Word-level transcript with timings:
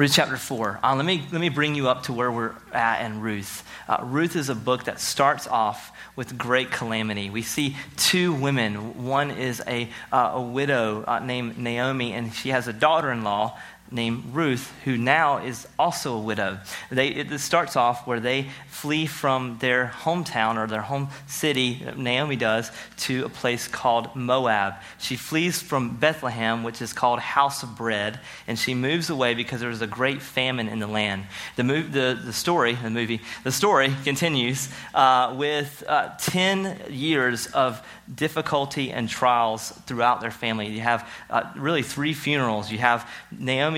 Ruth 0.00 0.14
chapter 0.14 0.38
4. 0.38 0.80
Uh, 0.82 0.96
let, 0.96 1.04
me, 1.04 1.22
let 1.30 1.42
me 1.42 1.50
bring 1.50 1.74
you 1.74 1.90
up 1.90 2.04
to 2.04 2.14
where 2.14 2.32
we're 2.32 2.54
at 2.72 3.04
in 3.04 3.20
Ruth. 3.20 3.68
Uh, 3.86 3.98
Ruth 4.02 4.34
is 4.34 4.48
a 4.48 4.54
book 4.54 4.84
that 4.84 4.98
starts 4.98 5.46
off 5.46 5.92
with 6.16 6.38
great 6.38 6.70
calamity. 6.70 7.28
We 7.28 7.42
see 7.42 7.76
two 7.98 8.32
women. 8.32 9.04
One 9.04 9.30
is 9.30 9.62
a, 9.66 9.90
uh, 10.10 10.30
a 10.36 10.40
widow 10.40 11.04
uh, 11.06 11.18
named 11.18 11.58
Naomi, 11.58 12.14
and 12.14 12.32
she 12.32 12.48
has 12.48 12.66
a 12.66 12.72
daughter 12.72 13.12
in 13.12 13.24
law 13.24 13.58
named 13.92 14.34
Ruth, 14.34 14.72
who 14.84 14.96
now 14.96 15.38
is 15.38 15.66
also 15.78 16.14
a 16.14 16.20
widow. 16.20 16.58
They, 16.90 17.08
it 17.08 17.38
starts 17.40 17.76
off 17.76 18.06
where 18.06 18.20
they 18.20 18.48
flee 18.68 19.06
from 19.06 19.58
their 19.60 19.92
hometown 20.02 20.56
or 20.56 20.66
their 20.66 20.82
home 20.82 21.08
city, 21.26 21.84
Naomi 21.96 22.36
does, 22.36 22.70
to 22.98 23.24
a 23.24 23.28
place 23.28 23.68
called 23.68 24.14
Moab. 24.14 24.74
She 24.98 25.16
flees 25.16 25.60
from 25.60 25.96
Bethlehem, 25.96 26.62
which 26.62 26.80
is 26.80 26.92
called 26.92 27.18
House 27.20 27.62
of 27.62 27.76
Bread, 27.76 28.20
and 28.46 28.58
she 28.58 28.74
moves 28.74 29.10
away 29.10 29.34
because 29.34 29.60
there 29.60 29.68
was 29.68 29.82
a 29.82 29.86
great 29.86 30.22
famine 30.22 30.68
in 30.68 30.78
the 30.78 30.86
land. 30.86 31.24
The, 31.56 31.64
move, 31.64 31.92
the, 31.92 32.18
the 32.24 32.32
story, 32.32 32.74
the 32.74 32.90
movie, 32.90 33.20
the 33.44 33.52
story 33.52 33.94
continues 34.04 34.68
uh, 34.94 35.34
with 35.36 35.82
uh, 35.86 36.10
10 36.18 36.80
years 36.90 37.46
of 37.48 37.84
difficulty 38.12 38.90
and 38.90 39.08
trials 39.08 39.70
throughout 39.86 40.20
their 40.20 40.30
family. 40.30 40.68
You 40.68 40.80
have 40.80 41.08
uh, 41.28 41.50
really 41.56 41.82
three 41.82 42.12
funerals. 42.12 42.70
You 42.70 42.78
have 42.78 43.08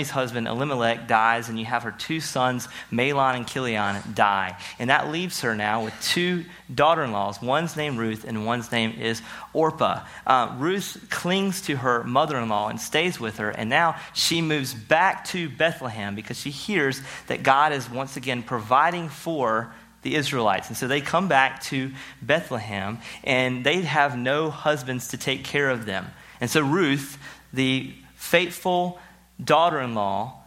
Naomi's 0.03 0.11
husband, 0.11 0.49
Elimelech, 0.49 1.07
dies, 1.07 1.49
and 1.49 1.57
you 1.57 1.65
have 1.65 1.85
her 1.85 1.93
two 1.93 2.19
sons, 2.19 2.67
Mahlon 2.91 3.37
and 3.37 3.47
Chilion, 3.47 4.03
die. 4.15 4.59
And 4.81 4.91
that 4.91 5.13
leaves 5.13 5.43
her 5.43 5.55
now 5.55 5.85
with 5.85 5.95
two 6.03 6.45
daughter 6.75 7.05
in 7.05 7.13
laws. 7.13 7.41
One's 7.41 7.77
named 7.77 7.99
Ruth, 7.99 8.25
and 8.25 8.45
one's 8.45 8.73
name 8.73 8.99
is 8.99 9.23
Orpah. 9.53 10.05
Uh, 10.27 10.57
Ruth 10.59 11.07
clings 11.09 11.61
to 11.63 11.77
her 11.77 12.03
mother 12.03 12.37
in 12.37 12.49
law 12.49 12.69
and 12.69 12.81
stays 12.81 13.21
with 13.21 13.37
her, 13.37 13.51
and 13.51 13.71
now 13.71 13.95
she 14.13 14.43
moves 14.43 14.75
back 14.75 15.25
to 15.27 15.49
Bethlehem 15.49 16.17
because 16.17 16.37
she 16.37 16.51
hears 16.51 17.01
that 17.29 17.45
God 17.45 17.73
is 17.73 17.89
once 17.89 18.17
again 18.17 18.43
providing 18.43 19.09
for 19.09 19.73
the 20.03 20.17
Israelites. 20.17 20.67
And 20.67 20.77
so 20.77 20.89
they 20.89 21.01
come 21.01 21.29
back 21.29 21.63
to 21.65 21.93
Bethlehem 22.21 22.99
and 23.23 23.63
they 23.63 23.83
have 23.83 24.19
no 24.19 24.51
husbands 24.51 25.09
to 25.09 25.17
take 25.17 25.45
care 25.45 25.71
of 25.71 25.87
them. 25.87 26.09
And 26.41 26.51
so 26.51 26.61
Ruth, 26.61 27.19
the 27.53 27.95
faithful 28.17 28.99
daughter 29.43 29.81
in 29.81 29.95
law, 29.95 30.43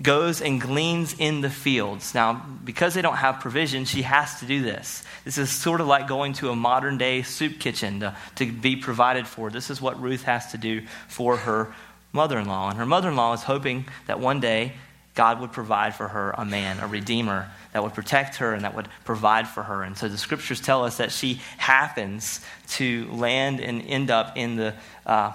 goes 0.00 0.40
and 0.40 0.60
gleans 0.60 1.14
in 1.18 1.40
the 1.42 1.50
fields. 1.50 2.14
Now, 2.14 2.44
because 2.64 2.94
they 2.94 3.02
don't 3.02 3.16
have 3.16 3.40
provision, 3.40 3.84
she 3.84 4.02
has 4.02 4.40
to 4.40 4.46
do 4.46 4.62
this. 4.62 5.04
This 5.24 5.38
is 5.38 5.50
sort 5.50 5.80
of 5.80 5.86
like 5.86 6.08
going 6.08 6.32
to 6.34 6.50
a 6.50 6.56
modern 6.56 6.98
day 6.98 7.22
soup 7.22 7.58
kitchen 7.58 8.00
to, 8.00 8.16
to 8.36 8.50
be 8.50 8.76
provided 8.76 9.26
for. 9.26 9.50
This 9.50 9.70
is 9.70 9.80
what 9.80 10.00
Ruth 10.00 10.22
has 10.22 10.52
to 10.52 10.58
do 10.58 10.82
for 11.08 11.36
her 11.36 11.74
mother 12.12 12.38
in 12.38 12.48
law. 12.48 12.70
And 12.70 12.78
her 12.78 12.86
mother 12.86 13.10
in 13.10 13.16
law 13.16 13.32
is 13.34 13.42
hoping 13.42 13.86
that 14.06 14.18
one 14.18 14.40
day 14.40 14.72
God 15.14 15.40
would 15.40 15.52
provide 15.52 15.94
for 15.94 16.08
her 16.08 16.34
a 16.36 16.44
man, 16.44 16.80
a 16.80 16.86
redeemer 16.86 17.50
that 17.72 17.82
would 17.82 17.94
protect 17.94 18.36
her 18.36 18.54
and 18.54 18.64
that 18.64 18.74
would 18.74 18.88
provide 19.04 19.46
for 19.46 19.62
her. 19.62 19.82
And 19.82 19.96
so 19.96 20.08
the 20.08 20.18
scriptures 20.18 20.60
tell 20.60 20.84
us 20.84 20.96
that 20.96 21.12
she 21.12 21.40
happens 21.58 22.40
to 22.70 23.06
land 23.10 23.60
and 23.60 23.82
end 23.82 24.10
up 24.10 24.36
in 24.36 24.56
the 24.56 24.74
uh, 25.04 25.32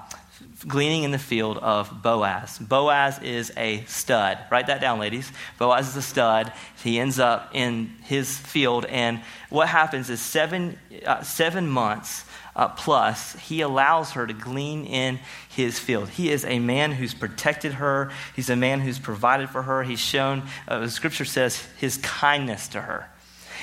gleaning 0.65 1.03
in 1.03 1.11
the 1.11 1.19
field 1.19 1.57
of 1.57 2.01
Boaz. 2.01 2.57
Boaz 2.59 3.21
is 3.21 3.51
a 3.57 3.83
stud. 3.85 4.39
Write 4.49 4.67
that 4.67 4.81
down, 4.81 4.99
ladies. 4.99 5.31
Boaz 5.57 5.89
is 5.89 5.95
a 5.95 6.01
stud. 6.01 6.51
He 6.83 6.99
ends 6.99 7.19
up 7.19 7.51
in 7.53 7.95
his 8.03 8.37
field, 8.37 8.85
and 8.85 9.21
what 9.49 9.67
happens 9.67 10.09
is 10.09 10.19
seven, 10.21 10.77
uh, 11.05 11.21
seven 11.21 11.67
months 11.67 12.25
uh, 12.57 12.69
plus, 12.69 13.33
he 13.33 13.61
allows 13.61 14.13
her 14.13 14.25
to 14.25 14.33
glean 14.33 14.85
in 14.85 15.19
his 15.47 15.77
field. 15.77 16.09
He 16.09 16.31
is 16.31 16.43
a 16.43 16.57
man 16.57 16.91
who's 16.91 17.13
protected 17.13 17.73
her, 17.73 18.11
he's 18.35 18.49
a 18.49 18.55
man 18.55 18.79
who's 18.79 18.97
provided 18.97 19.51
for 19.51 19.61
her. 19.61 19.83
He's 19.83 19.99
shown, 19.99 20.41
uh, 20.67 20.79
the 20.79 20.89
scripture 20.89 21.23
says, 21.23 21.63
his 21.77 21.97
kindness 21.97 22.67
to 22.69 22.81
her. 22.81 23.09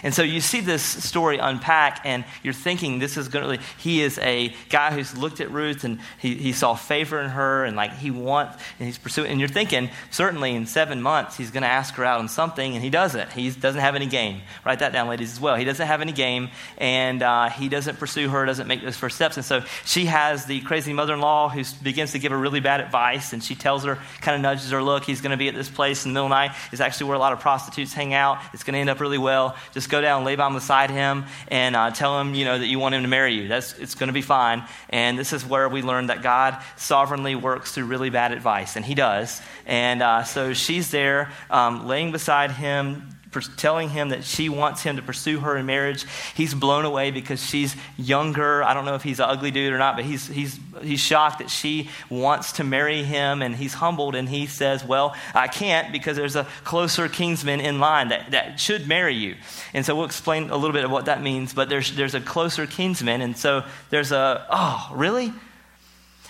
And 0.05 0.15
so 0.15 0.23
you 0.23 0.41
see 0.41 0.61
this 0.61 0.83
story 0.83 1.39
unpack, 1.39 2.03
and 2.05 2.25
you're 2.45 2.55
thinking 2.55 3.01
this 3.01 3.17
is 3.17 3.27
going 3.27 3.59
to, 3.59 3.65
he 3.79 4.03
is 4.03 4.19
a 4.19 4.55
guy 4.69 4.93
who's 4.93 5.17
looked 5.17 5.41
at 5.41 5.51
Ruth 5.51 5.83
and 5.83 5.99
he, 6.19 6.35
he 6.35 6.53
saw 6.53 6.75
favor 6.75 7.19
in 7.21 7.31
her, 7.31 7.65
and 7.65 7.75
like 7.75 7.95
he 7.95 8.13
wants, 8.13 8.63
and 8.79 8.87
he's 8.87 8.99
pursuing, 8.99 9.31
and 9.31 9.41
you're 9.41 9.49
thinking, 9.49 9.91
certainly 10.11 10.55
in 10.55 10.67
seven 10.67 11.03
months, 11.03 11.37
he's 11.37 11.51
going 11.51 11.63
to 11.63 11.69
ask 11.69 11.95
her 11.95 12.05
out 12.05 12.21
on 12.21 12.29
something, 12.29 12.75
and 12.75 12.85
he 12.85 12.91
doesn't. 12.91 13.33
He 13.33 13.51
doesn't 13.51 13.81
have 13.81 13.97
any 13.97 14.07
game. 14.07 14.43
Write 14.65 14.81
that 14.81 14.93
down, 14.93 15.09
ladies, 15.09 15.33
as 15.33 15.41
well. 15.41 15.57
He 15.57 15.65
doesn't 15.65 15.87
have 15.87 16.03
any 16.03 16.13
game, 16.13 16.51
and 16.77 17.23
uh, 17.23 17.49
he 17.49 17.71
doesn't 17.71 17.99
pursue 17.99 18.29
her, 18.29 18.45
doesn't 18.45 18.69
make 18.69 18.83
those 18.83 18.97
first 18.97 19.17
steps. 19.17 19.37
And 19.39 19.45
so 19.45 19.63
she 19.87 20.05
has 20.05 20.45
the 20.45 20.61
crazy 20.61 20.93
mother 20.93 21.15
in 21.15 21.21
law 21.21 21.49
who 21.49 21.65
begins 21.83 22.13
to 22.13 22.19
give 22.19 22.31
her 22.31 22.39
really 22.39 22.61
bad 22.61 22.81
advice, 22.83 23.33
and 23.33 23.43
she 23.43 23.55
tells 23.55 23.85
her, 23.85 23.99
kind 24.21 24.35
of 24.35 24.43
nudges 24.43 24.71
her, 24.71 24.83
look, 24.83 25.05
he's 25.05 25.23
going 25.23 25.31
to 25.31 25.39
be 25.39 25.49
at 25.49 25.55
this 25.55 25.71
place 25.71 26.05
in 26.05 26.11
the 26.11 26.15
middle 26.15 26.27
of 26.27 26.31
the 26.31 26.35
night. 26.35 26.57
It's 26.73 26.83
actually 26.83 27.07
where 27.07 27.17
a 27.17 27.21
lot 27.21 27.33
of 27.33 27.41
prostitutes 27.41 27.95
hang 27.95 28.13
out. 28.13 28.39
It's 28.53 28.65
going 28.65 28.75
to 28.75 28.81
end 28.81 28.91
up 28.91 29.01
really 29.01 29.17
well. 29.17 29.57
Just 29.73 29.89
go 29.94 30.00
down, 30.00 30.19
and 30.19 30.27
lay 30.27 30.37
down 30.37 30.55
beside 30.55 30.91
him, 30.91 31.25
and 31.49 31.77
uh, 31.77 31.91
tell 31.91 32.21
him, 32.21 32.34
you 32.34 32.44
know, 32.44 32.59
that 32.59 32.66
you 32.66 32.78
want 32.78 32.94
him 32.94 33.03
to 33.03 33.09
marry 33.09 33.34
you. 33.34 33.49
That's, 33.49 33.78
it's 33.78 33.94
going 33.94 34.09
to 34.09 34.12
be 34.12 34.22
fine. 34.22 34.65
And 34.91 35.19
this 35.19 35.32
is 35.32 35.47
where 35.47 35.69
we 35.69 35.82
learn 35.82 36.06
that 36.06 36.22
God 36.22 36.60
sovereignly 36.77 37.34
works 37.34 37.72
through 37.72 37.87
really 37.87 38.10
bad 38.10 38.32
advice, 38.32 38.77
and 38.77 38.84
he 38.84 38.94
does. 38.94 39.41
And 39.66 40.03
uh, 40.03 40.25
so 40.25 40.53
she's 40.53 40.91
there 40.91 41.31
um, 41.50 41.87
laying 41.87 42.12
beside 42.12 42.50
him, 42.50 43.09
telling 43.41 43.91
him 43.91 44.11
that 44.11 44.25
she 44.25 44.49
wants 44.49 44.83
him 44.83 44.97
to 44.97 45.03
pursue 45.03 45.41
her 45.41 45.56
in 45.56 45.67
marriage. 45.67 46.05
He's 46.34 46.55
blown 46.55 46.84
away 46.84 47.11
because 47.11 47.45
she's 47.45 47.77
younger. 47.97 48.62
I 48.62 48.75
don't 48.75 48.84
know 48.84 48.95
if 48.95 49.03
he's 49.03 49.21
an 49.21 49.27
ugly 49.28 49.50
dude 49.50 49.72
or 49.72 49.78
not, 49.78 49.97
but 49.97 50.05
he's, 50.05 50.27
he's, 50.27 50.59
he's 50.83 51.00
shocked 51.00 51.39
that 51.39 51.50
she 51.50 51.91
wants 52.11 52.53
to 52.53 52.65
marry 52.65 53.03
him, 53.03 53.43
and 53.43 53.55
he's 53.55 53.75
humbled, 53.75 54.15
and 54.15 54.28
he 54.28 54.47
says, 54.47 54.84
Well, 54.84 55.15
I 55.34 55.49
can't 55.49 55.93
because 55.93 56.17
there's 56.17 56.37
a 56.37 56.47
closer 56.65 57.09
kinsman 57.09 57.61
in 57.61 57.81
line 57.81 58.09
that, 58.09 58.31
that 58.33 58.61
should 58.61 58.87
marry 58.87 59.15
you. 59.15 59.37
And 59.73 59.84
so 59.84 59.94
we'll 59.94 60.06
explain 60.06 60.50
a 60.50 60.56
little 60.56 60.73
bit 60.73 60.84
of 60.84 60.91
what 60.91 61.06
that 61.06 61.23
means, 61.23 61.55
but 61.55 61.69
there's, 61.69 61.94
there's 61.97 62.15
a 62.15 62.21
closer 62.21 62.67
kinsman, 62.67 63.21
and 63.21 63.37
so 63.37 63.65
there's 63.91 64.12
a, 64.12 64.47
oh, 64.50 64.91
really? 64.94 65.33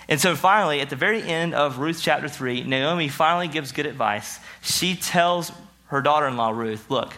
And 0.07 0.21
so 0.21 0.35
finally, 0.35 0.81
at 0.81 0.89
the 0.89 0.95
very 0.95 1.23
end 1.23 1.55
of 1.55 1.79
Ruth 1.79 1.99
chapter 2.01 2.27
3, 2.27 2.63
Naomi 2.63 3.09
finally 3.09 3.47
gives 3.47 3.71
good 3.71 3.87
advice. 3.87 4.39
She 4.61 4.95
tells 4.95 5.51
her 5.95 6.01
daughter 6.01 6.27
in 6.27 6.35
law, 6.35 6.49
Ruth, 6.49 6.91
look, 6.91 7.13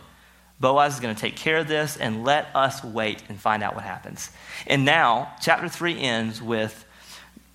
Boaz 0.60 0.94
is 0.94 1.00
going 1.00 1.14
to 1.14 1.20
take 1.20 1.36
care 1.36 1.58
of 1.58 1.68
this 1.68 1.98
and 1.98 2.24
let 2.24 2.48
us 2.56 2.84
wait 2.84 3.24
and 3.28 3.40
find 3.40 3.64
out 3.64 3.74
what 3.74 3.84
happens. 3.84 4.30
And 4.68 4.86
now, 4.86 5.34
chapter 5.42 5.68
3 5.68 6.00
ends 6.00 6.42
with 6.42 6.86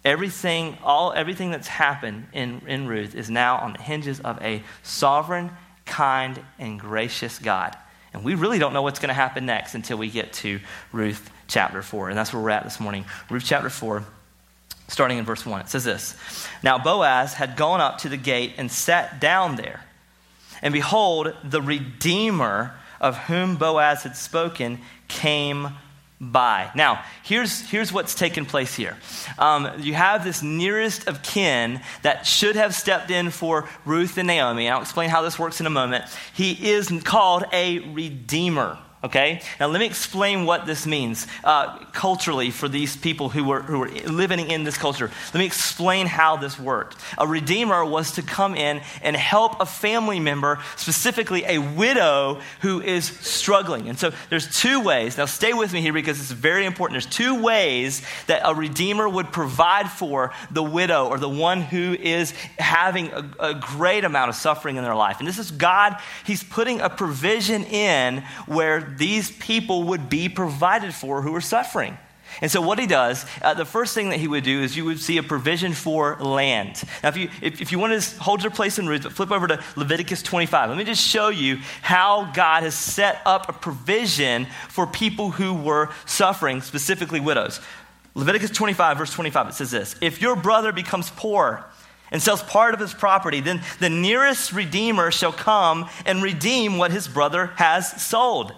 everything, 0.05 0.77
all, 0.83 1.13
everything 1.13 1.53
that's 1.53 1.69
happened 1.69 2.27
in, 2.33 2.63
in 2.67 2.89
Ruth 2.89 3.15
is 3.15 3.31
now 3.31 3.59
on 3.59 3.75
the 3.75 3.83
hinges 3.83 4.19
of 4.21 4.43
a 4.43 4.65
sovereign, 4.83 5.53
kind, 5.87 6.41
and 6.59 6.79
gracious 6.79 7.39
God. 7.39 7.77
And 8.13 8.25
we 8.25 8.35
really 8.35 8.59
don't 8.59 8.73
know 8.73 8.83
what's 8.83 8.99
going 8.99 9.09
to 9.09 9.15
happen 9.15 9.47
next 9.47 9.77
until 9.77 9.99
we 9.99 10.11
get 10.11 10.33
to 10.35 10.59
Ruth 10.91 11.31
chapter 11.47 11.83
4. 11.83 12.09
And 12.09 12.19
that's 12.19 12.33
where 12.33 12.43
we're 12.43 12.51
at 12.51 12.65
this 12.65 12.81
morning. 12.81 13.05
Ruth 13.31 13.45
chapter 13.47 13.71
4, 13.71 14.05
starting 14.89 15.19
in 15.19 15.25
verse 15.25 15.47
1. 15.47 15.61
It 15.61 15.69
says 15.69 15.85
this 15.85 16.17
Now 16.65 16.79
Boaz 16.79 17.35
had 17.35 17.57
gone 17.57 17.81
up 17.81 17.99
to 17.99 18.09
the 18.09 18.17
gate 18.17 18.55
and 18.59 18.71
sat 18.71 19.21
down 19.21 19.55
there. 19.55 19.85
And 20.63 20.73
behold, 20.73 21.35
the 21.45 21.61
Redeemer 21.61 22.75
of 23.01 23.19
whom 23.19 23.57
Boaz 23.57 24.05
had 24.05 24.17
spoken 24.17 24.79
came 25.09 25.69
by. 26.21 26.71
Now, 26.77 27.05
here's, 27.25 27.69
here's 27.69 27.93
what's 27.93 28.15
taken 28.15 28.47
place 28.47 28.77
here. 28.77 28.97
Um, 29.39 29.69
you 29.81 29.95
have 29.95 30.23
this 30.23 30.41
nearest 30.41 31.09
of 31.09 31.21
kin 31.23 31.81
that 32.03 32.27
should 32.27 32.55
have 32.55 32.77
stepped 32.77 33.11
in 33.11 33.31
for 33.31 33.69
Ruth 33.85 34.17
and 34.19 34.29
Naomi. 34.29 34.69
I'll 34.69 34.81
explain 34.81 35.11
how 35.11 35.23
this 35.23 35.37
works 35.37 35.59
in 35.59 35.67
a 35.67 35.71
moment. 35.71 36.05
He 36.33 36.71
is 36.71 36.93
called 37.05 37.45
a 37.53 37.81
redeemer. 37.81 38.79
Okay? 39.05 39.43
Now, 39.59 39.67
let 39.67 39.81
me 39.81 39.87
explain 39.87 40.45
what 40.45 40.65
this 40.65 40.87
means 40.87 41.27
uh, 41.43 41.79
culturally 41.87 42.51
for 42.51 42.69
these 42.69 42.97
people 42.97 43.29
who 43.29 43.43
were, 43.43 43.61
who 43.61 43.81
were 43.81 43.89
living 43.89 44.49
in 44.49 44.63
this 44.63 44.79
culture. 44.79 45.11
Let 45.35 45.39
me 45.41 45.45
explain 45.45 46.07
how 46.07 46.37
this 46.37 46.57
worked. 46.57 46.97
A 47.19 47.27
redeemer 47.27 47.85
was 47.85 48.13
to 48.13 48.23
come 48.23 48.55
in 48.55 48.81
and 49.03 49.17
help 49.17 49.61
a 49.61 49.67
family 49.67 50.21
member, 50.21 50.61
specifically 50.77 51.45
a 51.45 51.59
widow 51.59 52.41
who 52.61 52.81
is 52.81 53.07
struggling. 53.07 53.89
And 53.89 53.99
so 53.99 54.13
there's 54.31 54.61
two 54.61 54.81
ways. 54.81 55.19
Now, 55.19 55.27
stay 55.27 55.53
with 55.53 55.73
me 55.73 55.81
here 55.81 55.93
because 55.93 56.21
it's 56.21 56.31
very 56.31 56.65
important. 56.65 56.95
There's 56.95 57.15
two 57.15 57.43
ways 57.43 58.03
that 58.29 58.43
a 58.45 58.55
redeemer 58.55 59.09
would 59.09 59.33
provide 59.33 59.91
for 59.91 60.33
the 60.53 60.63
widow 60.63 61.09
or 61.09 61.19
the 61.19 61.29
one 61.29 61.61
who 61.61 61.95
is 61.95 62.31
having 62.59 63.09
a, 63.09 63.31
a 63.41 63.55
great 63.55 64.05
amount 64.05 64.29
of 64.29 64.37
suffering 64.37 64.77
in 64.77 64.85
their 64.85 64.95
life. 64.95 65.19
And 65.19 65.27
this 65.27 65.41
is 65.41 65.51
God, 65.51 65.97
He's 66.25 66.45
putting 66.45 66.81
a 66.81 66.89
provision 66.89 67.65
in 67.65 68.23
where 68.47 68.92
these 68.99 69.31
people 69.31 69.85
would 69.85 70.09
be 70.09 70.29
provided 70.29 70.95
for 70.95 71.23
who 71.23 71.35
are 71.35 71.41
suffering. 71.41 71.97
And 72.41 72.51
so, 72.51 72.63
what 72.63 72.79
he 72.79 72.87
does, 72.87 73.27
uh, 73.43 73.55
the 73.55 73.65
first 73.65 73.95
thing 73.95 74.09
that 74.09 74.19
he 74.19 74.27
would 74.27 74.45
do 74.45 74.63
is 74.63 74.77
you 74.77 74.87
would 74.87 75.01
see 75.01 75.19
a 75.19 75.23
provision 75.23 75.75
for 75.75 76.17
land. 76.17 76.83
Now, 77.03 77.11
if 77.11 77.17
you, 77.17 77.29
if, 77.43 77.61
if 77.61 77.73
you 77.73 77.79
want 77.79 78.01
to 78.01 78.21
hold 78.21 78.43
your 78.43 78.51
place 78.51 78.79
in 78.79 78.87
Ruth, 78.87 79.05
flip 79.13 79.31
over 79.31 79.47
to 79.49 79.63
Leviticus 79.77 80.23
25. 80.23 80.71
Let 80.71 80.79
me 80.79 80.85
just 80.85 81.05
show 81.05 81.29
you 81.29 81.57
how 81.83 82.31
God 82.33 82.63
has 82.63 82.75
set 82.75 83.21
up 83.27 83.49
a 83.49 83.53
provision 83.53 84.47
for 84.71 84.87
people 84.87 85.31
who 85.31 85.53
were 85.53 85.91
suffering, 86.07 86.63
specifically 86.63 87.21
widows. 87.21 87.61
Leviticus 88.15 88.51
25, 88.51 88.99
verse 88.99 89.13
25, 89.13 89.49
it 89.49 89.55
says 89.55 89.71
this 89.71 89.97
If 90.01 90.23
your 90.23 90.37
brother 90.37 90.73
becomes 90.73 91.11
poor 91.11 91.65
and 92.11 92.23
sells 92.23 92.43
part 92.43 92.75
of 92.75 92.81
his 92.81 92.95
property, 92.95 93.41
then 93.41 93.63
the 93.79 93.91
nearest 93.91 94.53
redeemer 94.53 95.11
shall 95.11 95.33
come 95.33 95.89
and 96.07 96.23
redeem 96.23 96.79
what 96.79 96.93
his 96.93 97.09
brother 97.09 97.47
has 97.57 98.03
sold. 98.03 98.53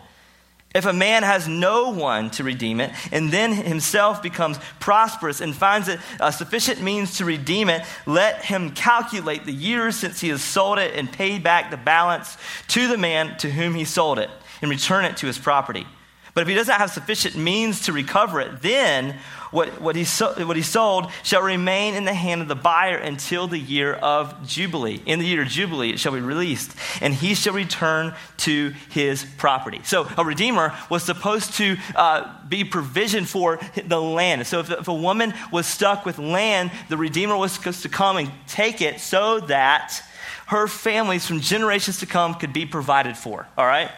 If 0.74 0.86
a 0.86 0.92
man 0.92 1.22
has 1.22 1.46
no 1.46 1.90
one 1.90 2.30
to 2.30 2.42
redeem 2.42 2.80
it, 2.80 2.90
and 3.12 3.30
then 3.30 3.52
himself 3.52 4.20
becomes 4.20 4.58
prosperous 4.80 5.40
and 5.40 5.54
finds 5.54 5.86
it 5.86 6.00
a 6.18 6.32
sufficient 6.32 6.82
means 6.82 7.18
to 7.18 7.24
redeem 7.24 7.68
it, 7.70 7.86
let 8.06 8.44
him 8.44 8.72
calculate 8.72 9.44
the 9.44 9.52
years 9.52 9.96
since 9.96 10.20
he 10.20 10.30
has 10.30 10.42
sold 10.42 10.80
it 10.80 10.94
and 10.96 11.12
pay 11.12 11.38
back 11.38 11.70
the 11.70 11.76
balance 11.76 12.36
to 12.68 12.88
the 12.88 12.98
man 12.98 13.38
to 13.38 13.50
whom 13.52 13.74
he 13.74 13.84
sold 13.84 14.18
it, 14.18 14.30
and 14.60 14.70
return 14.70 15.04
it 15.04 15.16
to 15.18 15.26
his 15.26 15.38
property. 15.38 15.86
But 16.34 16.42
if 16.42 16.48
he 16.48 16.54
doesn't 16.54 16.74
have 16.74 16.90
sufficient 16.90 17.36
means 17.36 17.82
to 17.82 17.92
recover 17.92 18.40
it, 18.40 18.60
then 18.60 19.16
what, 19.52 19.80
what, 19.80 19.94
he 19.94 20.02
so, 20.02 20.34
what 20.46 20.56
he 20.56 20.62
sold 20.64 21.12
shall 21.22 21.42
remain 21.42 21.94
in 21.94 22.04
the 22.04 22.12
hand 22.12 22.42
of 22.42 22.48
the 22.48 22.56
buyer 22.56 22.96
until 22.96 23.46
the 23.46 23.58
year 23.58 23.92
of 23.94 24.44
Jubilee. 24.44 25.00
In 25.06 25.20
the 25.20 25.26
year 25.26 25.42
of 25.42 25.48
Jubilee, 25.48 25.90
it 25.90 26.00
shall 26.00 26.10
be 26.12 26.20
released, 26.20 26.74
and 27.00 27.14
he 27.14 27.34
shall 27.34 27.54
return 27.54 28.14
to 28.38 28.74
his 28.90 29.24
property. 29.38 29.80
So 29.84 30.08
a 30.18 30.24
redeemer 30.24 30.74
was 30.90 31.04
supposed 31.04 31.54
to 31.54 31.76
uh, 31.94 32.34
be 32.48 32.64
provision 32.64 33.26
for 33.26 33.60
the 33.86 34.00
land. 34.00 34.44
So 34.48 34.58
if, 34.58 34.72
if 34.72 34.88
a 34.88 34.94
woman 34.94 35.34
was 35.52 35.68
stuck 35.68 36.04
with 36.04 36.18
land, 36.18 36.72
the 36.88 36.96
redeemer 36.96 37.36
was 37.36 37.52
supposed 37.52 37.82
to 37.82 37.88
come 37.88 38.16
and 38.16 38.32
take 38.48 38.80
it 38.80 38.98
so 38.98 39.38
that 39.40 40.02
her 40.46 40.66
families 40.66 41.26
from 41.26 41.40
generations 41.40 42.00
to 42.00 42.06
come 42.06 42.34
could 42.34 42.52
be 42.52 42.66
provided 42.66 43.16
for. 43.16 43.46
All 43.56 43.66
right? 43.66 43.90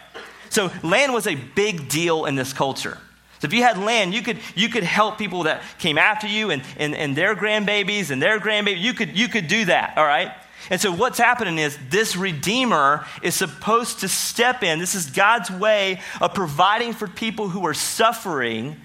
So 0.57 0.71
land 0.81 1.13
was 1.13 1.27
a 1.27 1.35
big 1.35 1.87
deal 1.87 2.25
in 2.25 2.33
this 2.33 2.51
culture. 2.51 2.97
So 3.37 3.45
if 3.45 3.53
you 3.53 3.61
had 3.61 3.77
land, 3.77 4.15
you 4.15 4.23
could, 4.23 4.39
you 4.55 4.69
could 4.69 4.83
help 4.83 5.19
people 5.19 5.43
that 5.43 5.61
came 5.77 5.99
after 5.99 6.25
you 6.25 6.49
and, 6.49 6.63
and, 6.77 6.95
and 6.95 7.15
their 7.15 7.35
grandbabies 7.35 8.09
and 8.09 8.19
their 8.19 8.39
grandbabies. 8.39 8.81
You 8.81 8.95
could, 8.95 9.15
you 9.15 9.27
could 9.27 9.47
do 9.47 9.65
that, 9.65 9.95
all 9.99 10.03
right? 10.03 10.31
And 10.71 10.81
so 10.81 10.91
what's 10.91 11.19
happening 11.19 11.59
is 11.59 11.77
this 11.91 12.15
Redeemer 12.15 13.05
is 13.21 13.35
supposed 13.35 13.99
to 13.99 14.07
step 14.07 14.63
in. 14.63 14.79
This 14.79 14.95
is 14.95 15.11
God's 15.11 15.51
way 15.51 16.01
of 16.19 16.33
providing 16.33 16.93
for 16.93 17.07
people 17.07 17.49
who 17.49 17.63
are 17.67 17.75
suffering 17.75 18.77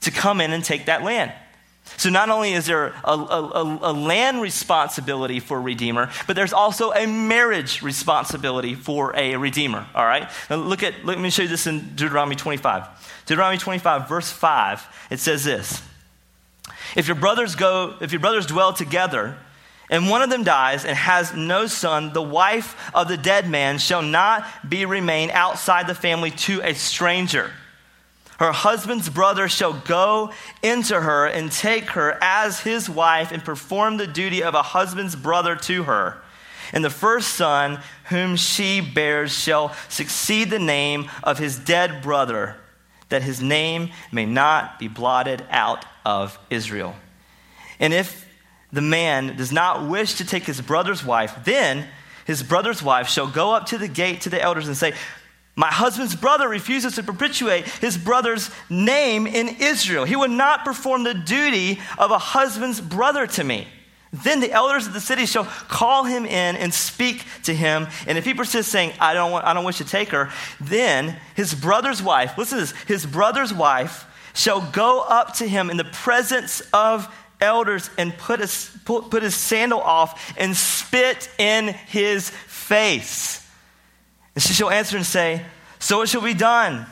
to 0.00 0.10
come 0.10 0.40
in 0.40 0.54
and 0.54 0.64
take 0.64 0.86
that 0.86 1.02
land. 1.02 1.30
So 2.02 2.10
not 2.10 2.30
only 2.30 2.52
is 2.52 2.66
there 2.66 2.88
a, 3.04 3.12
a, 3.12 3.78
a, 3.80 3.92
land 3.92 4.42
responsibility 4.42 5.38
for 5.38 5.60
redeemer, 5.60 6.10
but 6.26 6.34
there's 6.34 6.52
also 6.52 6.90
a 6.90 7.06
marriage 7.06 7.80
responsibility 7.80 8.74
for 8.74 9.14
a 9.16 9.36
redeemer. 9.36 9.86
All 9.94 10.04
right. 10.04 10.28
Now 10.50 10.56
look 10.56 10.82
at. 10.82 11.04
Let 11.04 11.20
me 11.20 11.30
show 11.30 11.42
you 11.42 11.48
this 11.48 11.68
in 11.68 11.94
Deuteronomy 11.94 12.34
25. 12.34 12.88
Deuteronomy 13.26 13.58
25, 13.58 14.08
verse 14.08 14.32
5. 14.32 15.06
It 15.10 15.20
says 15.20 15.44
this: 15.44 15.80
If 16.96 17.06
your 17.06 17.14
brothers 17.14 17.54
go, 17.54 17.94
if 18.00 18.10
your 18.10 18.20
brothers 18.20 18.46
dwell 18.46 18.72
together, 18.72 19.38
and 19.88 20.10
one 20.10 20.22
of 20.22 20.30
them 20.30 20.42
dies 20.42 20.84
and 20.84 20.96
has 20.96 21.32
no 21.36 21.68
son, 21.68 22.12
the 22.12 22.20
wife 22.20 22.90
of 22.92 23.06
the 23.06 23.16
dead 23.16 23.48
man 23.48 23.78
shall 23.78 24.02
not 24.02 24.44
be 24.68 24.86
remain 24.86 25.30
outside 25.30 25.86
the 25.86 25.94
family 25.94 26.32
to 26.32 26.62
a 26.62 26.74
stranger 26.74 27.52
her 28.42 28.50
husband's 28.50 29.08
brother 29.08 29.48
shall 29.48 29.72
go 29.72 30.32
into 30.64 31.00
her 31.00 31.26
and 31.26 31.52
take 31.52 31.90
her 31.90 32.18
as 32.20 32.58
his 32.58 32.90
wife 32.90 33.30
and 33.30 33.44
perform 33.44 33.98
the 33.98 34.06
duty 34.08 34.42
of 34.42 34.56
a 34.56 34.62
husband's 34.62 35.14
brother 35.14 35.54
to 35.54 35.84
her. 35.84 36.20
And 36.72 36.84
the 36.84 36.90
first 36.90 37.34
son 37.34 37.80
whom 38.06 38.34
she 38.34 38.80
bears 38.80 39.32
shall 39.32 39.72
succeed 39.88 40.50
the 40.50 40.58
name 40.58 41.08
of 41.22 41.38
his 41.38 41.56
dead 41.56 42.02
brother, 42.02 42.56
that 43.10 43.22
his 43.22 43.40
name 43.40 43.90
may 44.10 44.26
not 44.26 44.76
be 44.80 44.88
blotted 44.88 45.44
out 45.48 45.84
of 46.04 46.36
Israel. 46.50 46.96
And 47.78 47.94
if 47.94 48.26
the 48.72 48.82
man 48.82 49.36
does 49.36 49.52
not 49.52 49.88
wish 49.88 50.14
to 50.14 50.24
take 50.24 50.46
his 50.46 50.60
brother's 50.60 51.04
wife, 51.04 51.44
then 51.44 51.86
his 52.26 52.42
brother's 52.42 52.82
wife 52.82 53.08
shall 53.08 53.28
go 53.28 53.52
up 53.52 53.66
to 53.66 53.78
the 53.78 53.86
gate 53.86 54.22
to 54.22 54.30
the 54.30 54.42
elders 54.42 54.66
and 54.66 54.76
say, 54.76 54.94
my 55.54 55.70
husband's 55.70 56.16
brother 56.16 56.48
refuses 56.48 56.94
to 56.94 57.02
perpetuate 57.02 57.66
his 57.66 57.98
brother's 57.98 58.50
name 58.70 59.26
in 59.26 59.48
Israel. 59.48 60.04
He 60.04 60.16
would 60.16 60.30
not 60.30 60.64
perform 60.64 61.04
the 61.04 61.14
duty 61.14 61.78
of 61.98 62.10
a 62.10 62.18
husband's 62.18 62.80
brother 62.80 63.26
to 63.26 63.44
me. 63.44 63.68
Then 64.12 64.40
the 64.40 64.52
elders 64.52 64.86
of 64.86 64.92
the 64.92 65.00
city 65.00 65.24
shall 65.24 65.44
call 65.44 66.04
him 66.04 66.26
in 66.26 66.56
and 66.56 66.72
speak 66.72 67.24
to 67.44 67.54
him. 67.54 67.86
And 68.06 68.18
if 68.18 68.24
he 68.24 68.34
persists, 68.34 68.70
saying, 68.70 68.92
I 69.00 69.14
don't, 69.14 69.30
want, 69.30 69.46
I 69.46 69.54
don't 69.54 69.64
wish 69.64 69.78
to 69.78 69.84
take 69.84 70.10
her, 70.10 70.30
then 70.60 71.16
his 71.34 71.54
brother's 71.54 72.02
wife, 72.02 72.36
listen 72.36 72.58
to 72.58 72.64
this, 72.64 72.82
his 72.82 73.06
brother's 73.06 73.52
wife 73.52 74.06
shall 74.34 74.60
go 74.60 75.00
up 75.00 75.34
to 75.36 75.48
him 75.48 75.70
in 75.70 75.78
the 75.78 75.84
presence 75.84 76.62
of 76.72 77.14
elders 77.40 77.90
and 77.98 78.16
put 78.16 78.40
his, 78.40 78.70
put, 78.84 79.10
put 79.10 79.22
his 79.22 79.34
sandal 79.34 79.80
off 79.80 80.34
and 80.38 80.56
spit 80.56 81.30
in 81.38 81.68
his 81.68 82.30
face. 82.30 83.41
And 84.34 84.42
she 84.42 84.54
shall 84.54 84.70
answer 84.70 84.96
and 84.96 85.06
say, 85.06 85.44
So 85.78 86.02
it 86.02 86.08
shall 86.08 86.22
be 86.22 86.34
done 86.34 86.86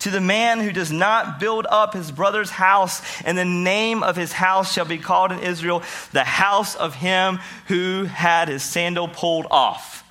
to 0.00 0.10
the 0.10 0.20
man 0.20 0.60
who 0.60 0.72
does 0.72 0.92
not 0.92 1.40
build 1.40 1.66
up 1.68 1.94
his 1.94 2.12
brother's 2.12 2.50
house, 2.50 3.02
and 3.22 3.36
the 3.36 3.44
name 3.44 4.02
of 4.02 4.16
his 4.16 4.32
house 4.32 4.72
shall 4.72 4.84
be 4.84 4.98
called 4.98 5.32
in 5.32 5.38
Israel 5.40 5.82
the 6.12 6.24
house 6.24 6.76
of 6.76 6.94
him 6.94 7.38
who 7.68 8.04
had 8.04 8.48
his 8.48 8.62
sandal 8.62 9.08
pulled 9.08 9.46
off. 9.50 10.04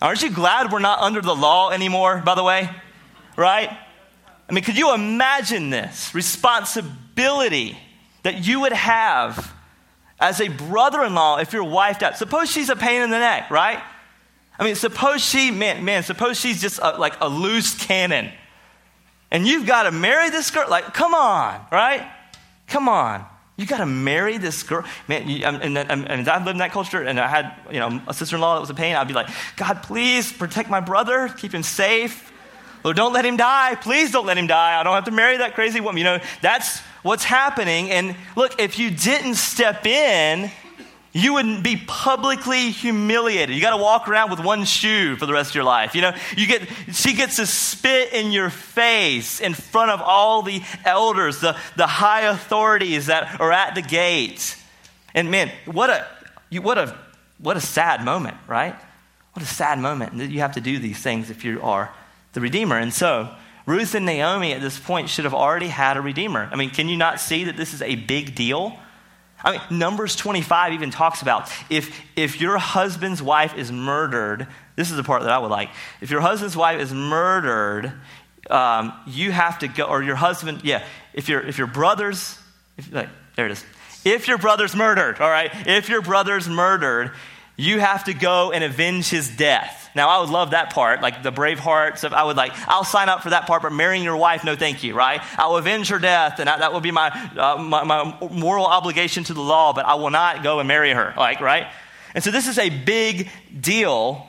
Aren't 0.00 0.22
you 0.22 0.30
glad 0.30 0.70
we're 0.70 0.78
not 0.78 1.00
under 1.00 1.20
the 1.20 1.34
law 1.34 1.70
anymore, 1.70 2.22
by 2.24 2.34
the 2.34 2.44
way? 2.44 2.70
Right? 3.36 3.70
I 4.48 4.52
mean, 4.52 4.62
could 4.62 4.78
you 4.78 4.94
imagine 4.94 5.70
this 5.70 6.14
responsibility 6.14 7.76
that 8.22 8.46
you 8.46 8.60
would 8.60 8.72
have 8.72 9.52
as 10.20 10.40
a 10.40 10.48
brother 10.48 11.02
in 11.02 11.14
law 11.14 11.38
if 11.38 11.52
your 11.52 11.64
wife 11.64 11.98
died? 11.98 12.16
Suppose 12.16 12.50
she's 12.50 12.68
a 12.68 12.76
pain 12.76 13.02
in 13.02 13.10
the 13.10 13.18
neck, 13.18 13.50
right? 13.50 13.82
I 14.58 14.64
mean, 14.64 14.74
suppose 14.74 15.22
she, 15.22 15.50
man, 15.50 15.84
man, 15.84 16.02
suppose 16.02 16.40
she's 16.40 16.60
just 16.60 16.78
a, 16.82 16.98
like 16.98 17.20
a 17.20 17.28
loose 17.28 17.74
cannon. 17.74 18.32
And 19.30 19.46
you've 19.46 19.66
got 19.66 19.84
to 19.84 19.90
marry 19.90 20.30
this 20.30 20.50
girl. 20.50 20.68
Like, 20.68 20.94
come 20.94 21.14
on, 21.14 21.60
right? 21.70 22.08
Come 22.68 22.88
on. 22.88 23.24
You 23.56 23.66
got 23.66 23.78
to 23.78 23.86
marry 23.86 24.36
this 24.38 24.62
girl. 24.62 24.84
Man, 25.08 25.28
you, 25.28 25.44
um, 25.46 25.56
and, 25.56 25.78
and, 25.78 26.08
and 26.08 26.28
I've 26.28 26.44
lived 26.44 26.56
in 26.56 26.58
that 26.58 26.72
culture, 26.72 27.02
and 27.02 27.18
I 27.18 27.26
had, 27.26 27.54
you 27.72 27.80
know, 27.80 28.02
a 28.06 28.12
sister 28.14 28.36
in 28.36 28.42
law 28.42 28.54
that 28.54 28.60
was 28.60 28.70
a 28.70 28.74
pain. 28.74 28.94
I'd 28.94 29.08
be 29.08 29.14
like, 29.14 29.28
God, 29.56 29.82
please 29.82 30.32
protect 30.32 30.68
my 30.68 30.80
brother, 30.80 31.28
keep 31.28 31.52
him 31.52 31.62
safe. 31.62 32.32
Lord, 32.84 32.96
don't 32.96 33.12
let 33.12 33.24
him 33.24 33.36
die. 33.36 33.74
Please 33.76 34.12
don't 34.12 34.26
let 34.26 34.38
him 34.38 34.46
die. 34.46 34.78
I 34.78 34.82
don't 34.82 34.94
have 34.94 35.06
to 35.06 35.10
marry 35.10 35.38
that 35.38 35.54
crazy 35.54 35.80
woman. 35.80 35.98
You 35.98 36.04
know, 36.04 36.20
that's 36.40 36.80
what's 37.02 37.24
happening. 37.24 37.90
And 37.90 38.14
look, 38.36 38.60
if 38.60 38.78
you 38.78 38.90
didn't 38.90 39.34
step 39.34 39.86
in, 39.86 40.50
you 41.16 41.32
would 41.34 41.62
be 41.62 41.76
publicly 41.76 42.70
humiliated. 42.70 43.56
You 43.56 43.62
got 43.62 43.74
to 43.74 43.82
walk 43.82 44.06
around 44.06 44.30
with 44.30 44.40
one 44.40 44.66
shoe 44.66 45.16
for 45.16 45.24
the 45.24 45.32
rest 45.32 45.50
of 45.50 45.54
your 45.54 45.64
life. 45.64 45.94
You 45.94 46.02
know, 46.02 46.12
you 46.36 46.46
get, 46.46 46.68
she 46.92 47.14
gets 47.14 47.36
to 47.36 47.46
spit 47.46 48.12
in 48.12 48.32
your 48.32 48.50
face 48.50 49.40
in 49.40 49.54
front 49.54 49.90
of 49.92 50.02
all 50.02 50.42
the 50.42 50.60
elders, 50.84 51.40
the, 51.40 51.56
the 51.76 51.86
high 51.86 52.22
authorities 52.22 53.06
that 53.06 53.40
are 53.40 53.50
at 53.50 53.74
the 53.74 53.80
gate. 53.80 54.62
And 55.14 55.30
man, 55.30 55.50
what 55.64 55.88
a, 55.88 56.06
what 56.60 56.76
a, 56.76 56.94
what 57.38 57.56
a 57.56 57.62
sad 57.62 58.04
moment, 58.04 58.36
right? 58.46 58.74
What 59.32 59.42
a 59.42 59.48
sad 59.48 59.78
moment 59.78 60.18
that 60.18 60.30
you 60.30 60.40
have 60.40 60.52
to 60.52 60.60
do 60.60 60.78
these 60.78 60.98
things 60.98 61.30
if 61.30 61.46
you 61.46 61.62
are 61.62 61.90
the 62.34 62.42
Redeemer. 62.42 62.76
And 62.76 62.92
so, 62.92 63.34
Ruth 63.64 63.94
and 63.94 64.04
Naomi 64.04 64.52
at 64.52 64.60
this 64.60 64.78
point 64.78 65.08
should 65.08 65.24
have 65.24 65.34
already 65.34 65.68
had 65.68 65.96
a 65.96 66.02
Redeemer. 66.02 66.48
I 66.52 66.56
mean, 66.56 66.68
can 66.68 66.88
you 66.88 66.96
not 66.98 67.20
see 67.20 67.44
that 67.44 67.56
this 67.56 67.72
is 67.72 67.80
a 67.80 67.94
big 67.94 68.34
deal? 68.34 68.78
I 69.44 69.52
mean, 69.52 69.78
Numbers 69.78 70.16
25 70.16 70.72
even 70.72 70.90
talks 70.90 71.22
about 71.22 71.50
if, 71.70 71.94
if 72.16 72.40
your 72.40 72.58
husband's 72.58 73.22
wife 73.22 73.56
is 73.56 73.70
murdered, 73.70 74.46
this 74.76 74.90
is 74.90 74.96
the 74.96 75.04
part 75.04 75.22
that 75.22 75.30
I 75.30 75.38
would 75.38 75.50
like. 75.50 75.70
If 76.00 76.10
your 76.10 76.20
husband's 76.20 76.56
wife 76.56 76.80
is 76.80 76.92
murdered, 76.92 77.92
um, 78.50 78.92
you 79.06 79.32
have 79.32 79.58
to 79.60 79.68
go, 79.68 79.84
or 79.84 80.02
your 80.02 80.16
husband, 80.16 80.62
yeah, 80.64 80.84
if 81.12 81.28
your, 81.28 81.40
if 81.40 81.58
your 81.58 81.66
brother's, 81.66 82.38
if, 82.76 82.92
like, 82.92 83.08
there 83.36 83.46
it 83.46 83.52
is. 83.52 83.64
If 84.04 84.28
your 84.28 84.38
brother's 84.38 84.76
murdered, 84.76 85.20
all 85.20 85.30
right, 85.30 85.50
if 85.66 85.88
your 85.88 86.00
brother's 86.00 86.48
murdered, 86.48 87.12
you 87.56 87.80
have 87.80 88.04
to 88.04 88.14
go 88.14 88.52
and 88.52 88.62
avenge 88.62 89.08
his 89.08 89.28
death. 89.28 89.90
Now, 89.94 90.10
I 90.10 90.20
would 90.20 90.28
love 90.28 90.50
that 90.50 90.74
part, 90.74 91.00
like 91.00 91.22
the 91.22 91.30
brave 91.30 91.58
hearts 91.58 92.00
stuff. 92.00 92.12
I 92.12 92.22
would 92.24 92.36
like, 92.36 92.52
I'll 92.68 92.84
sign 92.84 93.08
up 93.08 93.22
for 93.22 93.30
that 93.30 93.46
part, 93.46 93.62
but 93.62 93.72
marrying 93.72 94.04
your 94.04 94.16
wife, 94.16 94.44
no 94.44 94.54
thank 94.54 94.82
you, 94.82 94.94
right? 94.94 95.22
I'll 95.38 95.56
avenge 95.56 95.88
her 95.88 95.98
death, 95.98 96.38
and 96.38 96.50
I, 96.50 96.58
that 96.58 96.74
will 96.74 96.82
be 96.82 96.90
my, 96.90 97.08
uh, 97.36 97.56
my, 97.58 97.82
my 97.84 98.28
moral 98.30 98.66
obligation 98.66 99.24
to 99.24 99.34
the 99.34 99.40
law, 99.40 99.72
but 99.72 99.86
I 99.86 99.94
will 99.94 100.10
not 100.10 100.42
go 100.42 100.58
and 100.58 100.68
marry 100.68 100.90
her, 100.90 101.14
like, 101.16 101.40
right? 101.40 101.66
And 102.14 102.22
so 102.22 102.30
this 102.30 102.46
is 102.46 102.58
a 102.58 102.68
big 102.68 103.30
deal 103.58 104.28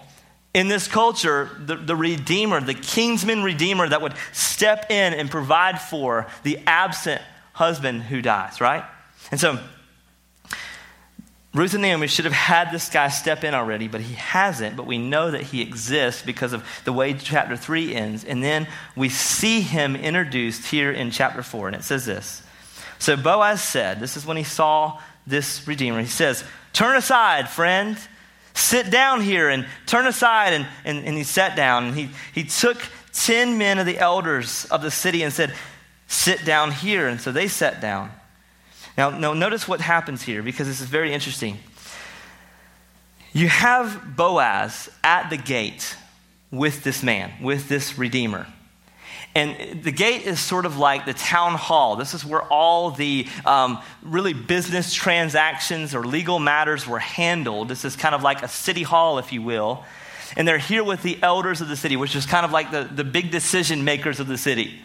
in 0.53 0.69
this 0.69 0.88
culture, 0.88 1.50
the, 1.60 1.75
the 1.75 1.96
Redeemer, 1.96 2.62
the 2.62 2.74
kinsman 2.74 3.43
Redeemer 3.43 3.89
that 3.89 4.01
would 4.01 4.13
step 4.31 4.89
in 4.89 5.13
and 5.13 5.29
provide 5.29 5.81
for 5.81 6.27
the 6.43 6.60
absent 6.65 7.22
husband 7.53 8.03
who 8.03 8.22
dies, 8.22 8.62
right? 8.62 8.86
And 9.31 9.39
so 9.39 9.60
Ruth 11.54 11.74
and 11.74 11.82
Naomi 11.82 12.08
should 12.08 12.25
have 12.25 12.34
had 12.34 12.72
this 12.72 12.89
guy 12.89 13.08
step 13.08 13.44
in 13.44 13.54
already, 13.54 13.88
but 13.88 14.01
he 14.01 14.13
hasn't. 14.16 14.75
But 14.75 14.86
we 14.86 14.98
know 14.98 15.32
that 15.32 15.42
he 15.42 15.62
exists 15.62 16.22
because 16.22 16.54
of 16.54 16.63
the 16.84 16.94
way 16.94 17.13
chapter 17.13 17.56
3 17.56 17.96
ends. 17.96 18.24
And 18.25 18.44
then 18.44 18.68
we 18.96 19.10
see 19.10 19.62
him 19.62 19.96
introduced 19.96 20.68
here 20.68 20.92
in 20.92 21.10
chapter 21.10 21.42
4. 21.42 21.68
And 21.68 21.75
it 21.77 21.84
says 21.84 22.06
this 22.06 22.44
So 23.00 23.16
Boaz 23.16 23.62
said, 23.62 24.00
This 24.00 24.18
is 24.18 24.25
when 24.25 24.38
he 24.38 24.44
saw 24.44 25.00
this 25.25 25.68
Redeemer. 25.68 26.01
He 26.01 26.08
says, 26.08 26.44
Turn 26.74 26.96
aside, 26.96 27.50
friend. 27.50 27.98
Sit 28.54 28.89
down 28.89 29.22
here 29.22 29.50
and 29.50 29.68
turn 29.86 30.08
aside. 30.08 30.54
And, 30.54 30.68
and, 30.84 31.06
and 31.06 31.16
he 31.16 31.24
sat 31.24 31.56
down. 31.56 31.86
And 31.86 31.96
he, 31.96 32.10
he 32.34 32.44
took 32.44 32.77
10 33.13 33.58
men 33.58 33.80
of 33.80 33.86
the 33.86 33.98
elders 33.98 34.66
of 34.66 34.82
the 34.82 34.92
city 34.92 35.24
and 35.24 35.32
said, 35.32 35.54
Sit 36.08 36.44
down 36.46 36.72
here. 36.72 37.08
And 37.08 37.22
so 37.22 37.32
they 37.32 37.48
sat 37.48 37.82
down. 37.82 38.12
Now, 38.98 39.12
now 39.12 39.34
notice 39.34 39.68
what 39.68 39.80
happens 39.80 40.24
here 40.24 40.42
because 40.42 40.68
this 40.68 40.82
is 40.82 40.88
very 40.88 41.13
interesting. 41.13 41.60
You 43.32 43.48
have 43.48 44.16
Boaz 44.16 44.89
at 45.04 45.30
the 45.30 45.38
gate 45.38 45.96
with 46.50 46.84
this 46.84 47.04
man, 47.04 47.32
with 47.42 47.70
this 47.70 47.98
Redeemer. 47.98 48.48
And 49.36 49.84
the 49.84 49.92
gate 49.92 50.24
is 50.24 50.39
sort 50.39 50.66
of 50.66 50.77
like 50.77 51.06
the 51.06 51.13
town 51.13 51.54
hall. 51.54 51.96
This 51.96 52.16
is 52.16 52.25
where 52.25 52.42
all 52.42 52.89
the 52.89 53.27
um, 53.46 53.80
really 54.01 54.34
business 54.34 54.92
transactions 54.94 55.94
or 55.94 56.04
legal 56.04 56.39
matters 56.39 56.88
were 56.88 56.98
handled. 56.98 57.70
This 57.70 57.86
is 57.86 57.96
kind 57.96 58.16
of 58.16 58.24
like 58.24 58.42
a 58.42 58.48
city 58.48 58.82
hall, 58.82 59.20
if 59.20 59.32
you 59.32 59.44
will. 59.44 59.86
And 60.36 60.48
they're 60.48 60.58
here 60.58 60.84
with 60.84 61.04
the 61.04 61.20
elders 61.22 61.62
of 61.62 61.68
the 61.68 61.75
city, 61.75 61.96
which 61.96 62.16
is 62.16 62.25
kind 62.25 62.46
of 62.46 62.51
like 62.51 62.72
the, 62.72 62.86
the 62.86 63.04
big 63.04 63.30
decision 63.30 63.84
makers 63.84 64.20
of 64.20 64.27
the 64.27 64.39
city. 64.39 64.82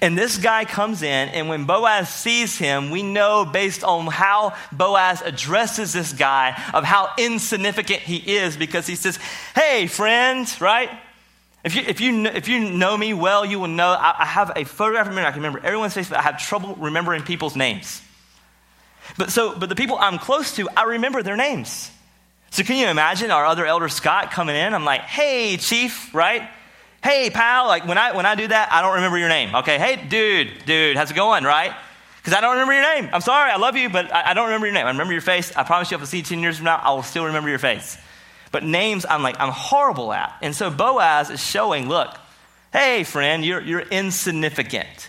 And 0.00 0.16
this 0.16 0.38
guy 0.38 0.64
comes 0.64 1.02
in, 1.02 1.28
and 1.30 1.48
when 1.48 1.64
Boaz 1.64 2.08
sees 2.08 2.58
him, 2.58 2.90
we 2.90 3.02
know 3.02 3.44
based 3.44 3.82
on 3.84 4.06
how 4.06 4.54
Boaz 4.72 5.22
addresses 5.22 5.92
this 5.92 6.12
guy 6.12 6.60
of 6.74 6.84
how 6.84 7.10
insignificant 7.18 8.00
he 8.00 8.16
is 8.36 8.56
because 8.56 8.86
he 8.86 8.94
says, 8.94 9.18
Hey, 9.54 9.86
friend, 9.86 10.48
right? 10.60 10.90
If 11.64 11.74
you, 11.74 11.82
if, 11.82 12.00
you, 12.00 12.26
if 12.26 12.46
you 12.46 12.60
know 12.60 12.96
me 12.96 13.12
well, 13.12 13.44
you 13.44 13.58
will 13.58 13.66
know 13.66 13.88
I, 13.88 14.14
I 14.20 14.24
have 14.24 14.52
a 14.54 14.64
photograph 14.64 15.08
of 15.08 15.14
me. 15.14 15.22
I 15.22 15.32
can 15.32 15.40
remember 15.40 15.58
everyone's 15.58 15.94
face, 15.94 16.08
but 16.08 16.18
I 16.18 16.22
have 16.22 16.38
trouble 16.38 16.76
remembering 16.76 17.22
people's 17.22 17.56
names. 17.56 18.00
But, 19.18 19.30
so, 19.30 19.58
but 19.58 19.68
the 19.68 19.74
people 19.74 19.96
I'm 19.98 20.18
close 20.18 20.54
to, 20.56 20.68
I 20.76 20.84
remember 20.84 21.22
their 21.22 21.36
names. 21.36 21.90
So 22.50 22.62
can 22.62 22.76
you 22.76 22.86
imagine 22.86 23.30
our 23.30 23.44
other 23.44 23.66
elder 23.66 23.88
Scott 23.88 24.30
coming 24.30 24.56
in? 24.56 24.74
I'm 24.74 24.84
like, 24.84 25.02
hey, 25.02 25.56
chief, 25.56 26.14
right? 26.14 26.48
Hey, 27.06 27.30
pal. 27.30 27.68
Like 27.68 27.86
when 27.86 27.98
I, 27.98 28.16
when 28.16 28.26
I 28.26 28.34
do 28.34 28.48
that, 28.48 28.72
I 28.72 28.82
don't 28.82 28.94
remember 28.94 29.16
your 29.16 29.28
name. 29.28 29.54
Okay, 29.54 29.78
hey, 29.78 29.94
dude, 29.94 30.50
dude, 30.66 30.96
how's 30.96 31.08
it 31.08 31.14
going, 31.14 31.44
right? 31.44 31.72
Because 32.16 32.36
I 32.36 32.40
don't 32.40 32.54
remember 32.54 32.72
your 32.72 32.82
name. 32.82 33.08
I'm 33.12 33.20
sorry, 33.20 33.52
I 33.52 33.58
love 33.58 33.76
you, 33.76 33.88
but 33.88 34.12
I, 34.12 34.30
I 34.30 34.34
don't 34.34 34.46
remember 34.46 34.66
your 34.66 34.74
name. 34.74 34.86
I 34.86 34.90
remember 34.90 35.12
your 35.12 35.22
face. 35.22 35.54
I 35.54 35.62
promise 35.62 35.88
you, 35.88 35.96
if 35.96 36.02
I 36.02 36.06
see 36.06 36.16
you 36.16 36.22
10 36.24 36.40
years 36.40 36.56
from 36.56 36.64
now, 36.64 36.80
I 36.82 36.92
will 36.94 37.04
still 37.04 37.26
remember 37.26 37.48
your 37.48 37.60
face. 37.60 37.96
But 38.50 38.64
names, 38.64 39.06
I'm 39.08 39.22
like, 39.22 39.38
I'm 39.38 39.52
horrible 39.52 40.12
at. 40.12 40.36
And 40.42 40.52
so 40.52 40.68
Boaz 40.68 41.30
is 41.30 41.40
showing, 41.40 41.88
look, 41.88 42.12
hey, 42.72 43.04
friend, 43.04 43.44
you're, 43.44 43.60
you're 43.60 43.82
insignificant. 43.82 45.08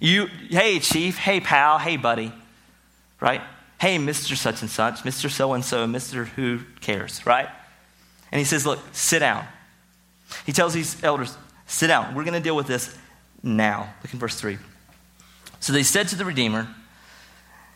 You, 0.00 0.28
hey, 0.48 0.78
chief, 0.78 1.18
hey, 1.18 1.40
pal, 1.40 1.78
hey, 1.78 1.98
buddy, 1.98 2.32
right? 3.20 3.42
Hey, 3.78 3.98
Mr. 3.98 4.34
Such 4.34 4.62
and 4.62 4.70
Such, 4.70 5.02
Mr. 5.02 5.30
So 5.30 5.52
and 5.52 5.62
so, 5.62 5.86
Mr. 5.86 6.26
Who 6.26 6.60
cares, 6.80 7.26
right? 7.26 7.50
And 8.30 8.38
he 8.38 8.46
says, 8.46 8.64
look, 8.64 8.78
sit 8.92 9.18
down. 9.18 9.46
He 10.46 10.52
tells 10.52 10.74
these 10.74 11.02
elders, 11.02 11.36
sit 11.66 11.88
down. 11.88 12.14
We're 12.14 12.24
going 12.24 12.34
to 12.34 12.40
deal 12.40 12.56
with 12.56 12.66
this 12.66 12.96
now. 13.42 13.92
Look 14.02 14.12
in 14.12 14.18
verse 14.18 14.38
3. 14.38 14.58
So 15.60 15.72
they 15.72 15.82
said 15.82 16.08
to 16.08 16.16
the 16.16 16.24
Redeemer, 16.24 16.68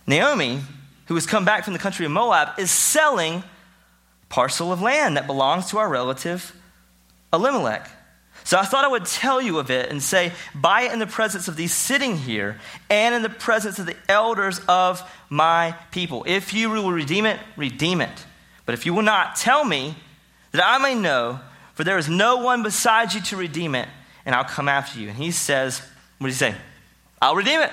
Naomi, 0.07 0.61
who 1.07 1.15
has 1.15 1.27
come 1.27 1.45
back 1.45 1.65
from 1.65 1.73
the 1.73 1.79
country 1.79 2.05
of 2.07 2.13
Moab, 2.13 2.59
is 2.59 2.71
selling 2.71 3.43
parcel 4.29 4.73
of 4.73 4.83
land 4.83 5.17
that 5.17 5.27
belongs 5.27 5.71
to 5.71 5.79
our 5.79 5.89
relative 5.89 6.55
Elimelech. 7.33 7.89
So 8.45 8.59
I 8.59 8.65
thought 8.65 8.85
I 8.85 8.89
would 8.89 9.07
tell 9.07 9.41
you 9.41 9.59
of 9.59 9.71
it 9.71 9.91
and 9.91 10.01
say, 10.01 10.33
buy 10.55 10.83
it 10.83 10.93
in 10.93 11.01
the 11.01 11.07
presence 11.07 11.49
of 11.49 11.57
these 11.57 11.75
sitting 11.75 12.17
here 12.17 12.61
and 12.89 13.15
in 13.15 13.23
the 13.23 13.29
presence 13.29 13.81
of 13.81 13.87
the 13.87 13.97
elders 14.09 14.61
of 14.69 15.03
my 15.29 15.75
people. 15.91 16.25
If 16.29 16.55
you 16.55 16.71
will 16.71 16.93
redeem 16.93 17.27
it, 17.27 17.41
redeem 17.57 18.01
it. 18.01 18.25
But 18.65 18.75
if 18.75 18.87
you 18.87 18.95
will 18.95 19.03
not, 19.03 19.35
tell 19.35 19.65
me 19.65 19.97
that 20.53 20.65
I 20.65 20.79
may 20.79 20.95
know, 20.95 21.41
for 21.77 21.85
there 21.85 21.99
is 21.99 22.09
no 22.09 22.39
one 22.39 22.63
beside 22.63 23.13
you 23.13 23.21
to 23.21 23.37
redeem 23.37 23.75
it, 23.75 23.87
and 24.25 24.35
I'll 24.35 24.45
come 24.45 24.67
after 24.67 24.99
you. 24.99 25.09
And 25.09 25.17
he 25.17 25.31
says, 25.31 25.83
what 26.19 26.29
does 26.29 26.39
he 26.39 26.47
say? 26.47 26.55
I'll 27.21 27.37
redeem 27.37 27.61
it. 27.61 27.71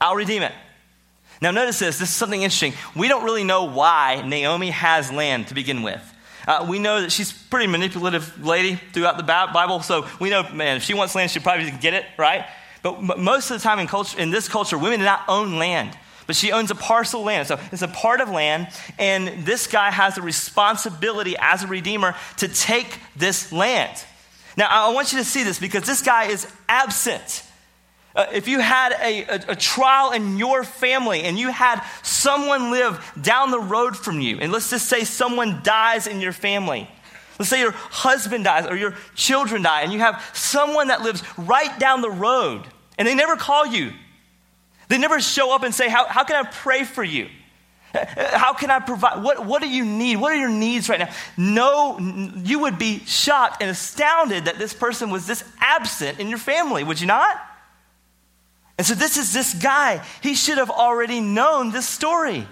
I'll 0.00 0.16
redeem 0.16 0.42
it. 0.42 0.52
Now, 1.40 1.52
notice 1.52 1.78
this. 1.78 1.98
This 1.98 2.08
is 2.08 2.14
something 2.16 2.42
interesting. 2.42 2.72
We 2.96 3.06
don't 3.06 3.22
really 3.22 3.44
know 3.44 3.64
why 3.64 4.22
Naomi 4.26 4.70
has 4.70 5.12
land 5.12 5.48
to 5.48 5.54
begin 5.54 5.82
with. 5.82 6.02
Uh, 6.48 6.66
we 6.68 6.80
know 6.80 7.00
that 7.00 7.12
she's 7.12 7.30
a 7.30 7.44
pretty 7.48 7.68
manipulative 7.68 8.44
lady 8.44 8.74
throughout 8.92 9.16
the 9.16 9.22
Bible, 9.22 9.82
so 9.82 10.06
we 10.20 10.28
know, 10.28 10.42
man, 10.50 10.76
if 10.76 10.82
she 10.82 10.94
wants 10.94 11.14
land, 11.14 11.30
she 11.30 11.38
probably 11.38 11.70
can 11.70 11.78
get 11.80 11.94
it, 11.94 12.06
right? 12.18 12.46
But 12.82 13.18
most 13.18 13.50
of 13.50 13.58
the 13.58 13.62
time 13.62 13.78
in, 13.78 13.86
culture, 13.86 14.18
in 14.18 14.30
this 14.30 14.48
culture, 14.48 14.76
women 14.76 14.98
do 14.98 15.04
not 15.04 15.22
own 15.28 15.58
land. 15.58 15.96
But 16.26 16.36
she 16.36 16.52
owns 16.52 16.70
a 16.70 16.74
parcel 16.74 17.20
of 17.20 17.26
land. 17.26 17.48
So 17.48 17.58
it's 17.72 17.82
a 17.82 17.88
part 17.88 18.20
of 18.20 18.28
land, 18.30 18.68
and 18.98 19.44
this 19.46 19.66
guy 19.66 19.90
has 19.90 20.18
a 20.18 20.22
responsibility 20.22 21.36
as 21.38 21.62
a 21.62 21.66
redeemer 21.66 22.14
to 22.38 22.48
take 22.48 22.98
this 23.16 23.52
land. 23.52 24.04
Now, 24.56 24.68
I 24.70 24.92
want 24.92 25.12
you 25.12 25.18
to 25.18 25.24
see 25.24 25.44
this 25.44 25.58
because 25.58 25.84
this 25.84 26.02
guy 26.02 26.24
is 26.24 26.46
absent. 26.68 27.44
Uh, 28.14 28.26
if 28.32 28.48
you 28.48 28.60
had 28.60 28.92
a, 28.92 29.24
a, 29.24 29.52
a, 29.52 29.56
trial 29.56 30.12
in 30.12 30.38
your 30.38 30.64
family 30.64 31.24
and 31.24 31.38
you 31.38 31.50
had 31.50 31.82
someone 32.02 32.70
live 32.70 32.98
down 33.20 33.50
the 33.50 33.60
road 33.60 33.94
from 33.94 34.22
you, 34.22 34.38
and 34.40 34.50
let's 34.50 34.70
just 34.70 34.88
say 34.88 35.04
someone 35.04 35.60
dies 35.62 36.06
in 36.06 36.22
your 36.22 36.32
family. 36.32 36.88
Let's 37.38 37.50
say 37.50 37.60
your 37.60 37.72
husband 37.72 38.44
dies 38.44 38.66
or 38.66 38.74
your 38.74 38.94
children 39.14 39.62
die, 39.62 39.82
and 39.82 39.92
you 39.92 39.98
have 39.98 40.24
someone 40.32 40.88
that 40.88 41.02
lives 41.02 41.22
right 41.36 41.78
down 41.78 42.00
the 42.00 42.10
road, 42.10 42.62
and 42.96 43.06
they 43.06 43.14
never 43.14 43.36
call 43.36 43.66
you. 43.66 43.92
They 44.88 44.98
never 44.98 45.20
show 45.20 45.54
up 45.54 45.62
and 45.62 45.74
say, 45.74 45.88
How, 45.88 46.06
how 46.06 46.24
can 46.24 46.36
I 46.36 46.48
pray 46.48 46.84
for 46.84 47.04
you? 47.04 47.28
How 47.94 48.52
can 48.52 48.70
I 48.70 48.80
provide? 48.80 49.22
What, 49.22 49.46
what 49.46 49.62
do 49.62 49.68
you 49.68 49.84
need? 49.84 50.16
What 50.16 50.32
are 50.32 50.36
your 50.36 50.50
needs 50.50 50.88
right 50.88 50.98
now? 50.98 51.10
No, 51.36 51.98
you 51.98 52.60
would 52.60 52.78
be 52.78 53.00
shocked 53.00 53.62
and 53.62 53.70
astounded 53.70 54.46
that 54.46 54.58
this 54.58 54.74
person 54.74 55.10
was 55.10 55.26
this 55.26 55.44
absent 55.60 56.20
in 56.20 56.28
your 56.28 56.38
family, 56.38 56.84
would 56.84 57.00
you 57.00 57.06
not? 57.06 57.40
And 58.78 58.86
so 58.86 58.94
this 58.94 59.16
is 59.16 59.32
this 59.32 59.54
guy. 59.54 60.04
He 60.22 60.34
should 60.34 60.58
have 60.58 60.70
already 60.70 61.20
known 61.20 61.70
this 61.72 61.88
story. 61.88 62.46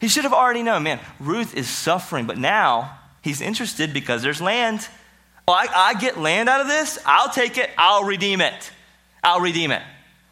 He 0.00 0.08
should 0.08 0.24
have 0.24 0.34
already 0.34 0.62
known, 0.62 0.82
man, 0.82 1.00
Ruth 1.18 1.54
is 1.56 1.68
suffering, 1.68 2.26
but 2.26 2.36
now 2.36 2.98
he's 3.22 3.40
interested 3.40 3.94
because 3.94 4.22
there's 4.22 4.40
land. 4.40 4.86
Oh, 5.46 5.52
I, 5.52 5.68
I 5.74 5.94
get 5.94 6.18
land 6.18 6.48
out 6.48 6.60
of 6.60 6.66
this. 6.66 6.98
I'll 7.06 7.30
take 7.30 7.56
it. 7.56 7.70
I'll 7.78 8.04
redeem 8.04 8.40
it. 8.40 8.70
I'll 9.24 9.40
redeem 9.40 9.70
it. 9.70 9.82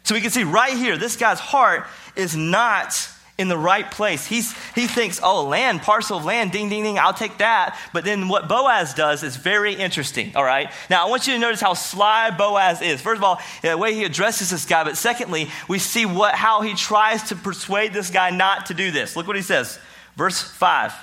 So 0.03 0.15
we 0.15 0.21
can 0.21 0.31
see 0.31 0.43
right 0.43 0.75
here, 0.75 0.97
this 0.97 1.15
guy's 1.15 1.39
heart 1.39 1.85
is 2.15 2.35
not 2.35 3.09
in 3.41 3.47
the 3.47 3.57
right 3.57 3.89
place. 3.89 4.25
He's, 4.25 4.53
he 4.73 4.87
thinks, 4.87 5.19
oh, 5.21 5.45
land, 5.45 5.81
parcel 5.81 6.17
of 6.17 6.25
land, 6.25 6.51
ding, 6.51 6.69
ding, 6.69 6.83
ding, 6.83 6.99
I'll 6.99 7.13
take 7.13 7.39
that. 7.39 7.77
But 7.91 8.05
then 8.05 8.27
what 8.27 8.47
Boaz 8.47 8.93
does 8.93 9.23
is 9.23 9.35
very 9.35 9.73
interesting, 9.73 10.35
all 10.35 10.43
right? 10.43 10.71
Now, 10.89 11.05
I 11.05 11.09
want 11.09 11.27
you 11.27 11.33
to 11.33 11.39
notice 11.39 11.59
how 11.59 11.73
sly 11.73 12.29
Boaz 12.31 12.81
is. 12.81 13.01
First 13.01 13.17
of 13.17 13.23
all, 13.23 13.41
the 13.63 13.77
way 13.77 13.93
he 13.93 14.03
addresses 14.03 14.51
this 14.51 14.65
guy, 14.65 14.83
but 14.83 14.95
secondly, 14.95 15.49
we 15.67 15.79
see 15.79 16.05
what, 16.05 16.35
how 16.35 16.61
he 16.61 16.75
tries 16.75 17.29
to 17.29 17.35
persuade 17.35 17.93
this 17.93 18.11
guy 18.11 18.29
not 18.29 18.67
to 18.67 18.73
do 18.73 18.91
this. 18.91 19.15
Look 19.15 19.27
what 19.27 19.35
he 19.35 19.41
says, 19.41 19.79
verse 20.15 20.41
5. 20.41 20.93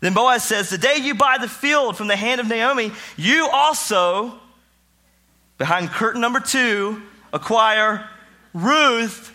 Then 0.00 0.14
Boaz 0.14 0.42
says, 0.42 0.70
The 0.70 0.78
day 0.78 0.96
you 1.02 1.14
buy 1.14 1.38
the 1.38 1.48
field 1.48 1.96
from 1.96 2.08
the 2.08 2.16
hand 2.16 2.40
of 2.40 2.48
Naomi, 2.48 2.92
you 3.16 3.48
also, 3.52 4.38
behind 5.58 5.90
curtain 5.90 6.20
number 6.20 6.40
two, 6.40 7.02
acquire 7.36 8.08
Ruth. 8.52 9.32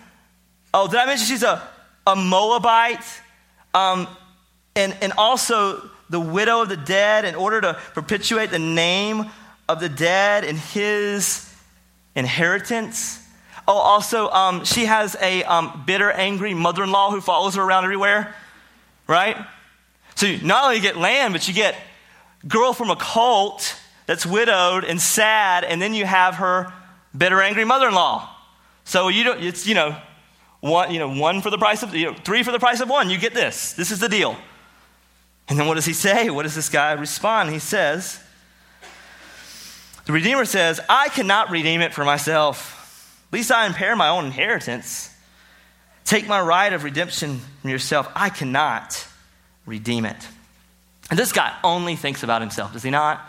Oh, 0.74 0.88
did 0.88 1.00
I 1.00 1.05
mention 1.05 1.27
she's 1.27 1.43
a 1.43 1.62
a 2.08 2.15
Moabite, 2.15 3.05
um, 3.74 4.08
and, 4.75 4.96
and 5.01 5.13
also 5.17 5.89
the 6.10 6.20
widow 6.20 6.62
of 6.62 6.70
the 6.70 6.77
dead 6.77 7.25
in 7.25 7.36
order 7.36 7.62
to 7.62 7.74
perpetuate 7.93 8.51
the 8.51 8.60
name 8.60 9.29
of 9.70 9.79
the 9.79 9.89
dead 9.89 10.43
and 10.43 10.58
his 10.58 11.53
inheritance. 12.15 13.20
Oh, 13.67 13.77
also, 13.77 14.29
um, 14.29 14.65
she 14.65 14.86
has 14.86 15.15
a 15.22 15.43
um, 15.43 15.84
bitter, 15.86 16.12
angry 16.12 16.53
mother 16.53 16.84
in 16.84 16.91
law 16.91 17.12
who 17.12 17.22
follows 17.22 17.55
her 17.55 17.62
around 17.62 17.84
everywhere, 17.84 18.34
right? 19.08 19.38
So 20.15 20.25
you 20.25 20.46
not 20.46 20.65
only 20.65 20.79
get 20.79 20.98
land, 20.98 21.34
but 21.34 21.48
you 21.48 21.53
get 21.53 21.75
girl 22.48 22.74
from 22.74 22.89
a 22.89 22.96
cult 22.96 23.79
that's 24.08 24.25
widowed 24.25 24.84
and 24.84 25.00
sad, 25.00 25.63
and 25.63 25.81
then 25.81 25.93
you 25.93 26.05
have 26.05 26.36
her 26.36 26.74
bitter, 27.15 27.41
angry 27.41 27.65
mother 27.65 27.88
in 27.88 27.94
law. 27.94 28.30
So 28.84 29.08
you 29.08 29.24
don't, 29.24 29.44
it's, 29.44 29.68
you 29.68 29.75
know, 29.75 29.96
one, 30.60 30.94
you 30.94 31.00
know, 31.00 31.13
one 31.13 31.41
for 31.41 31.50
the 31.50 31.58
price 31.58 31.84
of, 31.84 31.96
you 31.96 32.08
know, 32.08 32.13
three 32.13 32.44
for 32.44 32.51
the 32.51 32.60
price 32.60 32.82
of 32.82 32.89
one. 32.89 33.10
You 33.10 33.18
get 33.18 33.34
this. 33.34 33.74
This 33.74 33.91
is 33.91 34.00
the 34.00 34.10
deal. 34.10 34.36
And 35.48 35.60
then 35.60 35.68
what 35.68 35.75
does 35.75 35.86
he 35.86 35.94
say? 35.94 36.30
What 36.30 36.44
does 36.44 36.56
this 36.56 36.70
guy 36.70 36.94
respond? 36.94 37.50
He 37.50 37.60
says, 37.60 38.22
the 40.06 40.13
Redeemer 40.13 40.46
says, 40.46 40.80
I 40.89 41.10
cannot 41.10 41.51
redeem 41.51 41.82
it 41.82 41.94
for 41.94 42.06
myself. 42.06 43.25
Least 43.32 43.51
I 43.51 43.65
impair 43.65 43.96
my 43.96 44.10
own 44.10 44.25
inheritance. 44.25 45.10
Take 46.06 46.27
my 46.27 46.41
right 46.41 46.74
of 46.74 46.84
redemption 46.84 47.39
from 47.62 47.70
yourself. 47.70 48.10
I 48.15 48.30
cannot 48.30 49.06
redeem 49.65 50.06
it. 50.06 50.27
And 51.10 51.20
this 51.20 51.32
guy 51.32 51.56
only 51.63 51.96
thinks 51.96 52.24
about 52.24 52.41
himself, 52.41 52.74
does 52.74 52.84
he 52.84 52.89
not? 52.89 53.25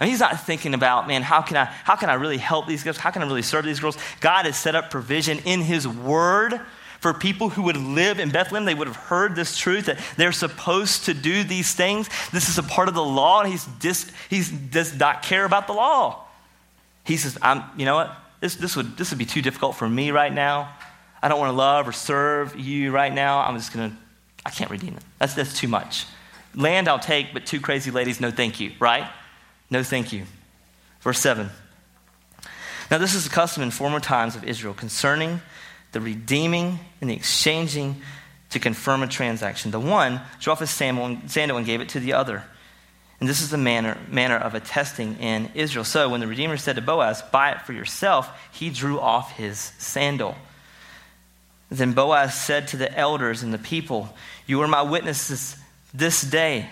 Mean, 0.00 0.10
he's 0.10 0.20
not 0.20 0.40
thinking 0.40 0.74
about, 0.74 1.08
man, 1.08 1.22
how 1.22 1.42
can, 1.42 1.56
I, 1.56 1.64
how 1.64 1.96
can 1.96 2.08
I 2.08 2.14
really 2.14 2.38
help 2.38 2.68
these 2.68 2.84
girls? 2.84 2.98
How 2.98 3.10
can 3.10 3.22
I 3.22 3.26
really 3.26 3.42
serve 3.42 3.64
these 3.64 3.80
girls? 3.80 3.98
God 4.20 4.46
has 4.46 4.56
set 4.56 4.74
up 4.74 4.90
provision 4.90 5.38
in 5.44 5.60
his 5.60 5.88
word 5.88 6.60
for 7.00 7.14
people 7.14 7.48
who 7.48 7.62
would 7.62 7.76
live 7.76 8.18
in 8.18 8.30
Bethlehem. 8.30 8.64
They 8.64 8.74
would 8.74 8.86
have 8.86 8.96
heard 8.96 9.34
this 9.34 9.56
truth 9.56 9.86
that 9.86 9.98
they're 10.16 10.32
supposed 10.32 11.06
to 11.06 11.14
do 11.14 11.44
these 11.44 11.74
things. 11.74 12.08
This 12.32 12.48
is 12.48 12.58
a 12.58 12.62
part 12.62 12.88
of 12.88 12.94
the 12.94 13.04
law, 13.04 13.42
and 13.42 13.50
he's 13.50 14.50
does 14.50 14.98
not 14.98 15.22
care 15.22 15.44
about 15.44 15.66
the 15.66 15.72
law. 15.72 16.24
He 17.04 17.16
says, 17.16 17.38
I'm, 17.42 17.64
you 17.76 17.84
know 17.84 17.94
what? 17.94 18.16
This, 18.40 18.54
this, 18.56 18.76
would, 18.76 18.96
this 18.96 19.10
would 19.10 19.18
be 19.18 19.24
too 19.24 19.42
difficult 19.42 19.76
for 19.76 19.88
me 19.88 20.10
right 20.10 20.32
now. 20.32 20.74
I 21.20 21.28
don't 21.28 21.40
want 21.40 21.50
to 21.50 21.56
love 21.56 21.88
or 21.88 21.92
serve 21.92 22.56
you 22.56 22.92
right 22.92 23.12
now. 23.12 23.40
I'm 23.40 23.56
just 23.56 23.72
going 23.72 23.90
to, 23.90 23.96
I 24.46 24.50
can't 24.50 24.70
redeem 24.70 24.94
it. 24.94 25.02
That's, 25.18 25.34
that's 25.34 25.58
too 25.58 25.66
much. 25.66 26.06
Land 26.54 26.88
I'll 26.88 26.98
take, 27.00 27.32
but 27.32 27.46
two 27.46 27.60
crazy 27.60 27.90
ladies, 27.90 28.20
no 28.20 28.30
thank 28.30 28.60
you, 28.60 28.72
right? 28.78 29.08
No, 29.70 29.82
thank 29.82 30.12
you. 30.12 30.24
Verse 31.00 31.20
7. 31.20 31.50
Now, 32.90 32.98
this 32.98 33.14
is 33.14 33.26
a 33.26 33.30
custom 33.30 33.62
in 33.62 33.70
former 33.70 34.00
times 34.00 34.34
of 34.34 34.44
Israel 34.44 34.74
concerning 34.74 35.40
the 35.92 36.00
redeeming 36.00 36.78
and 37.00 37.10
the 37.10 37.14
exchanging 37.14 38.00
to 38.50 38.58
confirm 38.58 39.02
a 39.02 39.06
transaction. 39.06 39.70
The 39.70 39.80
one 39.80 40.20
drew 40.40 40.52
off 40.52 40.60
his 40.60 40.70
sandal 40.70 41.06
and 41.56 41.66
gave 41.66 41.80
it 41.80 41.90
to 41.90 42.00
the 42.00 42.14
other. 42.14 42.44
And 43.20 43.28
this 43.28 43.42
is 43.42 43.50
the 43.50 43.58
manner, 43.58 43.98
manner 44.08 44.36
of 44.36 44.54
attesting 44.54 45.16
in 45.18 45.50
Israel. 45.54 45.84
So 45.84 46.08
when 46.08 46.20
the 46.20 46.26
Redeemer 46.26 46.56
said 46.56 46.76
to 46.76 46.82
Boaz, 46.82 47.20
Buy 47.20 47.50
it 47.52 47.62
for 47.62 47.72
yourself, 47.72 48.30
he 48.52 48.70
drew 48.70 49.00
off 49.00 49.32
his 49.32 49.58
sandal. 49.78 50.36
Then 51.70 51.92
Boaz 51.92 52.34
said 52.34 52.68
to 52.68 52.76
the 52.76 52.96
elders 52.96 53.42
and 53.42 53.52
the 53.52 53.58
people, 53.58 54.14
You 54.46 54.62
are 54.62 54.68
my 54.68 54.82
witnesses 54.82 55.56
this 55.92 56.22
day 56.22 56.70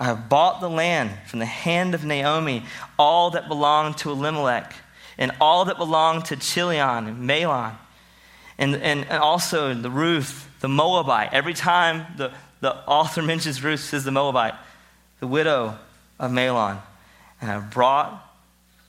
I 0.00 0.04
have 0.04 0.28
bought 0.28 0.60
the 0.60 0.70
land 0.70 1.10
from 1.26 1.40
the 1.40 1.46
hand 1.46 1.94
of 1.94 2.04
Naomi, 2.04 2.64
all 2.98 3.30
that 3.30 3.48
belonged 3.48 3.98
to 3.98 4.10
Elimelech, 4.10 4.72
and 5.16 5.32
all 5.40 5.64
that 5.64 5.76
belonged 5.76 6.26
to 6.26 6.36
Chilion 6.36 7.06
and 7.06 7.28
Mahlon, 7.28 7.74
and, 8.58 8.76
and, 8.76 9.04
and 9.04 9.22
also 9.22 9.74
the 9.74 9.90
Ruth, 9.90 10.48
the 10.60 10.68
Moabite. 10.68 11.32
Every 11.32 11.54
time 11.54 12.06
the, 12.16 12.32
the 12.60 12.74
author 12.86 13.22
mentions 13.32 13.62
Ruth, 13.62 13.80
says 13.80 14.04
the 14.04 14.12
Moabite, 14.12 14.54
the 15.20 15.26
widow 15.26 15.76
of 16.18 16.30
Mahlon. 16.30 16.80
And 17.40 17.50
I 17.50 17.58
brought 17.58 18.24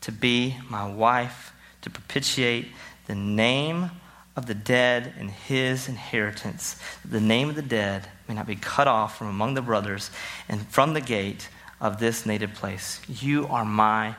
to 0.01 0.11
be 0.11 0.55
my 0.69 0.87
wife 0.87 1.53
to 1.81 1.89
propitiate 1.89 2.67
the 3.07 3.15
name 3.15 3.91
of 4.35 4.45
the 4.45 4.53
dead 4.53 5.13
and 5.17 5.29
his 5.29 5.89
inheritance. 5.89 6.79
The 7.03 7.19
name 7.19 7.49
of 7.49 7.55
the 7.55 7.61
dead 7.61 8.07
may 8.29 8.36
not 8.36 8.48
be 8.48 8.55
cut 8.55 8.88
off 8.88 9.17
from 9.17 9.27
among 9.27 9.55
the 9.55 9.62
brothers 9.62 10.12
and 10.48 10.65
from 10.67 10.93
the 10.93 11.01
gate 11.01 11.50
of 11.81 12.00
this 12.00 12.27
native 12.27 12.53
place. 12.53 13.01
You 13.07 13.48
are 13.48 13.65
my 13.65 14.15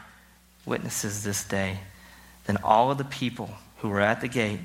witnesses 0.66 1.22
this 1.22 1.44
day. 1.44 1.78
Then 2.46 2.58
all 2.64 2.90
of 2.90 2.98
the 2.98 3.04
people 3.04 3.50
who 3.78 3.88
were 3.88 4.00
at 4.00 4.20
the 4.20 4.28
gate 4.28 4.58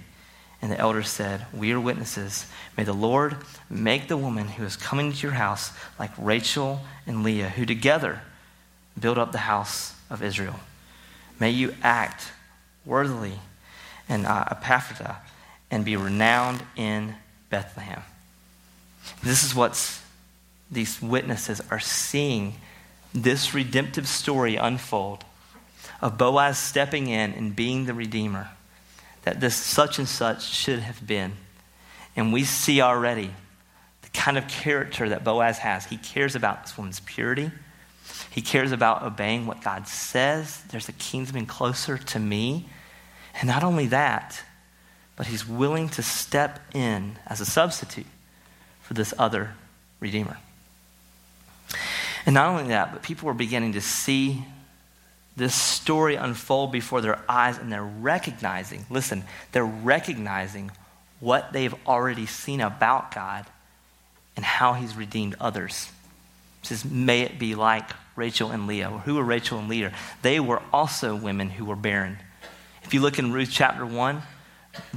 and 0.62 0.72
the 0.72 0.80
elders 0.80 1.10
said, 1.10 1.46
We 1.54 1.72
are 1.74 1.80
witnesses. 1.80 2.48
May 2.76 2.86
the 2.86 2.94
Lord 2.94 3.38
make 3.70 4.08
the 4.08 4.18
woman 4.18 4.48
who 4.48 4.64
is 4.64 4.76
coming 4.76 5.14
to 5.14 5.18
your 5.20 5.34
house 5.34 5.72
like 6.00 6.12
Rachel 6.18 6.82
and 7.06 7.24
Leah, 7.24 7.50
who 7.50 7.68
together 7.68 8.22
build 9.00 9.20
up 9.20 9.32
the 9.32 9.38
house 9.38 9.94
of 10.10 10.24
Israel. 10.24 10.60
May 11.40 11.52
you 11.52 11.76
act 11.84 12.32
worthily 12.84 13.40
and 14.10 14.26
uh, 14.26 14.46
Ephrathah 14.46 15.18
and 15.70 15.86
be 15.86 15.96
renowned 15.96 16.64
in 16.76 17.16
Bethlehem. 17.52 18.02
This 19.24 19.44
is 19.44 19.56
what 19.56 20.00
these 20.70 21.02
witnesses 21.02 21.62
are 21.72 21.80
seeing 21.80 22.56
this 23.14 23.54
redemptive 23.54 24.08
story 24.08 24.56
unfold 24.56 25.24
of 26.02 26.18
Boaz 26.18 26.58
stepping 26.58 27.08
in 27.08 27.34
and 27.34 27.56
being 27.56 27.86
the 27.86 27.94
Redeemer, 27.94 28.50
that 29.24 29.40
this 29.40 29.56
such 29.56 29.98
and 29.98 30.08
such 30.08 30.44
should 30.44 30.80
have 30.80 31.06
been. 31.06 31.34
And 32.16 32.34
we 32.34 32.44
see 32.44 32.82
already 32.82 33.32
the 34.02 34.10
kind 34.10 34.38
of 34.38 34.48
character 34.48 35.10
that 35.10 35.24
Boaz 35.24 35.60
has. 35.60 35.86
He 35.86 35.98
cares 35.98 36.36
about 36.36 36.64
this 36.64 36.78
woman's 36.78 37.00
purity. 37.00 37.52
He 38.30 38.42
cares 38.42 38.72
about 38.72 39.04
obeying 39.04 39.48
what 39.48 39.62
God 39.62 39.88
says. 39.88 40.62
There's 40.70 40.90
a 40.90 40.94
kinsman 40.94 41.46
closer 41.46 41.98
to 41.98 42.20
me. 42.20 42.68
And 43.40 43.48
not 43.48 43.64
only 43.64 43.88
that, 43.88 44.42
but 45.16 45.28
he's 45.28 45.48
willing 45.48 45.90
to 45.90 46.04
step 46.04 46.60
in 46.74 47.18
as 47.26 47.40
a 47.40 47.46
substitute 47.46 48.06
for 48.86 48.94
this 48.94 49.14
other 49.18 49.54
Redeemer. 50.00 50.38
And 52.26 52.34
not 52.34 52.48
only 52.48 52.70
that, 52.70 52.92
but 52.92 53.04
people 53.04 53.28
were 53.28 53.34
beginning 53.34 53.74
to 53.74 53.82
see 53.82 54.44
this 55.38 55.54
story 55.54 56.16
unfold 56.16 56.72
before 56.72 57.02
their 57.02 57.20
eyes 57.28 57.58
and 57.58 57.72
they're 57.72 57.84
recognizing, 57.84 58.86
listen, 58.90 59.24
they're 59.52 59.66
recognizing 59.66 60.72
what 61.20 61.52
they've 61.54 61.76
already 61.88 62.26
seen 62.26 62.62
about 62.62 63.14
God 63.14 63.46
and 64.36 64.46
how 64.46 64.74
he's 64.74 64.96
redeemed 64.96 65.36
others. 65.40 65.90
It 66.64 66.68
says, 66.68 66.86
may 66.86 67.22
it 67.22 67.38
be 67.38 67.56
like 67.56 67.90
Rachel 68.16 68.52
and 68.52 68.68
Leah. 68.68 68.90
Who 68.90 69.16
were 69.16 69.24
Rachel 69.24 69.60
and 69.60 69.70
Leah? 69.70 69.94
They 70.22 70.40
were 70.40 70.62
also 70.72 71.16
women 71.16 71.50
who 71.50 71.66
were 71.66 71.76
barren. 71.76 72.18
If 72.84 72.94
you 72.94 73.02
look 73.02 73.20
in 73.20 73.32
Ruth 73.32 73.50
chapter 73.52 73.86
1, 73.86 74.22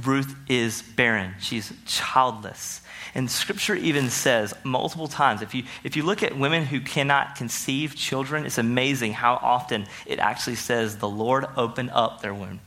Ruth 0.03 0.35
is 0.47 0.81
barren. 0.81 1.35
She's 1.39 1.71
childless. 1.85 2.81
And 3.15 3.29
scripture 3.29 3.75
even 3.75 4.09
says 4.09 4.53
multiple 4.63 5.07
times 5.07 5.41
if 5.41 5.55
you, 5.55 5.63
if 5.83 5.95
you 5.95 6.03
look 6.03 6.21
at 6.23 6.37
women 6.37 6.65
who 6.65 6.79
cannot 6.79 7.35
conceive 7.35 7.95
children, 7.95 8.45
it's 8.45 8.57
amazing 8.57 9.13
how 9.13 9.35
often 9.35 9.87
it 10.05 10.19
actually 10.19 10.55
says 10.55 10.97
the 10.97 11.09
Lord 11.09 11.45
opened 11.57 11.89
up 11.91 12.21
their 12.21 12.33
womb. 12.33 12.59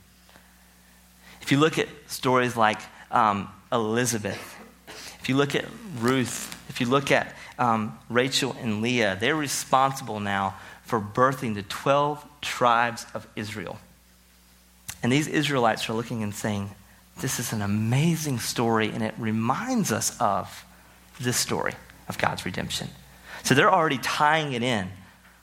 If 1.41 1.53
you 1.53 1.59
look 1.59 1.79
at 1.79 1.89
stories 2.07 2.57
like 2.57 2.81
um, 3.11 3.49
Elizabeth, 3.73 4.57
if 5.21 5.29
you 5.29 5.37
look 5.37 5.55
at 5.55 5.65
Ruth, 5.99 6.57
if 6.69 6.81
you 6.81 6.87
look 6.87 7.11
at 7.11 7.35
um, 7.59 7.99
Rachel 8.09 8.57
and 8.61 8.83
Leah, 8.83 9.17
they're 9.21 9.37
responsible 9.37 10.21
now 10.21 10.57
for 10.83 11.01
birthing 11.01 11.55
the 11.55 11.63
12 11.63 12.25
tribes 12.41 13.07
of 13.15 13.27
Israel. 13.37 13.79
And 15.03 15.13
these 15.13 15.27
Israelites 15.27 15.89
are 15.89 15.95
looking 15.95 16.23
and 16.23 16.35
saying, 16.35 16.71
this 17.23 17.41
is 17.41 17.55
an 17.55 17.63
amazing 17.63 18.41
story, 18.41 18.91
and 18.91 19.03
it 19.03 19.15
reminds 19.17 19.91
us 19.91 20.15
of 20.21 20.65
this 21.19 21.39
story 21.39 21.73
of 22.09 22.19
God's 22.19 22.45
redemption. 22.45 22.89
So 23.45 23.55
they're 23.55 23.73
already 23.73 23.99
tying 23.99 24.53
it 24.53 24.63
in 24.63 24.89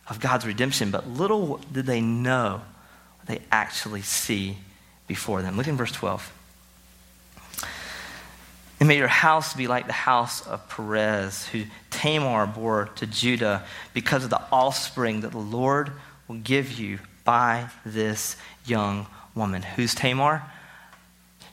of 0.08 0.20
God's 0.20 0.46
redemption, 0.46 0.92
but 0.92 1.08
little 1.08 1.60
did 1.72 1.86
they 1.86 2.02
know 2.02 2.62
what 3.18 3.28
they 3.28 3.44
actually 3.52 4.02
see 4.02 4.58
before 5.08 5.42
them. 5.42 5.58
Look 5.58 5.68
in 5.68 5.78
verse 5.78 5.92
12. 5.92 6.34
And 8.80 8.88
may 8.88 8.98
your 8.98 9.08
house 9.08 9.54
be 9.54 9.68
like 9.68 9.88
the 9.88 9.94
house 9.94 10.46
of 10.46 10.68
Perez, 10.70 11.48
who 11.48 11.64
Tamar 11.90 12.46
bore 12.48 12.90
to 12.96 13.08
Judah, 13.08 13.64
because 13.94 14.24
of 14.24 14.30
the 14.30 14.42
offspring 14.52 15.22
that 15.22 15.32
the 15.32 15.38
Lord 15.38 15.92
will 16.28 16.38
give 16.38 16.72
you 16.80 17.00
by 17.26 17.70
this 17.86 18.38
young 18.66 19.08
woman. 19.36 19.64
Who's 19.64 19.94
Tamar? 19.94 20.44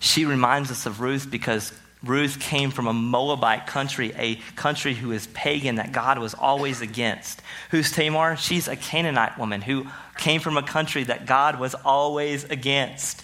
She 0.00 0.24
reminds 0.24 0.70
us 0.70 0.86
of 0.86 1.00
Ruth 1.00 1.30
because 1.30 1.72
Ruth 2.02 2.38
came 2.38 2.70
from 2.70 2.86
a 2.86 2.92
Moabite 2.92 3.66
country, 3.66 4.12
a 4.16 4.36
country 4.54 4.94
who 4.94 5.12
is 5.12 5.26
pagan 5.28 5.76
that 5.76 5.92
God 5.92 6.18
was 6.18 6.34
always 6.34 6.80
against. 6.80 7.42
Who's 7.70 7.90
Tamar? 7.90 8.36
She's 8.36 8.68
a 8.68 8.76
Canaanite 8.76 9.38
woman 9.38 9.62
who 9.62 9.86
came 10.16 10.40
from 10.40 10.56
a 10.56 10.62
country 10.62 11.04
that 11.04 11.26
God 11.26 11.58
was 11.58 11.74
always 11.74 12.44
against. 12.44 13.22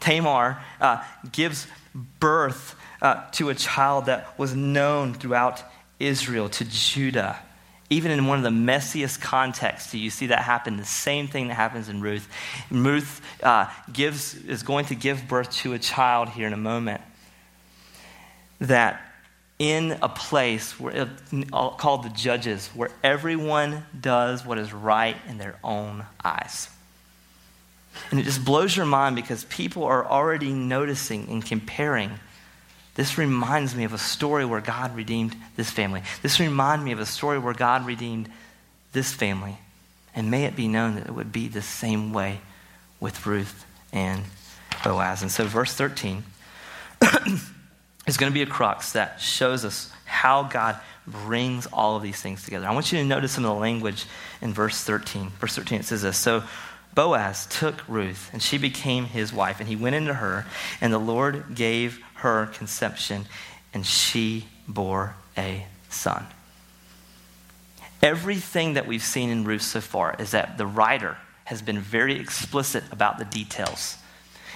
Tamar 0.00 0.62
uh, 0.80 1.02
gives 1.30 1.66
birth 2.20 2.76
uh, 3.00 3.28
to 3.32 3.48
a 3.48 3.54
child 3.54 4.06
that 4.06 4.38
was 4.38 4.54
known 4.54 5.14
throughout 5.14 5.62
Israel, 5.98 6.48
to 6.50 6.64
Judah 6.64 7.38
even 7.92 8.10
in 8.10 8.26
one 8.26 8.38
of 8.38 8.44
the 8.44 8.50
messiest 8.50 9.20
contexts, 9.20 9.92
do 9.92 9.98
you 9.98 10.10
see 10.10 10.28
that 10.28 10.40
happen? 10.40 10.76
The 10.76 10.84
same 10.84 11.28
thing 11.28 11.48
that 11.48 11.54
happens 11.54 11.88
in 11.88 12.00
Ruth. 12.00 12.28
Ruth 12.70 13.20
uh, 13.42 13.66
gives, 13.92 14.34
is 14.34 14.62
going 14.62 14.86
to 14.86 14.94
give 14.94 15.28
birth 15.28 15.50
to 15.58 15.74
a 15.74 15.78
child 15.78 16.30
here 16.30 16.46
in 16.46 16.52
a 16.52 16.58
moment 16.58 17.02
that 18.60 19.00
in 19.58 19.98
a 20.02 20.08
place 20.08 20.78
where, 20.80 21.08
called 21.50 22.04
the 22.04 22.10
judges, 22.10 22.68
where 22.68 22.90
everyone 23.04 23.84
does 24.00 24.44
what 24.44 24.58
is 24.58 24.72
right 24.72 25.16
in 25.28 25.38
their 25.38 25.56
own 25.62 26.04
eyes. 26.24 26.68
And 28.10 28.18
it 28.18 28.24
just 28.24 28.44
blows 28.44 28.76
your 28.76 28.86
mind 28.86 29.16
because 29.16 29.44
people 29.44 29.84
are 29.84 30.04
already 30.04 30.52
noticing 30.52 31.28
and 31.28 31.44
comparing 31.44 32.10
this 32.94 33.16
reminds 33.16 33.74
me 33.74 33.84
of 33.84 33.92
a 33.92 33.98
story 33.98 34.44
where 34.44 34.60
God 34.60 34.94
redeemed 34.94 35.34
this 35.56 35.70
family. 35.70 36.02
This 36.20 36.38
reminds 36.38 36.84
me 36.84 36.92
of 36.92 37.00
a 37.00 37.06
story 37.06 37.38
where 37.38 37.54
God 37.54 37.86
redeemed 37.86 38.28
this 38.92 39.12
family. 39.12 39.56
And 40.14 40.30
may 40.30 40.44
it 40.44 40.54
be 40.54 40.68
known 40.68 40.96
that 40.96 41.06
it 41.06 41.14
would 41.14 41.32
be 41.32 41.48
the 41.48 41.62
same 41.62 42.12
way 42.12 42.40
with 43.00 43.24
Ruth 43.26 43.64
and 43.92 44.22
Boaz. 44.84 45.22
And 45.22 45.30
so, 45.30 45.44
verse 45.44 45.72
13 45.72 46.22
is 48.06 48.16
going 48.16 48.30
to 48.30 48.34
be 48.34 48.42
a 48.42 48.46
crux 48.46 48.92
that 48.92 49.20
shows 49.20 49.64
us 49.64 49.90
how 50.04 50.42
God 50.42 50.76
brings 51.06 51.66
all 51.66 51.96
of 51.96 52.02
these 52.02 52.20
things 52.20 52.44
together. 52.44 52.66
I 52.66 52.74
want 52.74 52.92
you 52.92 52.98
to 52.98 53.04
notice 53.04 53.32
some 53.32 53.44
of 53.44 53.54
the 53.54 53.60
language 53.60 54.04
in 54.42 54.52
verse 54.52 54.84
13. 54.84 55.30
Verse 55.40 55.56
13, 55.56 55.80
it 55.80 55.84
says 55.84 56.02
this 56.02 56.18
So 56.18 56.42
Boaz 56.94 57.46
took 57.46 57.86
Ruth, 57.88 58.30
and 58.32 58.42
she 58.42 58.58
became 58.58 59.06
his 59.06 59.32
wife, 59.32 59.60
and 59.60 59.68
he 59.68 59.76
went 59.76 59.96
into 59.96 60.14
her, 60.14 60.46
and 60.80 60.92
the 60.92 60.98
Lord 60.98 61.54
gave 61.54 62.04
her 62.22 62.46
conception, 62.46 63.26
and 63.74 63.86
she 63.86 64.46
bore 64.66 65.14
a 65.36 65.66
son. 65.88 66.26
Everything 68.02 68.74
that 68.74 68.86
we've 68.86 69.02
seen 69.02 69.30
in 69.30 69.44
Ruth 69.44 69.62
so 69.62 69.80
far 69.80 70.16
is 70.18 70.32
that 70.32 70.58
the 70.58 70.66
writer 70.66 71.18
has 71.44 71.62
been 71.62 71.78
very 71.78 72.18
explicit 72.18 72.84
about 72.90 73.18
the 73.18 73.24
details. 73.24 73.96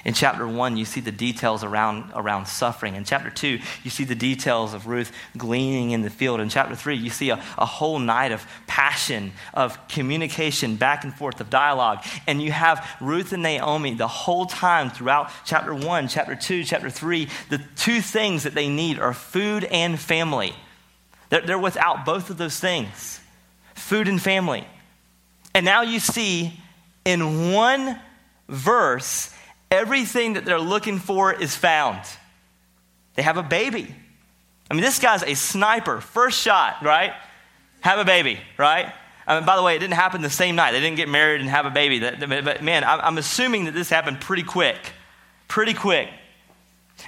In 0.07 0.15
chapter 0.15 0.47
one, 0.47 0.77
you 0.77 0.85
see 0.85 1.01
the 1.01 1.11
details 1.11 1.65
around, 1.65 2.13
around 2.15 2.47
suffering. 2.47 2.95
In 2.95 3.03
chapter 3.03 3.29
two, 3.29 3.59
you 3.83 3.91
see 3.91 4.05
the 4.05 4.15
details 4.15 4.73
of 4.73 4.87
Ruth 4.87 5.11
gleaning 5.37 5.91
in 5.91 6.03
the 6.03 6.11
field. 6.11 6.39
In 6.39 6.49
chapter 6.49 6.77
three, 6.77 6.95
you 6.95 7.11
see 7.11 7.31
a, 7.31 7.43
a 7.59 7.67
whole 7.67 7.99
night 7.99 8.31
of 8.31 8.47
passion, 8.69 9.33
of 9.53 9.89
communication, 9.89 10.77
back 10.77 11.03
and 11.03 11.13
forth, 11.13 11.41
of 11.41 11.51
dialogue. 11.51 12.05
And 12.29 12.41
you 12.41 12.53
have 12.53 12.89
Ruth 13.01 13.33
and 13.33 13.43
Naomi 13.43 13.95
the 13.95 14.07
whole 14.07 14.47
time 14.47 14.91
throughout 14.91 15.29
chapter 15.45 15.75
one, 15.75 16.07
chapter 16.07 16.37
two, 16.37 16.63
chapter 16.63 16.89
three. 16.89 17.27
The 17.49 17.61
two 17.75 18.01
things 18.01 18.45
that 18.45 18.55
they 18.55 18.69
need 18.69 19.01
are 19.01 19.13
food 19.13 19.65
and 19.65 19.99
family. 19.99 20.55
They're, 21.31 21.43
they're 21.43 21.59
without 21.59 22.05
both 22.05 22.31
of 22.31 22.39
those 22.39 22.61
things 22.61 23.21
food 23.75 24.07
and 24.07 24.23
family. 24.23 24.69
And 25.53 25.65
now 25.65 25.83
you 25.83 25.99
see 25.99 26.61
in 27.05 27.53
one 27.53 27.99
verse 28.49 29.33
everything 29.77 30.35
that 30.35 30.45
they're 30.45 30.61
looking 30.61 30.99
for 30.99 31.33
is 31.33 31.55
found. 31.55 32.01
They 33.15 33.23
have 33.23 33.37
a 33.37 33.43
baby. 33.43 33.95
I 34.71 34.75
mean, 34.75 34.83
this 34.83 34.99
guy's 34.99 35.23
a 35.23 35.35
sniper, 35.35 36.01
first 36.01 36.41
shot, 36.41 36.83
right? 36.83 37.13
Have 37.81 37.99
a 37.99 38.05
baby, 38.05 38.41
right? 38.59 38.93
I 39.27 39.37
mean, 39.37 39.47
by 39.47 39.57
the 39.57 39.63
way, 39.63 39.77
it 39.77 39.79
didn't 39.79 39.95
happen 39.95 40.23
the 40.23 40.31
same 40.31 40.57
night. 40.57 40.73
They 40.73 40.81
didn't 40.81 40.97
get 40.97 41.09
married 41.09 41.41
and 41.41 41.51
have 41.51 41.67
a 41.67 41.71
baby. 41.71 42.01
But 42.01 42.63
man, 42.63 42.85
I'm 42.85 43.19
assuming 43.19 43.65
that 43.67 43.75
this 43.75 43.89
happened 43.91 44.21
pretty 44.21 44.43
quick. 44.43 44.77
Pretty 45.49 45.75
quick. 45.75 46.09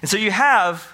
And 0.00 0.11
so 0.11 0.16
you 0.16 0.31
have 0.31 0.87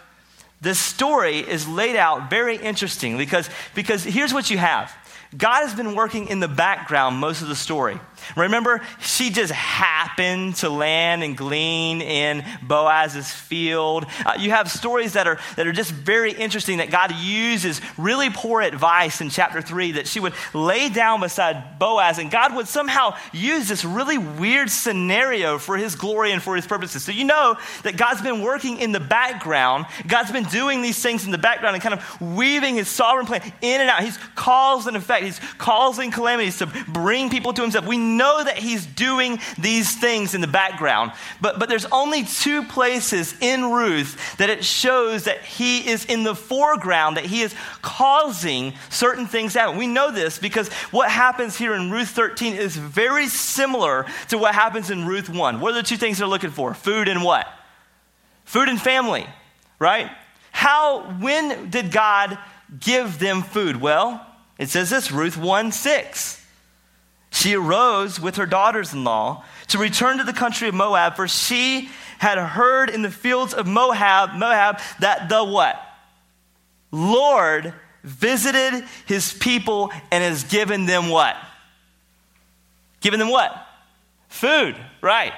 this 0.61 0.79
story 0.79 1.39
is 1.39 1.69
laid 1.69 1.97
out 1.97 2.31
very 2.31 2.57
interesting 2.57 3.19
because, 3.19 3.51
because 3.75 4.03
here's 4.05 4.33
what 4.33 4.51
you 4.51 4.59
have 4.59 4.93
God 5.37 5.63
has 5.63 5.75
been 5.75 5.95
working 5.95 6.29
in 6.29 6.41
the 6.41 6.49
background 6.49 7.17
most 7.17 7.43
of 7.43 7.49
the 7.49 7.57
story. 7.57 7.99
Remember, 8.37 8.81
she 9.01 9.31
just 9.31 9.53
happened 9.53 10.57
to 10.57 10.71
land 10.71 11.23
and 11.23 11.37
glean 11.37 12.01
in 12.01 12.45
Boaz's 12.63 13.31
field. 13.31 14.07
Uh, 14.25 14.35
you 14.39 14.51
have 14.51 14.71
stories 14.71 15.15
that 15.15 15.27
are, 15.27 15.39
that 15.57 15.67
are 15.67 15.73
just 15.73 15.91
very 15.91 16.33
interesting 16.33 16.79
that 16.79 16.91
God 16.91 17.15
uses 17.15 17.81
really 17.99 18.31
poor 18.31 18.61
advice 18.61 19.21
in 19.21 19.31
chapter 19.31 19.61
3 19.61 19.93
that 19.93 20.07
she 20.07 20.21
would 20.21 20.35
lay 20.53 20.89
down 20.89 21.21
beside 21.21 21.79
Boaz, 21.79 22.19
and 22.19 22.31
God 22.31 22.55
would 22.55 22.69
somehow 22.69 23.17
use 23.33 23.69
this 23.69 23.85
really 23.85 24.19
weird 24.19 24.71
scenario 24.71 25.59
for 25.59 25.77
his 25.77 25.95
glory 25.95 26.33
and 26.33 26.43
for 26.43 26.57
his 26.57 26.67
purposes. 26.67 27.05
So 27.05 27.13
you 27.13 27.25
know 27.25 27.57
that 27.83 27.97
God's 27.97 28.23
been 28.23 28.43
working 28.43 28.79
in 28.79 28.93
the 28.93 29.01
background. 29.01 29.87
God's 30.07 30.33
been 30.33 30.45
doing 30.45 30.83
these 30.83 30.99
things 31.01 31.25
in 31.25 31.31
the 31.31 31.39
background 31.39 31.75
and 31.75 31.83
kind 31.83 31.95
of 31.95 32.21
weaving 32.21 32.77
his 32.77 32.89
sovereign 32.89 33.27
plan 33.27 33.43
in 33.63 33.81
and 33.81 33.91
out. 33.91 34.03
He's 34.03 34.19
cause 34.35 34.87
and 34.87 34.97
effect, 34.97 35.25
he's 35.25 35.41
causing 35.59 36.11
calamities 36.11 36.59
to 36.59 36.67
bring 36.89 37.31
people 37.31 37.53
to 37.53 37.63
himself. 37.63 37.87
We 37.87 37.99
know 38.17 38.43
that 38.43 38.59
he's 38.59 38.87
doing 38.87 39.39
these 39.59 39.97
things 39.97 40.35
in 40.35 40.41
the 40.41 40.47
background, 40.47 41.13
but, 41.41 41.59
but 41.59 41.69
there's 41.69 41.87
only 41.87 42.25
two 42.25 42.63
places 42.63 43.35
in 43.41 43.71
Ruth 43.71 44.37
that 44.39 44.51
it 44.51 44.65
shows 44.65 45.25
that 45.25 45.43
he 45.43 45.89
is 45.89 46.05
in 46.05 46.23
the 46.23 46.35
foreground, 46.35 47.17
that 47.17 47.27
he 47.27 47.43
is 47.43 47.55
causing 47.83 48.75
certain 48.91 49.27
things 49.27 49.53
to 49.53 49.61
happen. 49.61 49.77
We 49.77 49.87
know 49.87 50.11
this 50.11 50.39
because 50.39 50.69
what 50.91 51.11
happens 51.11 51.57
here 51.57 51.75
in 51.75 51.91
Ruth 51.91 52.11
13 52.11 52.55
is 52.55 52.77
very 52.77 53.29
similar 53.29 54.07
to 54.29 54.39
what 54.39 54.55
happens 54.55 54.91
in 54.91 55.07
Ruth 55.07 55.29
1. 55.29 55.61
What 55.61 55.73
are 55.73 55.77
the 55.77 55.83
two 55.83 55.97
things 55.97 56.19
they're 56.19 56.27
looking 56.27 56.51
for? 56.51 56.75
Food 56.75 57.09
and 57.09 57.23
what? 57.23 57.47
Food 58.45 58.69
and 58.69 58.81
family, 58.81 59.27
right? 59.79 60.11
How, 60.53 61.01
when 61.21 61.71
did 61.71 61.91
God 61.91 62.39
give 62.79 63.19
them 63.19 63.43
food? 63.43 63.81
Well, 63.81 64.25
it 64.59 64.69
says 64.69 64.91
this 64.91 65.11
Ruth 65.11 65.37
1 65.37 65.73
6. 65.73 66.44
She 67.35 67.57
arose 67.57 68.21
with 68.21 68.37
her 68.37 68.47
daughters 68.47 68.93
in 68.93 69.03
law 69.03 69.43
to 69.67 69.79
return 69.79 70.19
to 70.19 70.25
the 70.25 70.33
country 70.33 70.69
of 70.69 70.75
Moab, 70.75 71.17
for 71.17 71.27
she 71.27 71.91
had 72.19 72.39
heard 72.39 72.89
in 72.89 73.03
the 73.03 73.11
fields 73.11 73.53
of 73.53 73.67
Moab, 73.67 74.35
Moab 74.35 74.79
that 75.01 75.29
the 75.29 75.43
what? 75.43 75.77
Lord 76.93 77.75
visited 78.05 78.85
his 79.07 79.33
people 79.33 79.91
and 80.13 80.23
has 80.23 80.45
given 80.45 80.87
them 80.87 81.09
what? 81.09 81.37
Given 83.01 83.19
them 83.19 83.31
what? 83.31 83.53
Food, 84.29 84.77
right. 85.01 85.33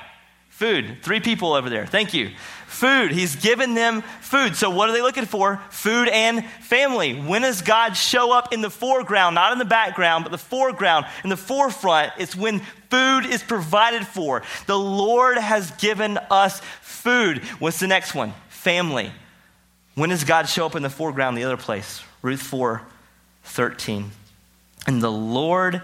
Food. 0.50 0.98
Three 1.02 1.20
people 1.20 1.54
over 1.54 1.70
there. 1.70 1.86
Thank 1.86 2.12
you 2.12 2.32
food. 2.76 3.10
He's 3.10 3.36
given 3.36 3.74
them 3.74 4.02
food. 4.20 4.54
So, 4.54 4.70
what 4.70 4.88
are 4.88 4.92
they 4.92 5.00
looking 5.00 5.24
for? 5.24 5.60
Food 5.70 6.08
and 6.08 6.44
family. 6.60 7.14
When 7.14 7.42
does 7.42 7.62
God 7.62 7.96
show 7.96 8.32
up 8.32 8.52
in 8.52 8.60
the 8.60 8.70
foreground, 8.70 9.34
not 9.34 9.52
in 9.52 9.58
the 9.58 9.64
background, 9.64 10.24
but 10.24 10.30
the 10.30 10.38
foreground, 10.38 11.06
in 11.24 11.30
the 11.30 11.36
forefront? 11.36 12.12
It's 12.18 12.36
when 12.36 12.60
food 12.90 13.26
is 13.26 13.42
provided 13.42 14.06
for. 14.06 14.42
The 14.66 14.78
Lord 14.78 15.38
has 15.38 15.70
given 15.72 16.18
us 16.30 16.60
food. 16.82 17.38
What's 17.58 17.80
the 17.80 17.86
next 17.86 18.14
one? 18.14 18.34
Family. 18.48 19.10
When 19.94 20.10
does 20.10 20.24
God 20.24 20.46
show 20.46 20.66
up 20.66 20.76
in 20.76 20.82
the 20.82 20.90
foreground, 20.90 21.38
the 21.38 21.44
other 21.44 21.56
place? 21.56 22.02
Ruth 22.20 22.42
4 22.42 22.82
13. 23.44 24.10
And 24.86 25.02
the 25.02 25.10
Lord 25.10 25.80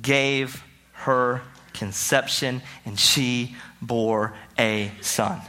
gave 0.00 0.64
her 0.92 1.42
conception, 1.74 2.62
and 2.86 2.98
she 2.98 3.54
bore 3.82 4.32
a 4.58 4.92
son. 5.00 5.40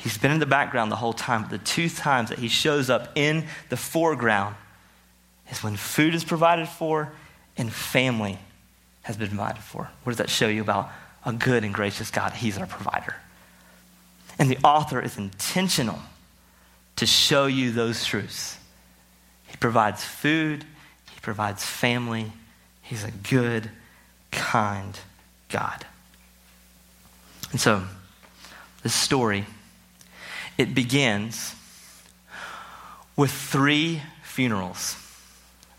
He's 0.00 0.16
been 0.16 0.30
in 0.30 0.38
the 0.38 0.46
background 0.46 0.90
the 0.90 0.96
whole 0.96 1.12
time, 1.12 1.42
but 1.42 1.50
the 1.50 1.58
two 1.58 1.90
times 1.90 2.30
that 2.30 2.38
he 2.38 2.48
shows 2.48 2.88
up 2.88 3.10
in 3.16 3.44
the 3.68 3.76
foreground 3.76 4.56
is 5.50 5.62
when 5.62 5.76
food 5.76 6.14
is 6.14 6.24
provided 6.24 6.68
for 6.68 7.12
and 7.58 7.70
family 7.70 8.38
has 9.02 9.18
been 9.18 9.28
provided 9.28 9.62
for. 9.62 9.90
What 10.02 10.12
does 10.12 10.16
that 10.16 10.30
show 10.30 10.48
you 10.48 10.62
about 10.62 10.90
a 11.26 11.34
good 11.34 11.64
and 11.64 11.74
gracious 11.74 12.10
God? 12.10 12.32
He's 12.32 12.56
our 12.56 12.66
provider. 12.66 13.14
And 14.38 14.48
the 14.48 14.56
author 14.64 15.02
is 15.02 15.18
intentional 15.18 15.98
to 16.96 17.04
show 17.04 17.44
you 17.44 17.70
those 17.70 18.02
truths. 18.02 18.56
He 19.48 19.56
provides 19.58 20.02
food, 20.02 20.64
he 21.12 21.20
provides 21.20 21.62
family. 21.62 22.32
He's 22.80 23.04
a 23.04 23.10
good, 23.10 23.70
kind 24.30 24.98
God. 25.50 25.84
And 27.52 27.60
so, 27.60 27.82
this 28.82 28.94
story 28.94 29.44
it 30.60 30.74
begins 30.74 31.54
with 33.16 33.30
three 33.30 34.02
funerals 34.22 34.94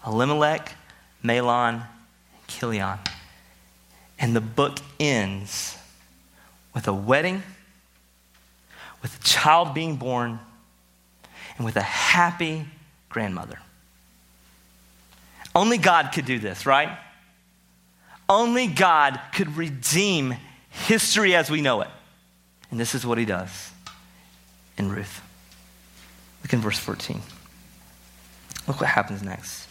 Elimelech, 0.05 0.75
Mahlon, 1.23 1.75
and 1.75 2.47
Chilion. 2.47 2.97
And 4.17 4.35
the 4.35 4.41
book 4.41 4.79
ends 4.99 5.77
with 6.73 6.87
a 6.87 6.93
wedding, 6.93 7.43
with 9.03 9.15
a 9.19 9.23
child 9.23 9.75
being 9.75 9.97
born, 9.97 10.39
and 11.57 11.65
with 11.65 11.75
a 11.75 11.81
happy 11.81 12.65
grandmother. 13.09 13.59
Only 15.53 15.77
God 15.77 16.11
could 16.11 16.25
do 16.25 16.39
this, 16.39 16.65
right? 16.65 16.97
Only 18.27 18.65
God 18.65 19.19
could 19.33 19.55
redeem 19.57 20.35
history 20.69 21.35
as 21.35 21.51
we 21.51 21.61
know 21.61 21.81
it. 21.81 21.89
And 22.71 22.79
this 22.79 22.95
is 22.95 23.05
what 23.05 23.19
he 23.19 23.25
does 23.25 23.70
in 24.77 24.89
Ruth. 24.89 25.21
Look 26.43 26.53
in 26.53 26.59
verse 26.59 26.79
14. 26.79 27.21
Look 28.67 28.79
what 28.79 28.89
happens 28.89 29.21
next. 29.21 29.67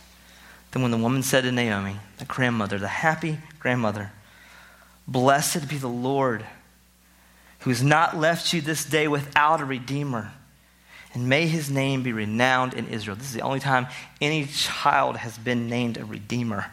Then, 0.70 0.82
when 0.82 0.90
the 0.90 0.96
woman 0.96 1.22
said 1.22 1.42
to 1.42 1.52
Naomi, 1.52 1.96
the 2.18 2.24
grandmother, 2.24 2.78
the 2.78 2.88
happy 2.88 3.38
grandmother, 3.58 4.12
Blessed 5.08 5.68
be 5.68 5.76
the 5.76 5.88
Lord, 5.88 6.44
who 7.60 7.70
has 7.70 7.82
not 7.82 8.16
left 8.16 8.52
you 8.52 8.60
this 8.60 8.84
day 8.84 9.08
without 9.08 9.60
a 9.60 9.64
redeemer. 9.64 10.32
And 11.12 11.28
may 11.28 11.48
his 11.48 11.68
name 11.68 12.04
be 12.04 12.12
renowned 12.12 12.74
in 12.74 12.86
Israel. 12.86 13.16
This 13.16 13.26
is 13.26 13.32
the 13.32 13.40
only 13.40 13.58
time 13.58 13.88
any 14.20 14.46
child 14.46 15.16
has 15.16 15.36
been 15.36 15.68
named 15.68 15.96
a 15.96 16.04
redeemer. 16.04 16.66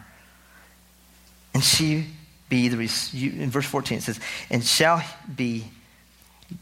And 1.52 1.64
she 1.64 2.06
be 2.48 2.68
the, 2.68 2.78
in 3.12 3.50
verse 3.50 3.66
14 3.66 3.98
it 3.98 4.02
says, 4.02 4.20
and 4.48 4.64
shall 4.64 5.02
be 5.34 5.64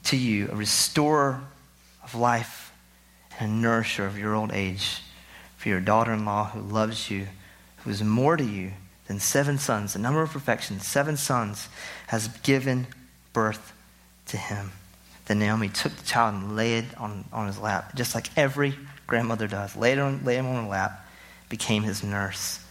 to 0.05 0.17
you 0.17 0.49
a 0.51 0.55
restorer 0.55 1.43
of 2.07 2.15
life 2.15 2.73
and 3.39 3.51
a 3.51 3.55
nourisher 3.55 4.07
of 4.07 4.17
your 4.17 4.35
old 4.35 4.53
age 4.53 5.03
for 5.57 5.69
your 5.69 5.81
daughter 5.81 6.13
in 6.13 6.25
law 6.25 6.45
who 6.51 6.61
loves 6.61 7.11
you, 7.11 7.27
who 7.79 7.91
is 7.91 8.03
more 8.03 8.37
to 8.37 8.45
you 8.45 8.71
than 9.09 9.19
seven 9.19 9.59
sons, 9.59 9.93
the 9.93 9.99
number 9.99 10.23
of 10.23 10.31
perfection, 10.31 10.81
seven 10.81 11.17
sons, 11.17 11.69
has 12.09 12.29
given 12.29 12.87
birth 13.33 13.73
to 14.27 14.37
him. 14.37 14.73
Then 15.27 15.41
Naomi 15.41 15.69
took 15.69 15.95
the 15.97 16.05
child 16.05 16.35
and 16.35 16.57
laid 16.57 16.85
it 16.85 16.99
on, 16.99 17.25
on 17.33 17.49
his 17.49 17.59
lap, 17.59 17.95
just 17.97 18.15
like 18.15 18.37
every 18.39 18.75
grandmother 19.07 19.49
does. 19.49 19.75
Laid, 19.77 19.99
on, 19.99 20.25
laid 20.25 20.37
him 20.37 20.47
on 20.47 20.65
her 20.65 20.71
lap, 20.71 21.05
became 21.49 21.83
his 21.83 22.05
nurse. 22.05 22.65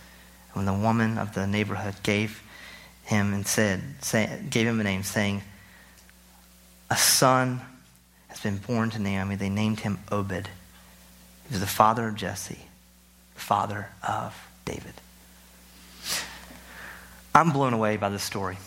And 0.54 0.66
when 0.66 0.66
the 0.66 0.82
woman 0.82 1.18
of 1.18 1.34
the 1.34 1.46
neighborhood 1.46 1.96
gave 2.04 2.42
him 3.04 3.34
and 3.34 3.46
said, 3.46 3.82
say, 4.02 4.42
gave 4.50 4.68
him 4.68 4.80
a 4.80 4.84
name, 4.84 5.04
saying, 5.04 5.42
A 6.90 6.96
son 6.98 7.62
has 8.36 8.44
been 8.44 8.58
born 8.58 8.90
to 8.92 9.00
Naomi, 9.00 9.36
they 9.36 9.50
named 9.50 9.80
him 9.80 10.00
Obed. 10.12 10.50
He 11.48 11.52
was 11.52 11.60
the 11.60 11.68
father 11.68 12.08
of 12.08 12.16
Jesse, 12.16 12.60
father 13.36 13.88
of 14.08 14.36
David. 14.66 14.94
I'm 17.34 17.52
blown 17.52 17.74
away 17.74 17.98
by 17.98 18.10
this 18.10 18.24
story. 18.24 18.58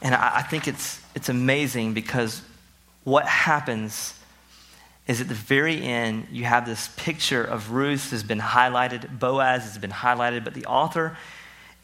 And 0.00 0.14
I, 0.14 0.38
I 0.38 0.42
think 0.42 0.66
it's, 0.66 1.00
it's 1.14 1.28
amazing 1.28 1.94
because 1.94 2.42
what 3.04 3.26
happens 3.26 4.18
is 5.06 5.20
at 5.20 5.28
the 5.28 5.34
very 5.34 5.82
end, 5.82 6.28
you 6.30 6.44
have 6.44 6.64
this 6.64 6.88
picture 6.96 7.42
of 7.42 7.72
Ruth 7.72 8.10
has 8.10 8.22
been 8.22 8.38
highlighted, 8.40 9.18
Boaz 9.18 9.64
has 9.64 9.78
been 9.78 9.90
highlighted, 9.90 10.44
but 10.44 10.54
the 10.54 10.66
author, 10.66 11.16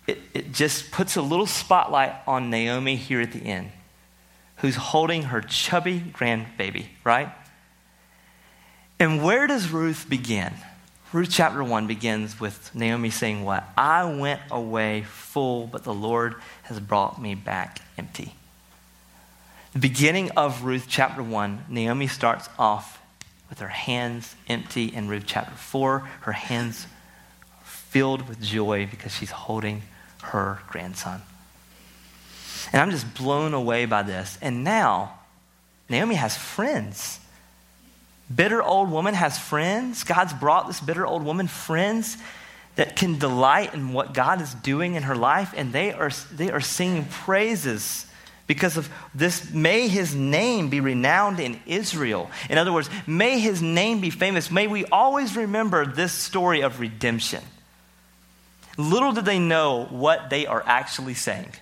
it, 0.06 0.18
it 0.34 0.52
just 0.52 0.90
puts 0.90 1.16
a 1.16 1.22
little 1.22 1.46
spotlight 1.46 2.14
on 2.26 2.50
Naomi 2.50 2.96
here 2.96 3.20
at 3.20 3.32
the 3.32 3.40
end, 3.40 3.70
who's 4.59 4.77
holding 4.77 5.25
her 5.25 5.40
chubby 5.40 6.01
grandbaby, 6.01 6.87
right? 7.05 7.31
And 8.99 9.23
where 9.23 9.47
does 9.47 9.71
Ruth 9.71 10.07
begin? 10.09 10.53
Ruth 11.12 11.31
chapter 11.31 11.64
1 11.64 11.87
begins 11.87 12.38
with 12.38 12.75
Naomi 12.75 13.11
saying, 13.11 13.44
What? 13.44 13.64
I 13.77 14.05
went 14.05 14.42
away 14.51 15.03
full, 15.03 15.66
but 15.66 15.85
the 15.85 15.94
Lord 15.94 16.35
has 16.64 16.81
brought 16.81 17.21
me 17.21 17.35
back 17.35 17.81
empty. 17.97 18.35
The 19.73 19.79
beginning 19.79 20.31
of 20.33 20.64
Ruth 20.64 20.87
chapter 20.88 21.23
1, 21.23 21.66
Naomi 21.68 22.09
starts 22.09 22.49
off 22.59 23.01
with 23.49 23.61
her 23.61 23.68
hands 23.68 24.35
empty. 24.49 24.87
In 24.87 25.09
Ruth 25.09 25.25
chapter 25.27 25.55
4, 25.55 26.01
her 26.23 26.33
hands 26.33 26.87
filled 27.62 28.29
with 28.29 28.42
joy 28.42 28.87
because 28.90 29.14
she's 29.14 29.31
holding 29.31 29.83
her 30.25 30.61
grandson. 30.68 31.23
And 32.72 32.83
I'm 32.83 32.90
just 32.90 33.14
blown 33.14 33.54
away 33.54 33.87
by 33.87 34.02
this. 34.02 34.38
And 34.42 34.64
now, 34.64 35.18
Naomi 35.88 36.16
has 36.16 36.37
friends. 36.37 37.20
Bitter 38.35 38.62
old 38.62 38.90
woman 38.90 39.14
has 39.14 39.38
friends. 39.38 40.04
God's 40.04 40.35
brought 40.35 40.66
this 40.66 40.81
bitter 40.81 41.07
old 41.07 41.24
woman 41.24 41.48
friends 41.48 42.18
that 42.76 42.94
can 42.94 43.18
delight 43.18 43.74
in 43.74 43.92
what 43.92 44.14
God 44.14 44.40
is 44.40 44.54
doing 44.54 44.94
in 44.94 45.02
her 45.02 45.16
life, 45.16 45.52
and 45.57 45.72
they 45.72 45.92
are, 45.92 46.11
they 46.33 46.50
are 46.50 46.61
singing 46.61 47.07
praises 47.07 48.07
because 48.46 48.76
of 48.76 48.88
this. 49.14 49.52
May 49.52 49.88
his 49.88 50.14
name 50.14 50.70
be 50.70 50.81
renowned 50.81 51.40
in 51.40 51.61
Israel. 51.66 52.31
In 52.48 52.57
other 52.57 52.72
words, 52.72 52.88
may 53.07 53.40
his 53.40 53.61
name 53.62 54.00
be 54.00 54.11
famous. 54.11 54.50
May 54.50 54.68
we 54.68 54.85
always 54.87 55.37
remember 55.37 55.87
this 55.87 56.12
story 56.12 56.62
of 56.62 56.78
redemption. 56.78 57.42
Little 58.76 59.12
did 59.12 59.24
they 59.24 59.40
know 59.40 59.87
what 59.90 60.31
they 60.31 60.46
are 60.46 60.62
actually 60.64 61.14
saying. 61.14 61.52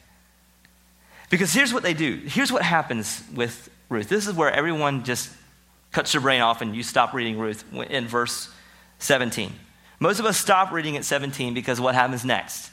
Because 1.31 1.53
here's 1.53 1.73
what 1.73 1.83
they 1.83 1.95
do. 1.95 2.17
Here's 2.27 2.53
what 2.53 2.63
happens 2.63 3.23
with 3.35 3.69
Ruth. 3.89 4.09
This 4.09 4.27
is 4.27 4.35
where 4.35 4.51
everyone 4.51 5.05
just 5.05 5.31
cuts 5.93 6.15
your 6.15 6.21
brain 6.21 6.41
off 6.41 6.61
and 6.61 6.75
you 6.75 6.83
stop 6.83 7.15
reading 7.15 7.39
Ruth 7.39 7.65
in 7.73 8.07
verse 8.07 8.51
17. 8.99 9.53
Most 9.99 10.21
of 10.21 10.27
us 10.27 10.39
stop 10.39 10.73
reading 10.73 10.97
at 10.97 11.05
17 11.05 11.55
because 11.55 11.81
what 11.81 11.95
happens 11.95 12.25
next? 12.25 12.71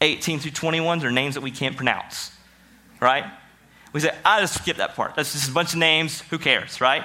18 0.00 0.40
through 0.40 0.50
21 0.52 1.04
are 1.04 1.10
names 1.10 1.34
that 1.34 1.40
we 1.42 1.50
can't 1.50 1.76
pronounce, 1.76 2.32
right? 3.00 3.24
We 3.92 4.00
say, 4.00 4.14
I 4.24 4.40
just 4.40 4.54
skip 4.62 4.76
that 4.76 4.94
part. 4.94 5.14
That's 5.14 5.32
just 5.32 5.48
a 5.50 5.52
bunch 5.52 5.72
of 5.72 5.78
names. 5.78 6.20
Who 6.30 6.38
cares, 6.38 6.80
right? 6.80 7.04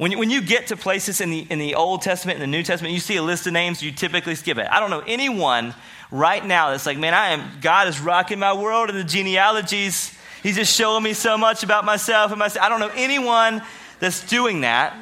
When 0.00 0.12
you, 0.12 0.18
when 0.18 0.30
you 0.30 0.40
get 0.40 0.68
to 0.68 0.78
places 0.78 1.20
in 1.20 1.28
the, 1.28 1.46
in 1.50 1.58
the 1.58 1.74
Old 1.74 2.00
Testament 2.00 2.40
and 2.40 2.42
the 2.42 2.56
New 2.56 2.62
Testament, 2.62 2.94
you 2.94 3.00
see 3.00 3.16
a 3.16 3.22
list 3.22 3.46
of 3.46 3.52
names, 3.52 3.82
you 3.82 3.92
typically 3.92 4.34
skip 4.34 4.56
it. 4.56 4.66
I 4.70 4.80
don't 4.80 4.88
know 4.88 5.04
anyone 5.06 5.74
right 6.10 6.42
now 6.42 6.70
that's 6.70 6.86
like, 6.86 6.96
man, 6.96 7.12
I 7.12 7.32
am, 7.32 7.60
God 7.60 7.86
is 7.86 8.00
rocking 8.00 8.38
my 8.38 8.54
world 8.54 8.88
in 8.88 8.96
the 8.96 9.04
genealogies. 9.04 10.16
He's 10.42 10.56
just 10.56 10.74
showing 10.74 11.02
me 11.02 11.12
so 11.12 11.36
much 11.36 11.64
about 11.64 11.84
myself 11.84 12.30
and 12.32 12.38
myself. 12.38 12.64
I 12.64 12.70
don't 12.70 12.80
know 12.80 12.90
anyone 12.94 13.60
that's 13.98 14.26
doing 14.26 14.62
that. 14.62 14.96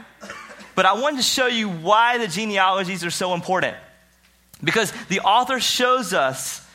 But 0.74 0.84
I 0.84 0.94
wanted 0.94 1.18
to 1.18 1.22
show 1.22 1.46
you 1.46 1.68
why 1.68 2.18
the 2.18 2.26
genealogies 2.26 3.04
are 3.04 3.12
so 3.12 3.34
important. 3.34 3.76
Because 4.64 4.92
the 5.06 5.20
author 5.20 5.60
shows 5.60 6.12
us 6.12 6.66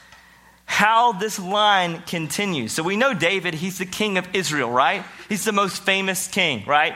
how 0.64 1.12
this 1.12 1.40
line 1.40 2.02
continues. 2.04 2.72
So 2.72 2.84
we 2.84 2.96
know 2.96 3.14
David, 3.14 3.54
he's 3.54 3.80
the 3.80 3.86
king 3.86 4.18
of 4.18 4.34
Israel, 4.34 4.72
right? 4.72 5.04
He's 5.28 5.44
the 5.44 5.52
most 5.52 5.84
famous 5.84 6.30
king, 6.30 6.64
right? 6.66 6.96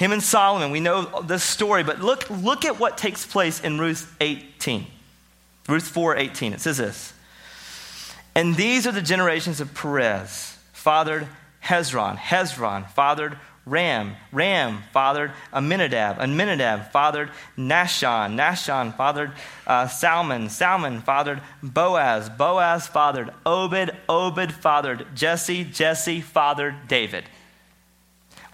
Him 0.00 0.12
and 0.12 0.22
Solomon, 0.22 0.70
we 0.70 0.80
know 0.80 1.20
this 1.20 1.44
story, 1.44 1.82
but 1.82 2.00
look, 2.00 2.30
look 2.30 2.64
at 2.64 2.80
what 2.80 2.96
takes 2.96 3.26
place 3.26 3.60
in 3.60 3.78
Ruth 3.78 4.16
18. 4.18 4.86
Ruth 5.68 5.86
4 5.86 6.16
18. 6.16 6.54
It 6.54 6.62
says 6.62 6.78
this. 6.78 7.12
And 8.34 8.56
these 8.56 8.86
are 8.86 8.92
the 8.92 9.02
generations 9.02 9.60
of 9.60 9.74
Perez, 9.74 10.56
fathered 10.72 11.28
Hezron. 11.62 12.16
Hezron 12.16 12.88
fathered 12.92 13.36
Ram. 13.66 14.16
Ram 14.32 14.84
fathered 14.90 15.32
Amminadab. 15.52 16.18
Aminadab 16.18 16.92
fathered 16.92 17.28
Nahshon. 17.58 18.36
Nahshon 18.36 18.96
fathered 18.96 19.32
uh, 19.66 19.86
Salmon. 19.86 20.48
Salmon 20.48 21.02
fathered 21.02 21.42
Boaz. 21.62 22.30
Boaz 22.30 22.86
fathered 22.86 23.34
Obed. 23.44 23.94
Obed 24.08 24.50
fathered 24.50 25.14
Jesse. 25.14 25.62
Jesse 25.62 26.22
fathered 26.22 26.88
David. 26.88 27.24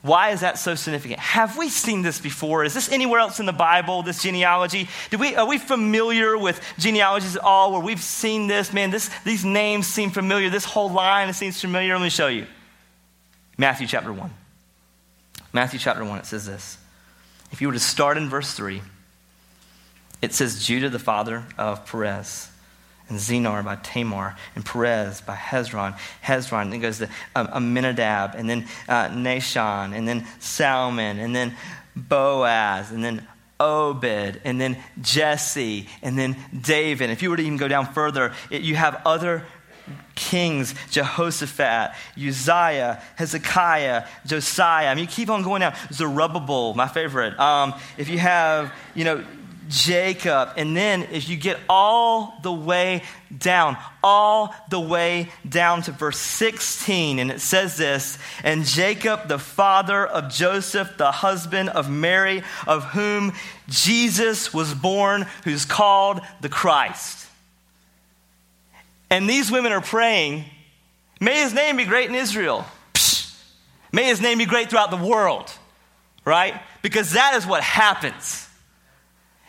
Why 0.06 0.30
is 0.30 0.40
that 0.42 0.56
so 0.56 0.76
significant? 0.76 1.18
Have 1.18 1.58
we 1.58 1.68
seen 1.68 2.02
this 2.02 2.20
before? 2.20 2.64
Is 2.64 2.74
this 2.74 2.92
anywhere 2.92 3.18
else 3.18 3.40
in 3.40 3.46
the 3.46 3.52
Bible, 3.52 4.04
this 4.04 4.22
genealogy? 4.22 4.88
Do 5.10 5.18
we, 5.18 5.34
are 5.34 5.46
we 5.46 5.58
familiar 5.58 6.38
with 6.38 6.60
genealogies 6.78 7.34
at 7.34 7.42
all 7.42 7.72
where 7.72 7.80
we've 7.80 8.00
seen 8.00 8.46
this? 8.46 8.72
Man, 8.72 8.90
this, 8.90 9.10
these 9.24 9.44
names 9.44 9.88
seem 9.88 10.10
familiar. 10.10 10.48
This 10.48 10.64
whole 10.64 10.92
line 10.92 11.32
seems 11.32 11.60
familiar. 11.60 11.94
Let 11.94 12.04
me 12.04 12.10
show 12.10 12.28
you. 12.28 12.46
Matthew 13.58 13.88
chapter 13.88 14.12
1. 14.12 14.30
Matthew 15.52 15.80
chapter 15.80 16.04
1, 16.04 16.20
it 16.20 16.26
says 16.26 16.46
this. 16.46 16.78
If 17.50 17.60
you 17.60 17.66
were 17.66 17.74
to 17.74 17.80
start 17.80 18.16
in 18.16 18.28
verse 18.28 18.52
3, 18.54 18.82
it 20.22 20.34
says 20.34 20.64
Judah, 20.64 20.88
the 20.88 21.00
father 21.00 21.46
of 21.58 21.84
Perez, 21.84 22.48
and 23.08 23.20
Zerah 23.20 23.62
by 23.62 23.76
Tamar, 23.76 24.36
and 24.54 24.64
Perez 24.64 25.20
by 25.20 25.36
Hezron. 25.36 25.96
Hezron, 26.24 26.70
then 26.70 26.80
goes 26.80 26.98
to 26.98 27.08
um, 27.34 27.48
Amminadab, 27.48 28.34
and 28.34 28.48
then 28.48 28.66
uh, 28.88 29.08
Nahshon, 29.08 29.94
and 29.94 30.06
then 30.08 30.26
Salmon, 30.40 31.18
and 31.18 31.34
then 31.34 31.54
Boaz, 31.94 32.90
and 32.90 33.04
then 33.04 33.26
Obed, 33.58 34.40
and 34.44 34.60
then 34.60 34.76
Jesse, 35.00 35.88
and 36.02 36.18
then 36.18 36.36
David. 36.58 37.10
If 37.10 37.22
you 37.22 37.30
were 37.30 37.36
to 37.36 37.42
even 37.42 37.56
go 37.56 37.68
down 37.68 37.92
further, 37.92 38.34
it, 38.50 38.62
you 38.62 38.74
have 38.74 39.00
other 39.06 39.44
kings 40.14 40.74
Jehoshaphat, 40.90 41.94
Uzziah, 42.16 43.02
Hezekiah, 43.16 44.06
Josiah. 44.26 44.88
I 44.88 44.94
mean, 44.94 45.04
you 45.04 45.10
keep 45.10 45.30
on 45.30 45.42
going 45.42 45.60
down. 45.60 45.74
Zerubbabel, 45.92 46.74
my 46.74 46.88
favorite. 46.88 47.38
Um, 47.38 47.74
if 47.96 48.08
you 48.08 48.18
have, 48.18 48.72
you 48.94 49.04
know, 49.04 49.24
Jacob, 49.68 50.50
and 50.56 50.76
then 50.76 51.02
if 51.12 51.28
you 51.28 51.36
get 51.36 51.58
all 51.68 52.38
the 52.42 52.52
way 52.52 53.02
down, 53.36 53.76
all 54.02 54.54
the 54.70 54.80
way 54.80 55.28
down 55.48 55.82
to 55.82 55.92
verse 55.92 56.18
16, 56.18 57.18
and 57.18 57.30
it 57.30 57.40
says 57.40 57.76
this 57.76 58.18
And 58.44 58.64
Jacob, 58.64 59.28
the 59.28 59.38
father 59.38 60.06
of 60.06 60.30
Joseph, 60.30 60.96
the 60.96 61.10
husband 61.10 61.68
of 61.70 61.90
Mary, 61.90 62.42
of 62.66 62.84
whom 62.84 63.32
Jesus 63.68 64.54
was 64.54 64.72
born, 64.74 65.26
who's 65.44 65.64
called 65.64 66.20
the 66.40 66.48
Christ. 66.48 67.26
And 69.10 69.28
these 69.28 69.50
women 69.50 69.72
are 69.72 69.80
praying, 69.80 70.44
May 71.20 71.42
his 71.42 71.54
name 71.54 71.76
be 71.76 71.84
great 71.84 72.08
in 72.08 72.14
Israel. 72.14 72.64
Psh, 72.94 73.34
may 73.92 74.04
his 74.04 74.20
name 74.20 74.38
be 74.38 74.46
great 74.46 74.70
throughout 74.70 74.90
the 74.90 74.96
world, 74.96 75.50
right? 76.24 76.60
Because 76.82 77.12
that 77.12 77.34
is 77.34 77.46
what 77.46 77.62
happens. 77.62 78.45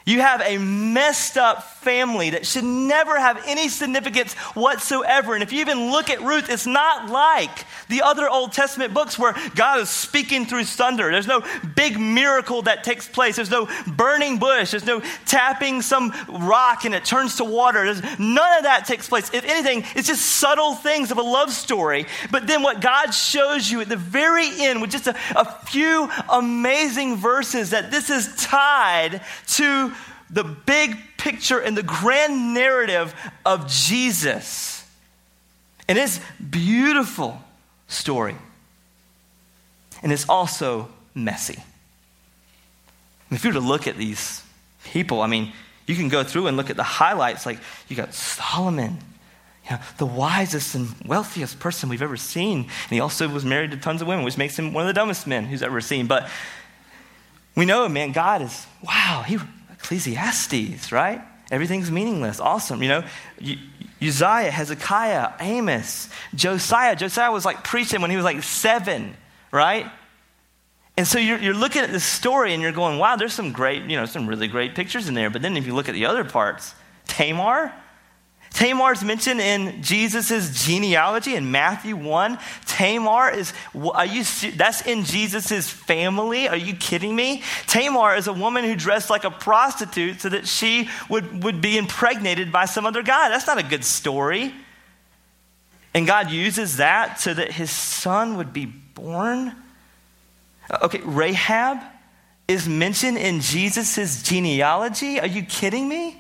You 0.08 0.22
have 0.22 0.42
a 0.42 0.58
messed 0.58 1.36
up 1.36 1.64
family 1.64 2.30
that 2.30 2.46
should 2.46 2.64
never 2.64 3.20
have 3.20 3.44
any 3.46 3.68
significance 3.68 4.34
whatsoever. 4.56 5.34
And 5.34 5.44
if 5.44 5.52
you 5.52 5.60
even 5.60 5.92
look 5.92 6.10
at 6.10 6.22
Ruth, 6.22 6.50
it's 6.50 6.66
not 6.66 7.10
like 7.12 7.66
the 7.90 8.04
other 8.04 8.30
Old 8.30 8.54
Testament 8.54 8.94
books 8.94 9.20
where 9.20 9.36
God 9.56 9.82
is 9.82 9.90
speaking 9.90 10.46
through 10.46 10.64
thunder. 10.64 11.12
There's 11.12 11.28
no 11.28 11.44
big 11.76 12.00
miracle 12.00 12.62
that 12.62 12.86
takes 12.86 13.06
place. 13.06 13.36
There's 13.36 13.52
no 13.52 13.68
burning 13.86 14.38
bush. 14.38 14.72
There's 14.72 14.86
no 14.86 15.02
tapping 15.26 15.82
some 15.82 16.14
rock 16.30 16.86
and 16.86 16.96
it 16.96 17.04
turns 17.04 17.36
to 17.36 17.44
water. 17.44 17.84
There's, 17.84 18.02
none 18.18 18.58
of 18.58 18.64
that 18.64 18.86
takes 18.86 19.10
place. 19.10 19.30
If 19.34 19.44
anything, 19.44 19.84
it's 19.94 20.08
just 20.08 20.26
subtle 20.26 20.74
things 20.76 21.12
of 21.12 21.18
a 21.18 21.22
love 21.22 21.52
story. 21.52 22.06
But 22.32 22.48
then 22.48 22.64
what 22.64 22.80
God 22.80 23.12
shows 23.12 23.70
you 23.70 23.82
at 23.82 23.90
the 23.90 23.98
very 23.98 24.48
end 24.58 24.82
with 24.82 24.92
just 24.92 25.08
a, 25.08 25.16
a 25.36 25.46
few 25.66 26.10
amazing 26.30 27.18
verses 27.18 27.72
that 27.72 27.92
this 27.92 28.10
is 28.10 28.34
tied 28.38 29.20
to 29.48 29.94
the 30.30 30.44
big 30.44 30.98
picture 31.18 31.60
and 31.60 31.78
the 31.78 31.84
grand 31.84 32.54
narrative 32.54 33.16
of 33.46 33.68
Jesus. 33.68 34.86
And 35.88 35.98
his 35.98 36.20
beautiful 36.50 37.42
story. 37.88 38.36
and 40.04 40.12
it's 40.12 40.28
also 40.30 40.90
messy. 41.16 41.64
If 43.32 43.44
you 43.44 43.50
were 43.50 43.60
to 43.60 43.66
look 43.66 43.88
at 43.88 43.98
these 43.98 44.44
people, 44.86 45.22
I 45.22 45.28
mean, 45.28 45.52
you 45.86 45.96
can 45.96 46.10
go 46.10 46.24
through 46.24 46.48
and 46.48 46.58
look 46.58 46.70
at 46.70 46.78
the 46.78 46.84
highlights. 46.84 47.46
Like, 47.46 47.60
you 47.88 47.96
got 47.96 48.14
Solomon, 48.14 48.98
you 49.66 49.72
know, 49.72 49.80
the 49.98 50.06
wisest 50.06 50.76
and 50.76 50.94
wealthiest 51.06 51.60
person 51.60 51.90
we've 51.90 52.02
ever 52.02 52.18
seen. 52.18 52.60
And 52.60 52.90
he 52.90 53.00
also 53.00 53.28
was 53.28 53.44
married 53.44 53.72
to 53.72 53.78
tons 53.78 54.02
of 54.02 54.08
women, 54.08 54.24
which 54.24 54.38
makes 54.38 54.58
him 54.58 54.74
one 54.74 54.84
of 54.84 54.88
the 54.88 54.94
dumbest 54.94 55.28
men 55.28 55.46
who's 55.46 55.64
ever 55.64 55.82
seen. 55.82 56.08
But 56.08 56.30
we 57.56 57.66
know, 57.66 57.90
man, 57.90 58.12
God 58.12 58.42
is, 58.42 58.66
wow, 58.84 59.24
he, 59.28 59.40
Ecclesiastes, 59.88 60.92
right? 60.92 61.22
Everything's 61.50 61.90
meaningless. 61.90 62.42
Awesome. 62.42 62.84
You 62.84 62.90
know, 62.90 63.04
Uzziah, 64.02 64.52
Hezekiah, 64.52 65.32
Amos, 65.40 66.10
Josiah. 66.36 66.94
Josiah 66.94 67.32
was 67.32 67.46
like 67.46 67.64
preaching 67.64 68.02
when 68.02 68.12
he 68.12 68.18
was 68.18 68.26
like 68.26 68.44
seven, 68.44 69.16
right? 69.50 69.90
And 70.98 71.08
so 71.08 71.20
you're, 71.20 71.38
you're 71.38 71.54
looking 71.54 71.84
at 71.84 71.92
this 71.92 72.04
story 72.04 72.54
and 72.54 72.62
you're 72.62 72.74
going, 72.74 73.00
wow, 73.00 73.16
there's 73.16 73.34
some 73.34 73.54
great, 73.54 73.84
you 73.84 73.96
know, 73.96 74.06
some 74.06 74.28
really 74.28 74.50
great 74.50 74.76
pictures 74.76 75.08
in 75.08 75.14
there. 75.14 75.30
But 75.30 75.42
then 75.42 75.56
if 75.56 75.66
you 75.66 75.74
look 75.74 75.88
at 75.88 75.94
the 75.94 76.06
other 76.06 76.26
parts, 76.26 76.76
Tamar, 77.06 77.72
Tamar's 78.58 79.04
mentioned 79.04 79.40
in 79.40 79.84
Jesus' 79.84 80.66
genealogy 80.66 81.36
in 81.36 81.52
Matthew 81.52 81.96
1. 81.96 82.40
Tamar 82.66 83.30
is, 83.30 83.54
are 83.76 84.04
you, 84.04 84.24
that's 84.56 84.82
in 84.82 85.04
Jesus' 85.04 85.70
family. 85.70 86.48
Are 86.48 86.58
you 86.58 86.74
kidding 86.74 87.16
me? 87.16 87.44
Tamar 87.68 88.16
is 88.16 88.26
a 88.26 88.34
woman 88.34 88.64
who 88.64 88.76
dressed 88.76 89.12
like 89.12 89.26
a 89.26 89.30
prostitute 89.30 90.22
so 90.22 90.30
that 90.30 90.48
she 90.48 90.90
would, 91.08 91.44
would 91.44 91.62
be 91.62 91.78
impregnated 91.78 92.52
by 92.52 92.66
some 92.66 92.88
other 92.88 93.04
guy. 93.04 93.30
That's 93.30 93.46
not 93.46 93.60
a 93.60 93.64
good 93.64 93.86
story. 93.86 94.52
And 95.94 96.08
God 96.08 96.32
uses 96.32 96.78
that 96.78 97.20
so 97.20 97.36
that 97.36 97.52
his 97.52 97.70
son 97.70 98.38
would 98.38 98.54
be 98.54 98.66
born. 98.66 99.56
Okay, 100.82 101.02
Rahab 101.06 101.78
is 102.48 102.68
mentioned 102.68 103.20
in 103.20 103.40
Jesus' 103.40 104.24
genealogy. 104.24 105.20
Are 105.20 105.28
you 105.28 105.44
kidding 105.44 105.88
me? 105.88 106.20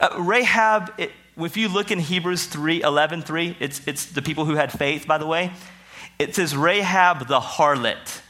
Uh, 0.00 0.16
Rahab, 0.18 0.92
it, 0.98 1.12
if 1.38 1.56
you 1.56 1.68
look 1.68 1.90
in 1.90 1.98
Hebrews 1.98 2.46
3 2.46 2.82
11 2.82 3.22
3, 3.22 3.56
it's, 3.60 3.86
it's 3.86 4.06
the 4.06 4.22
people 4.22 4.44
who 4.44 4.54
had 4.54 4.72
faith, 4.72 5.06
by 5.06 5.18
the 5.18 5.26
way. 5.26 5.52
It 6.18 6.34
says 6.34 6.56
Rahab 6.56 7.28
the 7.28 7.40
harlot. 7.40 8.20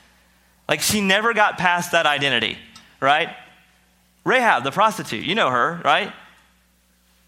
Like 0.68 0.80
she 0.80 1.00
never 1.00 1.32
got 1.32 1.58
past 1.58 1.92
that 1.92 2.06
identity, 2.06 2.58
right? 3.00 3.28
Rahab, 4.24 4.64
the 4.64 4.72
prostitute, 4.72 5.24
you 5.24 5.36
know 5.36 5.50
her, 5.50 5.80
right? 5.84 6.12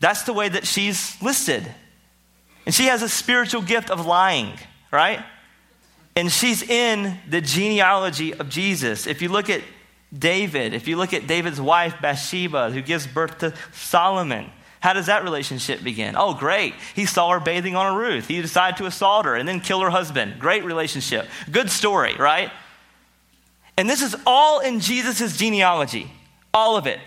That's 0.00 0.24
the 0.24 0.32
way 0.32 0.48
that 0.48 0.66
she's 0.66 1.20
listed. 1.22 1.66
And 2.66 2.74
she 2.74 2.86
has 2.86 3.02
a 3.02 3.08
spiritual 3.08 3.62
gift 3.62 3.90
of 3.90 4.04
lying, 4.04 4.52
right? 4.92 5.24
And 6.16 6.30
she's 6.30 6.62
in 6.62 7.16
the 7.28 7.40
genealogy 7.40 8.34
of 8.34 8.48
Jesus. 8.48 9.06
If 9.06 9.22
you 9.22 9.28
look 9.28 9.48
at 9.48 9.62
David, 10.16 10.72
if 10.72 10.88
you 10.88 10.96
look 10.96 11.12
at 11.12 11.26
David's 11.26 11.60
wife, 11.60 11.96
Bathsheba, 12.00 12.70
who 12.70 12.80
gives 12.80 13.06
birth 13.06 13.38
to 13.38 13.54
Solomon, 13.72 14.50
how 14.80 14.92
does 14.92 15.06
that 15.06 15.24
relationship 15.24 15.82
begin? 15.82 16.14
Oh, 16.16 16.34
great. 16.34 16.74
He 16.94 17.04
saw 17.04 17.30
her 17.30 17.40
bathing 17.40 17.74
on 17.74 17.94
a 17.94 17.98
roof. 17.98 18.28
He 18.28 18.40
decided 18.40 18.78
to 18.78 18.86
assault 18.86 19.26
her 19.26 19.34
and 19.34 19.48
then 19.48 19.60
kill 19.60 19.80
her 19.80 19.90
husband. 19.90 20.38
Great 20.38 20.64
relationship. 20.64 21.26
Good 21.50 21.70
story, 21.70 22.14
right? 22.16 22.50
And 23.76 23.90
this 23.90 24.02
is 24.02 24.16
all 24.26 24.60
in 24.60 24.80
Jesus' 24.80 25.36
genealogy. 25.36 26.10
All 26.54 26.76
of 26.76 26.86
it. 26.86 27.00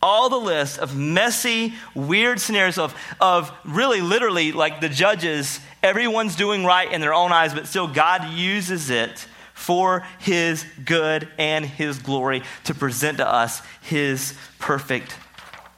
All 0.00 0.28
the 0.28 0.36
list 0.36 0.78
of 0.78 0.96
messy, 0.96 1.74
weird 1.94 2.40
scenarios 2.40 2.78
of, 2.78 2.94
of 3.20 3.52
really, 3.64 4.00
literally, 4.00 4.52
like 4.52 4.80
the 4.80 4.88
judges, 4.88 5.58
everyone's 5.82 6.36
doing 6.36 6.64
right 6.64 6.92
in 6.92 7.00
their 7.00 7.14
own 7.14 7.32
eyes, 7.32 7.52
but 7.52 7.66
still 7.66 7.88
God 7.88 8.30
uses 8.30 8.90
it 8.90 9.26
for 9.58 10.06
his 10.20 10.64
good 10.84 11.28
and 11.36 11.66
his 11.66 11.98
glory 11.98 12.42
to 12.64 12.72
present 12.72 13.18
to 13.18 13.28
us 13.28 13.60
his 13.82 14.34
perfect 14.60 15.14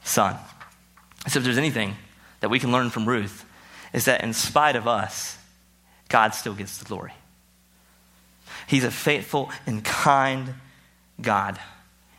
son. 0.05 0.37
So, 1.29 1.39
if 1.39 1.45
there's 1.45 1.59
anything 1.59 1.97
that 2.41 2.51
we 2.51 2.59
can 2.59 2.73
learn 2.73 2.91
from 2.91 3.09
Ruth, 3.09 3.45
is 3.95 4.05
that 4.05 4.23
in 4.23 4.35
spite 4.35 4.77
of 4.77 4.87
us, 4.87 5.39
God 6.09 6.35
still 6.35 6.55
gets 6.55 6.77
the 6.77 6.85
glory. 6.85 7.13
He's 8.67 8.85
a 8.85 8.91
faithful 8.91 9.51
and 9.67 9.83
kind 9.83 10.55
God. 11.21 11.59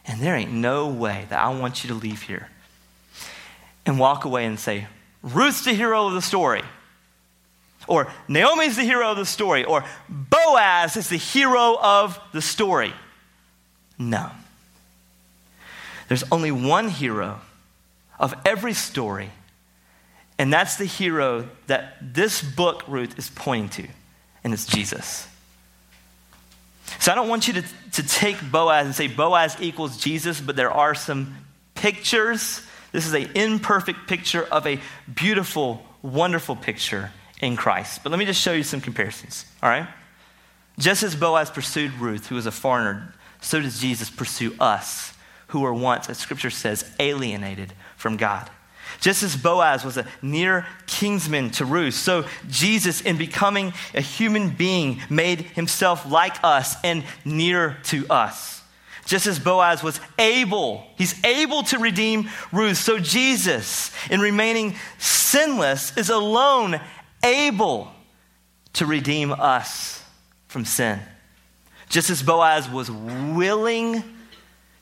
And 0.06 0.20
there 0.20 0.36
ain't 0.36 0.52
no 0.52 0.88
way 0.88 1.28
that 1.30 1.40
I 1.40 1.50
want 1.50 1.84
you 1.84 1.90
to 1.90 1.94
leave 1.94 2.24
here 2.24 2.50
and 3.86 4.00
walk 4.00 4.26
away 4.26 4.46
and 4.46 4.60
say, 4.60 4.88
Ruth's 5.22 5.64
the 5.64 5.74
hero 5.74 6.08
of 6.08 6.14
the 6.14 6.22
story. 6.22 6.64
Or 7.92 8.08
Naomi's 8.30 8.78
the 8.78 8.84
hero 8.84 9.12
of 9.12 9.18
the 9.18 9.26
story. 9.26 9.66
Or 9.66 9.84
Boaz 10.08 10.96
is 10.96 11.10
the 11.10 11.18
hero 11.18 11.78
of 11.78 12.18
the 12.32 12.42
story. 12.42 12.94
No. 14.00 14.32
There's 16.08 16.24
only 16.32 16.52
one 16.52 16.88
hero 16.88 17.42
of 18.18 18.34
every 18.46 18.74
story, 18.74 19.30
and 20.40 20.54
that's 20.54 20.78
the 20.78 20.86
hero 20.86 21.50
that 21.68 21.98
this 22.02 22.42
book, 22.42 22.84
Ruth, 22.88 23.20
is 23.20 23.30
pointing 23.30 23.70
to, 23.84 23.92
and 24.44 24.54
it's 24.54 24.66
Jesus. 24.66 25.28
So 27.00 27.12
I 27.12 27.16
don't 27.16 27.28
want 27.28 27.50
you 27.50 27.56
to, 27.56 27.64
to 27.94 28.08
take 28.08 28.38
Boaz 28.52 28.86
and 28.86 28.96
say 28.96 29.08
Boaz 29.08 29.58
equals 29.60 29.98
Jesus, 29.98 30.40
but 30.40 30.56
there 30.56 30.72
are 30.72 30.96
some 30.96 31.36
pictures. 31.76 32.62
This 32.94 33.06
is 33.06 33.14
an 33.14 33.32
imperfect 33.36 34.08
picture 34.08 34.44
of 34.44 34.66
a 34.66 34.80
beautiful, 35.14 35.86
wonderful 36.02 36.56
picture 36.56 37.12
in 37.42 37.56
Christ. 37.56 38.02
But 38.04 38.12
let 38.12 38.20
me 38.20 38.26
just 38.26 38.42
show 38.42 38.54
you 38.54 38.64
some 38.64 38.82
comparisons, 38.82 39.46
all 39.62 39.70
right? 39.70 39.88
Just 40.80 41.04
as 41.04 41.16
Boaz 41.16 41.50
pursued 41.50 41.94
Ruth, 41.94 42.28
who 42.28 42.36
was 42.36 42.46
a 42.46 42.52
foreigner, 42.52 43.14
so 43.42 43.60
does 43.60 43.80
Jesus 43.80 44.10
pursue 44.10 44.56
us, 44.60 45.14
who 45.48 45.62
were 45.62 45.74
once, 45.74 46.10
as 46.10 46.18
scripture 46.18 46.50
says, 46.50 46.90
alienated 47.00 47.74
from 47.98 48.18
God. 48.18 48.50
Just 49.00 49.24
as 49.24 49.36
Boaz 49.36 49.84
was 49.84 49.98
a 49.98 50.08
near 50.22 50.66
kinsman 50.86 51.50
to 51.52 51.66
Ruth, 51.66 51.96
so 51.96 52.26
Jesus, 52.50 53.02
in 53.02 53.18
becoming 53.18 53.74
a 53.94 54.02
human 54.02 54.50
being, 54.50 55.02
made 55.10 55.42
himself 55.42 56.10
like 56.10 56.38
us 56.44 56.76
and 56.84 57.04
near 57.26 57.78
to 57.86 58.08
us. 58.10 58.62
Just 59.06 59.28
as 59.28 59.40
Boaz 59.40 59.82
was 59.82 60.00
able, 60.20 60.86
he's 60.98 61.22
able 61.26 61.64
to 61.64 61.80
redeem 61.80 62.30
Ruth, 62.52 62.78
so 62.78 63.00
Jesus, 63.00 63.92
in 64.10 64.20
remaining 64.20 64.76
sinless, 65.00 65.98
is 65.98 66.10
alone 66.10 66.80
able 67.24 67.92
to 68.74 68.86
redeem 68.86 69.32
us 69.32 70.04
from 70.48 70.66
sin. 70.66 71.00
Just 71.90 72.10
as 72.10 72.24
Boaz 72.24 72.70
was 72.70 72.90
willing 72.90 74.04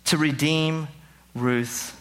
to 0.05 0.17
redeem 0.17 0.87
Ruth, 1.33 1.95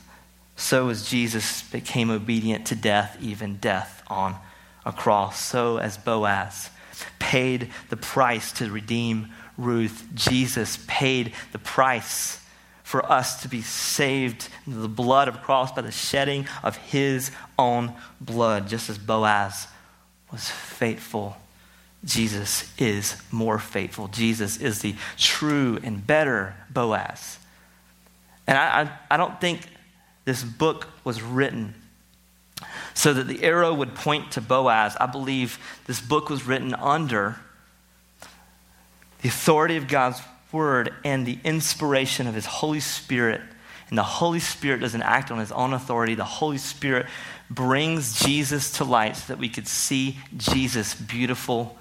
so 0.56 0.88
as 0.88 1.08
Jesus 1.08 1.62
became 1.62 2.10
obedient 2.10 2.66
to 2.66 2.74
death, 2.74 3.16
even 3.20 3.56
death 3.56 4.02
on 4.08 4.36
a 4.84 4.92
cross. 4.92 5.40
So 5.40 5.78
as 5.78 5.96
Boaz 5.96 6.70
paid 7.18 7.70
the 7.90 7.96
price 7.96 8.52
to 8.52 8.70
redeem 8.70 9.28
Ruth, 9.56 10.06
Jesus 10.14 10.78
paid 10.86 11.32
the 11.52 11.58
price 11.58 12.44
for 12.82 13.04
us 13.10 13.42
to 13.42 13.48
be 13.48 13.60
saved 13.60 14.48
the 14.66 14.88
blood 14.88 15.28
of 15.28 15.34
the 15.34 15.40
cross 15.40 15.72
by 15.72 15.82
the 15.82 15.92
shedding 15.92 16.46
of 16.62 16.76
his 16.76 17.30
own 17.58 17.92
blood, 18.20 18.68
just 18.68 18.88
as 18.88 18.98
Boaz 18.98 19.68
was 20.30 20.50
faithful. 20.50 21.36
Jesus 22.04 22.72
is 22.78 23.20
more 23.30 23.58
faithful. 23.58 24.08
Jesus 24.08 24.58
is 24.58 24.80
the 24.80 24.94
true 25.16 25.78
and 25.82 26.06
better 26.06 26.54
Boaz. 26.70 27.38
And 28.46 28.56
I, 28.56 28.82
I, 28.82 29.14
I, 29.14 29.16
don't 29.16 29.40
think 29.40 29.62
this 30.24 30.42
book 30.42 30.86
was 31.04 31.22
written 31.22 31.74
so 32.94 33.12
that 33.12 33.26
the 33.26 33.42
arrow 33.42 33.74
would 33.74 33.94
point 33.94 34.32
to 34.32 34.40
Boaz. 34.40 34.96
I 35.00 35.06
believe 35.06 35.58
this 35.86 36.00
book 36.00 36.30
was 36.30 36.46
written 36.46 36.74
under 36.74 37.36
the 39.22 39.28
authority 39.28 39.76
of 39.76 39.88
God's 39.88 40.20
word 40.52 40.94
and 41.04 41.26
the 41.26 41.38
inspiration 41.44 42.26
of 42.26 42.34
his 42.34 42.46
Holy 42.46 42.80
Spirit. 42.80 43.40
And 43.88 43.96
the 43.96 44.02
Holy 44.02 44.40
Spirit 44.40 44.80
doesn't 44.80 45.02
act 45.02 45.30
on 45.30 45.38
his 45.38 45.52
own 45.52 45.72
authority. 45.72 46.14
The 46.14 46.24
Holy 46.24 46.58
Spirit 46.58 47.06
brings 47.48 48.20
Jesus 48.20 48.72
to 48.72 48.84
light 48.84 49.16
so 49.16 49.32
that 49.32 49.38
we 49.38 49.48
could 49.48 49.66
see 49.66 50.18
Jesus 50.36 50.94
beautiful 50.94 51.78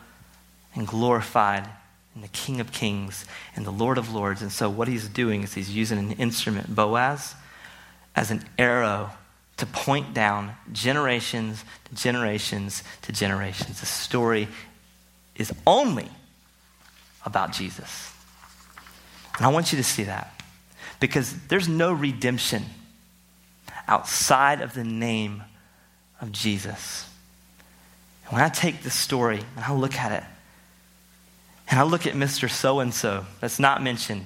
and 0.74 0.88
glorified 0.88 1.68
and 2.16 2.24
the 2.24 2.30
King 2.30 2.60
of 2.60 2.72
Kings 2.72 3.26
and 3.56 3.66
the 3.66 3.72
Lord 3.72 3.98
of 3.98 4.14
Lords. 4.14 4.42
And 4.42 4.52
so, 4.52 4.70
what 4.70 4.88
he's 4.88 5.08
doing 5.08 5.44
is 5.44 5.54
he's 5.54 5.70
using 5.70 6.00
an 6.00 6.14
instrument, 6.14 6.74
Boaz, 6.74 7.36
as 8.16 8.32
an 8.32 8.44
arrow 8.58 9.12
to 9.58 9.66
point 9.66 10.14
down 10.14 10.54
generations 10.72 11.64
to 11.86 11.96
generations 11.96 12.84
to 13.04 13.12
generations. 13.12 13.80
The 13.80 13.86
story 13.86 14.48
is 15.36 15.54
only 15.66 16.10
about 17.26 17.52
Jesus. 17.52 18.14
And 19.36 19.46
I 19.46 19.50
want 19.50 19.72
you 19.72 19.78
to 19.78 19.84
see 19.84 20.04
that 20.04 20.37
because 21.00 21.34
there's 21.48 21.68
no 21.68 21.92
redemption 21.94 22.64
outside 23.88 24.62
of 24.62 24.74
the 24.74 24.84
name 24.84 25.44
of 26.22 26.32
Jesus. 26.32 27.08
And 28.26 28.34
when 28.34 28.44
I 28.44 28.50
take 28.50 28.84
this 28.84 28.96
story 28.96 29.42
and 29.56 29.66
I 29.66 29.74
look 29.74 29.96
at 29.96 30.12
it, 30.12 30.24
And 31.70 31.80
I 31.80 31.84
look 31.84 32.08
at 32.08 32.14
Mr. 32.14 32.50
So 32.50 32.80
and 32.80 32.94
so, 32.94 33.26
that's 33.42 33.60
not 33.60 33.84
mentioned, 33.84 34.26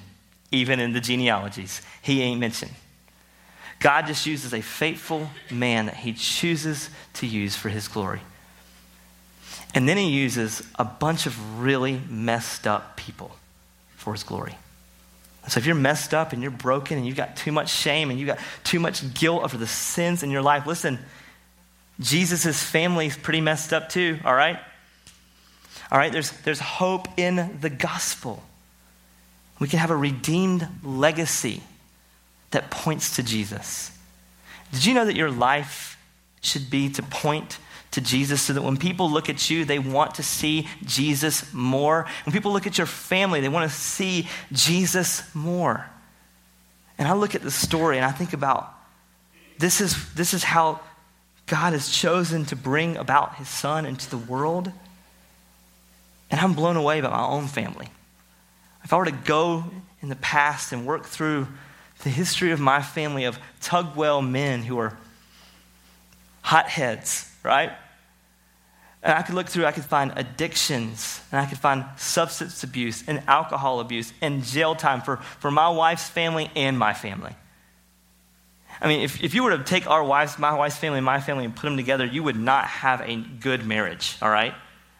even 0.50 0.78
in 0.78 0.92
the 0.92 1.00
genealogies. 1.00 1.82
He 2.00 2.22
ain't 2.22 2.40
mentioned. 2.40 2.72
God 3.80 4.06
just 4.06 4.26
uses 4.26 4.54
a 4.54 4.60
faithful 4.60 5.28
man 5.50 5.86
that 5.86 5.96
he 5.96 6.12
chooses 6.12 6.88
to 7.14 7.26
use 7.26 7.56
for 7.56 7.68
his 7.68 7.88
glory. 7.88 8.20
And 9.74 9.88
then 9.88 9.96
he 9.96 10.08
uses 10.10 10.62
a 10.78 10.84
bunch 10.84 11.26
of 11.26 11.60
really 11.60 12.00
messed 12.08 12.66
up 12.66 12.96
people 12.96 13.34
for 13.96 14.12
his 14.12 14.22
glory. 14.22 14.56
So 15.48 15.58
if 15.58 15.66
you're 15.66 15.74
messed 15.74 16.14
up 16.14 16.32
and 16.32 16.40
you're 16.40 16.52
broken 16.52 16.96
and 16.98 17.06
you've 17.06 17.16
got 17.16 17.36
too 17.36 17.50
much 17.50 17.68
shame 17.68 18.10
and 18.10 18.18
you've 18.18 18.28
got 18.28 18.38
too 18.62 18.78
much 18.78 19.12
guilt 19.14 19.42
over 19.42 19.56
the 19.56 19.66
sins 19.66 20.22
in 20.22 20.30
your 20.30 20.42
life, 20.42 20.66
listen, 20.66 20.98
Jesus' 21.98 22.62
family 22.62 23.06
is 23.06 23.16
pretty 23.16 23.40
messed 23.40 23.72
up 23.72 23.88
too, 23.88 24.18
all 24.24 24.34
right? 24.34 24.58
All 25.90 25.98
right, 25.98 26.12
there's, 26.12 26.30
there's 26.42 26.60
hope 26.60 27.08
in 27.18 27.58
the 27.60 27.70
gospel. 27.70 28.42
We 29.58 29.68
can 29.68 29.78
have 29.78 29.90
a 29.90 29.96
redeemed 29.96 30.66
legacy 30.82 31.62
that 32.52 32.70
points 32.70 33.16
to 33.16 33.22
Jesus. 33.22 33.90
Did 34.72 34.84
you 34.84 34.94
know 34.94 35.04
that 35.04 35.16
your 35.16 35.30
life 35.30 35.98
should 36.40 36.70
be 36.70 36.88
to 36.90 37.02
point 37.02 37.58
to 37.92 38.00
Jesus 38.00 38.42
so 38.42 38.52
that 38.52 38.62
when 38.62 38.76
people 38.76 39.10
look 39.10 39.28
at 39.28 39.48
you, 39.50 39.64
they 39.64 39.78
want 39.78 40.16
to 40.16 40.22
see 40.22 40.68
Jesus 40.84 41.52
more? 41.52 42.06
When 42.24 42.32
people 42.32 42.52
look 42.52 42.66
at 42.66 42.78
your 42.78 42.86
family, 42.86 43.40
they 43.40 43.48
want 43.48 43.70
to 43.70 43.76
see 43.76 44.28
Jesus 44.50 45.22
more. 45.34 45.86
And 46.98 47.08
I 47.08 47.14
look 47.14 47.34
at 47.34 47.42
the 47.42 47.50
story 47.50 47.96
and 47.96 48.04
I 48.04 48.10
think 48.10 48.32
about 48.32 48.72
this 49.58 49.80
is, 49.80 50.12
this 50.14 50.34
is 50.34 50.42
how 50.42 50.80
God 51.46 51.72
has 51.72 51.88
chosen 51.88 52.44
to 52.46 52.56
bring 52.56 52.96
about 52.96 53.36
his 53.36 53.48
son 53.48 53.86
into 53.86 54.08
the 54.08 54.16
world. 54.16 54.72
And 56.30 56.40
I'm 56.40 56.54
blown 56.54 56.76
away 56.76 57.00
by 57.00 57.10
my 57.10 57.24
own 57.24 57.46
family. 57.46 57.90
If 58.84 58.92
I 58.92 58.96
were 58.96 59.04
to 59.04 59.12
go 59.12 59.64
in 60.00 60.08
the 60.08 60.16
past 60.16 60.72
and 60.72 60.86
work 60.86 61.04
through 61.04 61.46
the 62.02 62.10
history 62.10 62.50
of 62.50 62.58
my 62.58 62.82
family 62.82 63.24
of 63.24 63.38
Tugwell 63.60 64.22
men 64.22 64.62
who 64.62 64.78
are 64.78 64.96
hotheads, 66.40 67.30
right? 67.42 67.72
And 69.02 69.14
I 69.14 69.22
could 69.22 69.34
look 69.34 69.48
through, 69.48 69.66
I 69.66 69.72
could 69.72 69.84
find 69.84 70.12
addictions, 70.16 71.20
and 71.32 71.40
I 71.40 71.46
could 71.46 71.58
find 71.58 71.84
substance 71.96 72.62
abuse 72.62 73.02
and 73.08 73.22
alcohol 73.26 73.80
abuse 73.80 74.12
and 74.20 74.44
jail 74.44 74.76
time 74.76 75.00
for, 75.00 75.16
for 75.16 75.50
my 75.50 75.68
wife's 75.68 76.08
family 76.08 76.50
and 76.54 76.78
my 76.78 76.94
family. 76.94 77.34
I 78.80 78.88
mean, 78.88 79.00
if, 79.00 79.22
if 79.22 79.34
you 79.34 79.42
were 79.42 79.56
to 79.56 79.64
take 79.64 79.88
our 79.88 80.04
wives, 80.04 80.38
my 80.38 80.54
wife's 80.54 80.76
family 80.76 80.98
and 80.98 81.04
my 81.04 81.20
family 81.20 81.44
and 81.44 81.54
put 81.54 81.64
them 81.64 81.76
together, 81.76 82.04
you 82.04 82.22
would 82.22 82.38
not 82.38 82.66
have 82.66 83.00
a 83.00 83.16
good 83.16 83.66
marriage, 83.66 84.16
all 84.22 84.30
right? 84.30 84.54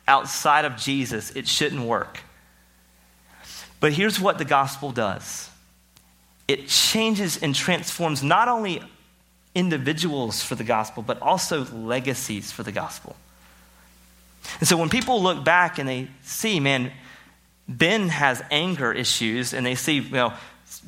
Outside 0.07 0.65
of 0.65 0.77
Jesus, 0.77 1.31
it 1.31 1.47
shouldn't 1.47 1.83
work. 1.83 2.21
But 3.81 3.93
here's 3.93 4.21
what 4.21 4.39
the 4.39 4.45
gospel 4.45 4.93
does 4.93 5.49
it 6.49 6.69
changes 6.69 7.41
and 7.41 7.55
transforms 7.55 8.23
not 8.23 8.49
only 8.49 8.83
individuals 9.55 10.43
for 10.43 10.55
the 10.55 10.65
gospel, 10.65 11.03
but 11.03 11.21
also 11.23 11.65
legacies 11.67 12.51
for 12.51 12.63
the 12.63 12.73
gospel. 12.73 13.17
And 14.59 14.69
so 14.69 14.77
when 14.77 14.89
people 14.89 15.23
look 15.23 15.45
back 15.45 15.79
and 15.79 15.89
they 15.89 16.09
see, 16.23 16.61
man, 16.61 16.93
Ben 17.69 18.09
has 18.09 18.43
anger 18.51 18.93
issues, 18.93 19.55
and 19.55 19.65
they 19.65 19.75
see, 19.75 19.99
you 19.99 20.11
know, 20.11 20.33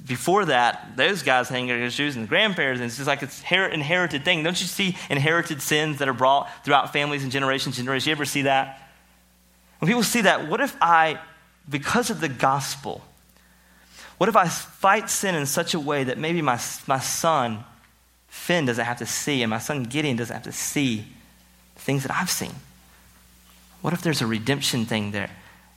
before 0.07 0.47
that, 0.47 0.97
those 0.97 1.23
guys 1.23 1.49
had 1.49 1.57
anger 1.57 1.77
issues, 1.77 2.17
and 2.17 2.29
grandparents, 2.29 2.81
and 2.81 2.89
it's 2.89 2.97
just 2.97 3.07
like 3.07 3.23
it's 3.23 3.43
inherited 3.51 4.25
thing. 4.25 4.43
Don't 4.43 4.61
you 4.61 4.67
see 4.67 4.97
inherited 5.09 5.63
sins 5.63 5.99
that 5.99 6.09
are 6.09 6.15
brought 6.15 6.49
throughout 6.65 6.93
families 6.93 7.23
and 7.23 7.31
generations 7.31 7.79
and 7.79 7.85
generations? 7.85 8.07
You 8.07 8.13
ever 8.13 8.25
see 8.25 8.43
that? 8.43 8.81
When 9.79 9.89
people 9.89 10.03
see 10.03 10.23
that, 10.23 10.49
what 10.49 10.61
if 10.61 10.77
I, 10.81 11.21
because 11.69 12.11
of 12.11 12.21
the 12.21 12.29
gospel, 12.29 13.03
what 14.19 14.29
if 14.29 14.37
I 14.37 14.49
fight 14.49 15.11
sin 15.11 15.35
in 15.35 15.47
such 15.47 15.75
a 15.75 15.81
way 15.81 16.05
that 16.05 16.19
maybe 16.19 16.43
my, 16.43 16.59
my 16.87 16.99
son, 16.99 17.65
Finn, 18.29 18.67
doesn't 18.67 18.85
have 18.85 18.99
to 18.99 19.07
see, 19.07 19.43
and 19.43 19.51
my 19.51 19.59
son 19.59 19.85
Gideon 19.85 20.17
doesn't 20.17 20.35
have 20.35 20.45
to 20.45 20.53
see 20.53 21.07
things 21.77 22.03
that 22.03 22.13
I've 22.13 22.31
seen? 22.31 22.53
What 23.85 23.93
if 23.93 24.01
there's 24.01 24.23
a 24.23 24.27
redemption 24.27 24.87
thing 24.87 25.11
there? 25.11 25.29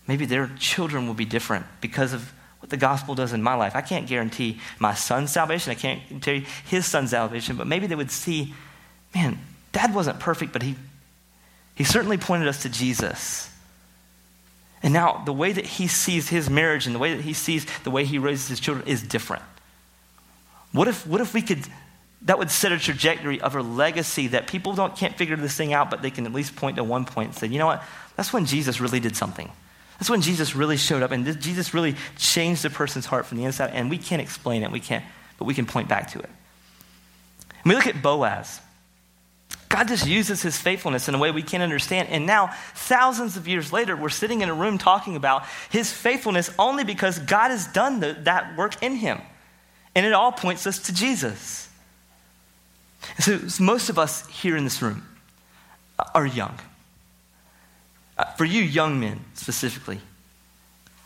Maybe 0.08 0.26
their 0.26 0.50
children 0.58 1.08
will 1.08 1.14
be 1.14 1.26
different 1.26 1.66
because 1.82 2.14
of 2.14 2.32
what 2.62 2.70
the 2.70 2.78
gospel 2.78 3.16
does 3.16 3.34
in 3.34 3.44
my 3.44 3.54
life. 3.54 3.76
I 3.76 3.82
can't 3.82 4.08
guarantee 4.08 4.62
my 4.80 4.94
son's 4.94 5.30
salvation. 5.30 5.72
I 5.72 5.76
can't 5.76 6.22
guarantee 6.22 6.50
his 6.68 6.86
son's 6.86 7.10
salvation, 7.10 7.58
but 7.58 7.68
maybe 7.68 7.86
they 7.86 7.96
would 7.96 8.10
see, 8.10 8.54
man, 9.14 9.38
dad 9.74 9.94
wasn't 9.94 10.22
perfect, 10.22 10.54
but 10.54 10.62
he, 10.62 10.76
he 11.76 11.84
certainly 11.84 12.16
pointed 12.18 12.48
us 12.48 12.62
to 12.62 12.70
Jesus. 12.70 13.52
And 14.82 14.94
now, 14.94 15.22
the 15.26 15.34
way 15.34 15.52
that 15.52 15.66
he 15.66 15.88
sees 15.88 16.30
his 16.30 16.50
marriage 16.50 16.86
and 16.86 16.96
the 16.96 17.00
way 17.00 17.14
that 17.14 17.24
he 17.24 17.34
sees 17.34 17.66
the 17.84 17.92
way 17.92 18.06
he 18.06 18.20
raises 18.20 18.48
his 18.48 18.62
children 18.62 18.88
is 18.88 19.04
different. 19.04 19.44
What 20.72 20.88
if, 20.88 21.06
what 21.06 21.20
if 21.20 21.34
we 21.34 21.42
could, 21.42 21.60
that 22.24 22.40
would 22.40 22.50
set 22.50 22.72
a 22.72 22.80
trajectory 22.80 23.40
of 23.40 23.56
a 23.56 23.62
legacy 23.62 24.28
that 24.28 24.48
people 24.48 24.74
don't, 24.74 24.96
can't 24.96 25.16
figure 25.16 25.36
this 25.36 25.56
thing 25.56 25.74
out, 25.74 25.90
but 25.90 26.02
they 26.02 26.10
can 26.10 26.26
at 26.26 26.34
least 26.34 26.56
point 26.56 26.78
to 26.78 26.84
one 26.84 27.06
point 27.06 27.30
and 27.30 27.38
say, 27.38 27.48
you 27.48 27.60
know 27.60 27.68
what? 27.68 27.84
That's 28.16 28.34
when 28.34 28.46
Jesus 28.46 28.82
really 28.82 29.00
did 29.00 29.16
something. 29.16 29.52
That's 30.00 30.10
when 30.10 30.22
Jesus 30.22 30.56
really 30.56 30.78
showed 30.78 31.02
up, 31.02 31.12
and 31.12 31.26
Jesus 31.42 31.74
really 31.74 31.96
changed 32.18 32.64
the 32.64 32.70
person's 32.70 33.06
heart 33.06 33.26
from 33.26 33.38
the 33.38 33.46
inside. 33.46 33.72
And 33.74 33.90
we 33.90 33.98
can't 33.98 34.22
explain 34.22 34.64
it, 34.64 34.72
we 34.72 34.80
can't, 34.80 35.04
but 35.38 35.46
we 35.46 35.54
can 35.54 35.66
point 35.66 35.90
back 35.90 36.12
to 36.12 36.20
it. 36.20 36.30
And 37.64 37.66
we 37.66 37.76
look 37.76 37.88
at 37.88 38.02
Boaz. 38.02 38.62
God 39.70 39.88
just 39.88 40.08
uses 40.08 40.42
his 40.42 40.58
faithfulness 40.58 41.10
in 41.10 41.16
a 41.16 41.18
way 41.18 41.32
we 41.32 41.42
can't 41.42 41.64
understand. 41.64 42.10
And 42.10 42.26
now, 42.26 42.52
thousands 42.74 43.38
of 43.38 43.48
years 43.48 43.74
later, 43.74 43.96
we're 43.96 44.10
sitting 44.10 44.42
in 44.42 44.50
a 44.50 44.54
room 44.54 44.78
talking 44.78 45.16
about 45.16 45.44
his 45.70 45.92
faithfulness 45.92 46.50
only 46.58 46.84
because 46.84 47.20
God 47.20 47.50
has 47.50 47.68
done 47.68 48.00
the, 48.00 48.14
that 48.22 48.56
work 48.56 48.82
in 48.82 48.96
him. 48.96 49.20
And 49.94 50.06
it 50.06 50.14
all 50.14 50.32
points 50.32 50.66
us 50.68 50.80
to 50.84 50.94
Jesus. 50.94 51.67
So, 53.20 53.40
most 53.60 53.90
of 53.90 53.98
us 53.98 54.28
here 54.28 54.58
in 54.58 54.64
this 54.64 54.82
room 54.82 55.08
are 56.14 56.26
young. 56.26 56.58
Uh, 58.18 58.26
for 58.34 58.46
you, 58.46 58.62
young 58.62 59.00
men 59.00 59.20
specifically, 59.34 60.00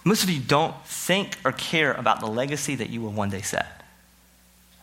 most 0.04 0.24
of 0.24 0.30
you 0.30 0.39
don't 0.39 0.76
think 0.86 1.38
or 1.46 1.52
care 1.52 1.94
about 1.94 2.20
the 2.22 2.28
legacy 2.28 2.76
that 2.76 2.89
you 2.89 3.02
will 3.02 3.12
one 3.12 3.30
day 3.30 3.42
set. 3.42 3.84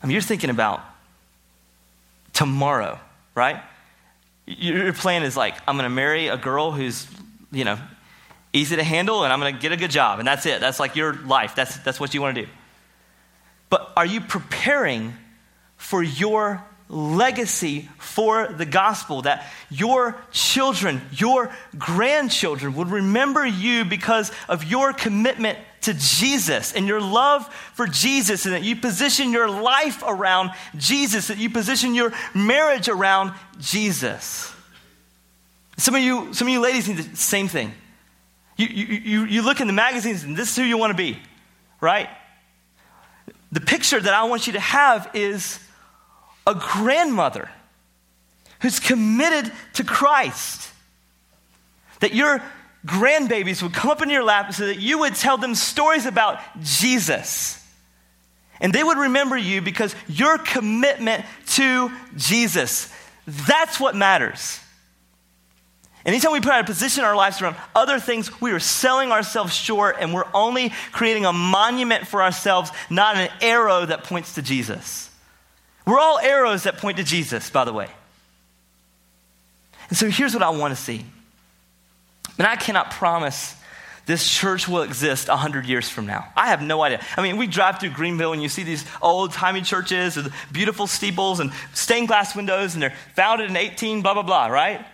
I 0.02 0.06
mean, 0.06 0.12
you're 0.12 0.22
thinking 0.22 0.50
about 0.50 0.80
tomorrow 2.32 3.00
right? 3.38 3.62
Your 4.46 4.92
plan 4.92 5.22
is 5.22 5.36
like, 5.36 5.54
I'm 5.68 5.76
going 5.76 5.84
to 5.84 5.94
marry 5.94 6.26
a 6.26 6.36
girl 6.36 6.72
who's, 6.72 7.06
you 7.52 7.64
know, 7.64 7.78
easy 8.52 8.74
to 8.74 8.82
handle 8.82 9.22
and 9.22 9.32
I'm 9.32 9.38
going 9.38 9.54
to 9.54 9.60
get 9.60 9.70
a 9.70 9.76
good 9.76 9.92
job. 9.92 10.18
And 10.18 10.26
that's 10.26 10.44
it. 10.44 10.60
That's 10.60 10.80
like 10.80 10.96
your 10.96 11.14
life. 11.14 11.54
That's, 11.54 11.78
that's 11.78 12.00
what 12.00 12.14
you 12.14 12.20
want 12.20 12.34
to 12.34 12.42
do. 12.42 12.48
But 13.70 13.92
are 13.96 14.04
you 14.04 14.20
preparing 14.20 15.14
for 15.76 16.02
your 16.02 16.64
legacy 16.88 17.88
for 17.98 18.48
the 18.48 18.64
gospel 18.64 19.22
that 19.22 19.46
your 19.70 20.16
children, 20.32 21.02
your 21.12 21.54
grandchildren 21.76 22.74
would 22.74 22.90
remember 22.90 23.46
you 23.46 23.84
because 23.84 24.32
of 24.48 24.64
your 24.64 24.92
commitment 24.92 25.58
to 25.82 25.94
Jesus 25.94 26.72
and 26.72 26.88
your 26.88 27.00
love 27.00 27.46
for 27.74 27.86
Jesus, 27.86 28.46
and 28.46 28.54
that 28.54 28.62
you 28.62 28.76
position 28.76 29.32
your 29.32 29.48
life 29.48 30.02
around 30.06 30.50
Jesus, 30.76 31.28
that 31.28 31.38
you 31.38 31.50
position 31.50 31.94
your 31.94 32.12
marriage 32.34 32.88
around 32.88 33.32
Jesus. 33.58 34.52
Some 35.76 35.94
of 35.94 36.02
you, 36.02 36.34
some 36.34 36.48
of 36.48 36.52
you 36.52 36.60
ladies 36.60 36.88
need 36.88 36.98
the 36.98 37.16
same 37.16 37.48
thing. 37.48 37.72
You, 38.56 38.66
you, 38.66 38.84
you, 38.86 39.24
you 39.26 39.42
look 39.42 39.60
in 39.60 39.68
the 39.68 39.72
magazines 39.72 40.24
and 40.24 40.36
this 40.36 40.50
is 40.50 40.56
who 40.56 40.64
you 40.64 40.76
want 40.76 40.90
to 40.90 40.96
be, 40.96 41.18
right? 41.80 42.08
The 43.52 43.60
picture 43.60 44.00
that 44.00 44.12
I 44.12 44.24
want 44.24 44.48
you 44.48 44.54
to 44.54 44.60
have 44.60 45.10
is 45.14 45.60
a 46.48 46.54
grandmother 46.54 47.50
who's 48.60 48.80
committed 48.80 49.52
to 49.74 49.84
Christ. 49.84 50.72
That 52.00 52.14
your 52.14 52.42
grandbabies 52.86 53.62
would 53.62 53.74
come 53.74 53.90
up 53.90 54.02
in 54.02 54.08
your 54.08 54.24
lap 54.24 54.52
so 54.54 54.66
that 54.66 54.80
you 54.80 55.00
would 55.00 55.14
tell 55.14 55.36
them 55.36 55.54
stories 55.54 56.06
about 56.06 56.40
Jesus. 56.60 57.62
And 58.60 58.72
they 58.72 58.82
would 58.82 58.98
remember 58.98 59.36
you 59.36 59.60
because 59.60 59.94
your 60.08 60.38
commitment 60.38 61.24
to 61.48 61.92
Jesus. 62.16 62.92
That's 63.26 63.78
what 63.78 63.94
matters. 63.94 64.58
Anytime 66.06 66.32
we 66.32 66.40
put 66.40 66.52
our 66.52 66.64
position 66.64 67.02
in 67.02 67.08
our 67.08 67.16
lives 67.16 67.42
around 67.42 67.56
other 67.74 68.00
things, 68.00 68.40
we 68.40 68.52
are 68.52 68.60
selling 68.60 69.12
ourselves 69.12 69.54
short 69.54 69.96
and 70.00 70.14
we're 70.14 70.24
only 70.32 70.70
creating 70.92 71.26
a 71.26 71.32
monument 71.32 72.06
for 72.06 72.22
ourselves, 72.22 72.70
not 72.88 73.16
an 73.16 73.28
arrow 73.42 73.84
that 73.84 74.04
points 74.04 74.36
to 74.36 74.42
Jesus. 74.42 75.07
We're 75.88 75.98
all 75.98 76.18
arrows 76.18 76.64
that 76.64 76.76
point 76.76 76.98
to 76.98 77.02
Jesus, 77.02 77.48
by 77.48 77.64
the 77.64 77.72
way. 77.72 77.88
And 79.88 79.96
so 79.96 80.10
here's 80.10 80.34
what 80.34 80.42
I 80.42 80.50
want 80.50 80.76
to 80.76 80.80
see. 80.80 81.02
And 82.36 82.46
I 82.46 82.56
cannot 82.56 82.90
promise 82.90 83.56
this 84.04 84.28
church 84.28 84.68
will 84.68 84.82
exist 84.82 85.28
100 85.28 85.64
years 85.64 85.88
from 85.88 86.04
now. 86.04 86.30
I 86.36 86.48
have 86.48 86.60
no 86.60 86.82
idea. 86.82 87.02
I 87.16 87.22
mean, 87.22 87.38
we 87.38 87.46
drive 87.46 87.80
through 87.80 87.92
Greenville 87.92 88.34
and 88.34 88.42
you 88.42 88.50
see 88.50 88.64
these 88.64 88.84
old 89.00 89.32
timey 89.32 89.62
churches 89.62 90.16
with 90.16 90.30
beautiful 90.52 90.86
steeples 90.86 91.40
and 91.40 91.52
stained 91.72 92.08
glass 92.08 92.36
windows, 92.36 92.74
and 92.74 92.82
they're 92.82 92.94
founded 93.16 93.48
in 93.48 93.56
18, 93.56 94.02
blah, 94.02 94.12
blah, 94.12 94.22
blah, 94.22 94.48
right? 94.48 94.84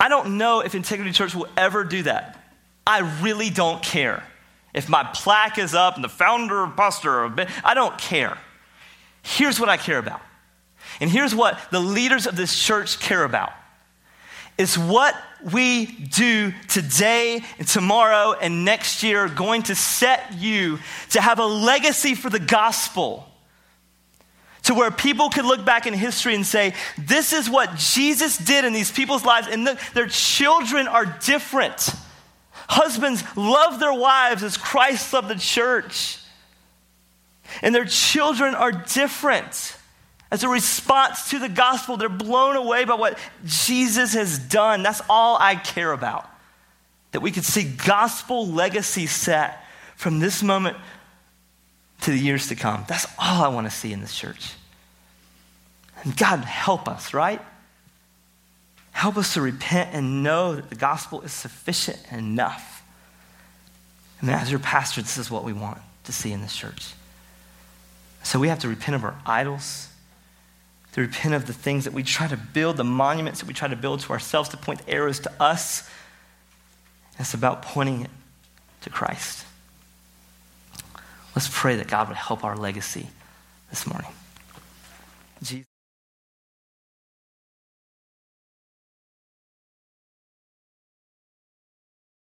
I 0.00 0.08
don't 0.08 0.38
know 0.38 0.60
if 0.60 0.74
Integrity 0.74 1.12
Church 1.12 1.34
will 1.34 1.48
ever 1.54 1.84
do 1.84 2.04
that. 2.04 2.42
I 2.86 3.20
really 3.22 3.50
don't 3.50 3.82
care. 3.82 4.24
If 4.72 4.88
my 4.88 5.04
plaque 5.04 5.58
is 5.58 5.74
up 5.74 5.96
and 5.96 6.02
the 6.02 6.08
founder, 6.08 6.66
pastor, 6.66 7.30
I 7.62 7.74
don't 7.74 7.98
care. 7.98 8.38
Here's 9.22 9.58
what 9.58 9.68
I 9.68 9.76
care 9.76 9.98
about. 9.98 10.20
And 11.00 11.10
here's 11.10 11.34
what 11.34 11.58
the 11.70 11.80
leaders 11.80 12.26
of 12.26 12.36
this 12.36 12.56
church 12.58 13.00
care 13.00 13.24
about. 13.24 13.52
It's 14.58 14.76
what 14.76 15.16
we 15.52 15.86
do 15.86 16.52
today 16.68 17.40
and 17.58 17.66
tomorrow 17.66 18.34
and 18.38 18.64
next 18.64 19.02
year 19.02 19.28
going 19.28 19.62
to 19.64 19.74
set 19.74 20.34
you 20.34 20.78
to 21.10 21.20
have 21.20 21.38
a 21.38 21.46
legacy 21.46 22.14
for 22.14 22.30
the 22.30 22.38
gospel. 22.38 23.26
To 24.64 24.74
where 24.74 24.92
people 24.92 25.30
could 25.30 25.44
look 25.44 25.64
back 25.64 25.86
in 25.86 25.94
history 25.94 26.36
and 26.36 26.46
say, 26.46 26.74
this 26.96 27.32
is 27.32 27.50
what 27.50 27.74
Jesus 27.76 28.38
did 28.38 28.64
in 28.64 28.72
these 28.72 28.92
people's 28.92 29.24
lives, 29.24 29.48
and 29.48 29.66
their 29.94 30.06
children 30.06 30.86
are 30.86 31.04
different. 31.04 31.90
Husbands 32.68 33.24
love 33.36 33.80
their 33.80 33.92
wives 33.92 34.44
as 34.44 34.56
Christ 34.56 35.12
loved 35.12 35.28
the 35.28 35.34
church. 35.34 36.18
And 37.60 37.74
their 37.74 37.84
children 37.84 38.54
are 38.54 38.72
different. 38.72 39.76
As 40.30 40.44
a 40.44 40.48
response 40.48 41.30
to 41.30 41.38
the 41.38 41.48
gospel, 41.48 41.98
they're 41.98 42.08
blown 42.08 42.56
away 42.56 42.86
by 42.86 42.94
what 42.94 43.18
Jesus 43.44 44.14
has 44.14 44.38
done. 44.38 44.82
That's 44.82 45.02
all 45.10 45.36
I 45.38 45.56
care 45.56 45.92
about. 45.92 46.26
That 47.10 47.20
we 47.20 47.30
could 47.30 47.44
see 47.44 47.64
gospel 47.64 48.46
legacy 48.46 49.06
set 49.06 49.62
from 49.96 50.20
this 50.20 50.42
moment 50.42 50.78
to 52.02 52.10
the 52.10 52.18
years 52.18 52.48
to 52.48 52.54
come. 52.54 52.84
That's 52.88 53.06
all 53.18 53.44
I 53.44 53.48
want 53.48 53.66
to 53.66 53.70
see 53.70 53.92
in 53.92 54.00
this 54.00 54.16
church. 54.16 54.54
And 56.02 56.16
God, 56.16 56.38
help 56.40 56.88
us, 56.88 57.12
right? 57.12 57.40
Help 58.92 59.16
us 59.16 59.34
to 59.34 59.40
repent 59.40 59.90
and 59.92 60.22
know 60.22 60.54
that 60.54 60.68
the 60.68 60.76
gospel 60.76 61.20
is 61.22 61.32
sufficient 61.32 62.00
enough. 62.10 62.82
And 64.20 64.30
as 64.30 64.50
your 64.50 64.60
pastor, 64.60 65.02
this 65.02 65.18
is 65.18 65.30
what 65.30 65.44
we 65.44 65.52
want 65.52 65.78
to 66.04 66.12
see 66.12 66.32
in 66.32 66.40
this 66.40 66.56
church. 66.56 66.94
So 68.22 68.38
we 68.38 68.48
have 68.48 68.60
to 68.60 68.68
repent 68.68 68.94
of 68.94 69.04
our 69.04 69.16
idols, 69.26 69.88
to 70.92 71.00
repent 71.00 71.34
of 71.34 71.46
the 71.46 71.52
things 71.52 71.84
that 71.84 71.92
we 71.92 72.02
try 72.02 72.28
to 72.28 72.36
build, 72.36 72.76
the 72.76 72.84
monuments 72.84 73.40
that 73.40 73.46
we 73.46 73.54
try 73.54 73.68
to 73.68 73.76
build 73.76 74.00
to 74.00 74.12
ourselves 74.12 74.48
to 74.50 74.56
point 74.56 74.80
arrows 74.86 75.20
to 75.20 75.32
us. 75.42 75.88
It's 77.18 77.34
about 77.34 77.62
pointing 77.62 78.02
it 78.02 78.10
to 78.82 78.90
Christ. 78.90 79.44
Let's 81.34 81.48
pray 81.50 81.76
that 81.76 81.88
God 81.88 82.08
would 82.08 82.16
help 82.16 82.44
our 82.44 82.56
legacy 82.56 83.08
this 83.70 83.86
morning. 83.86 84.10
Jesus. 85.42 85.71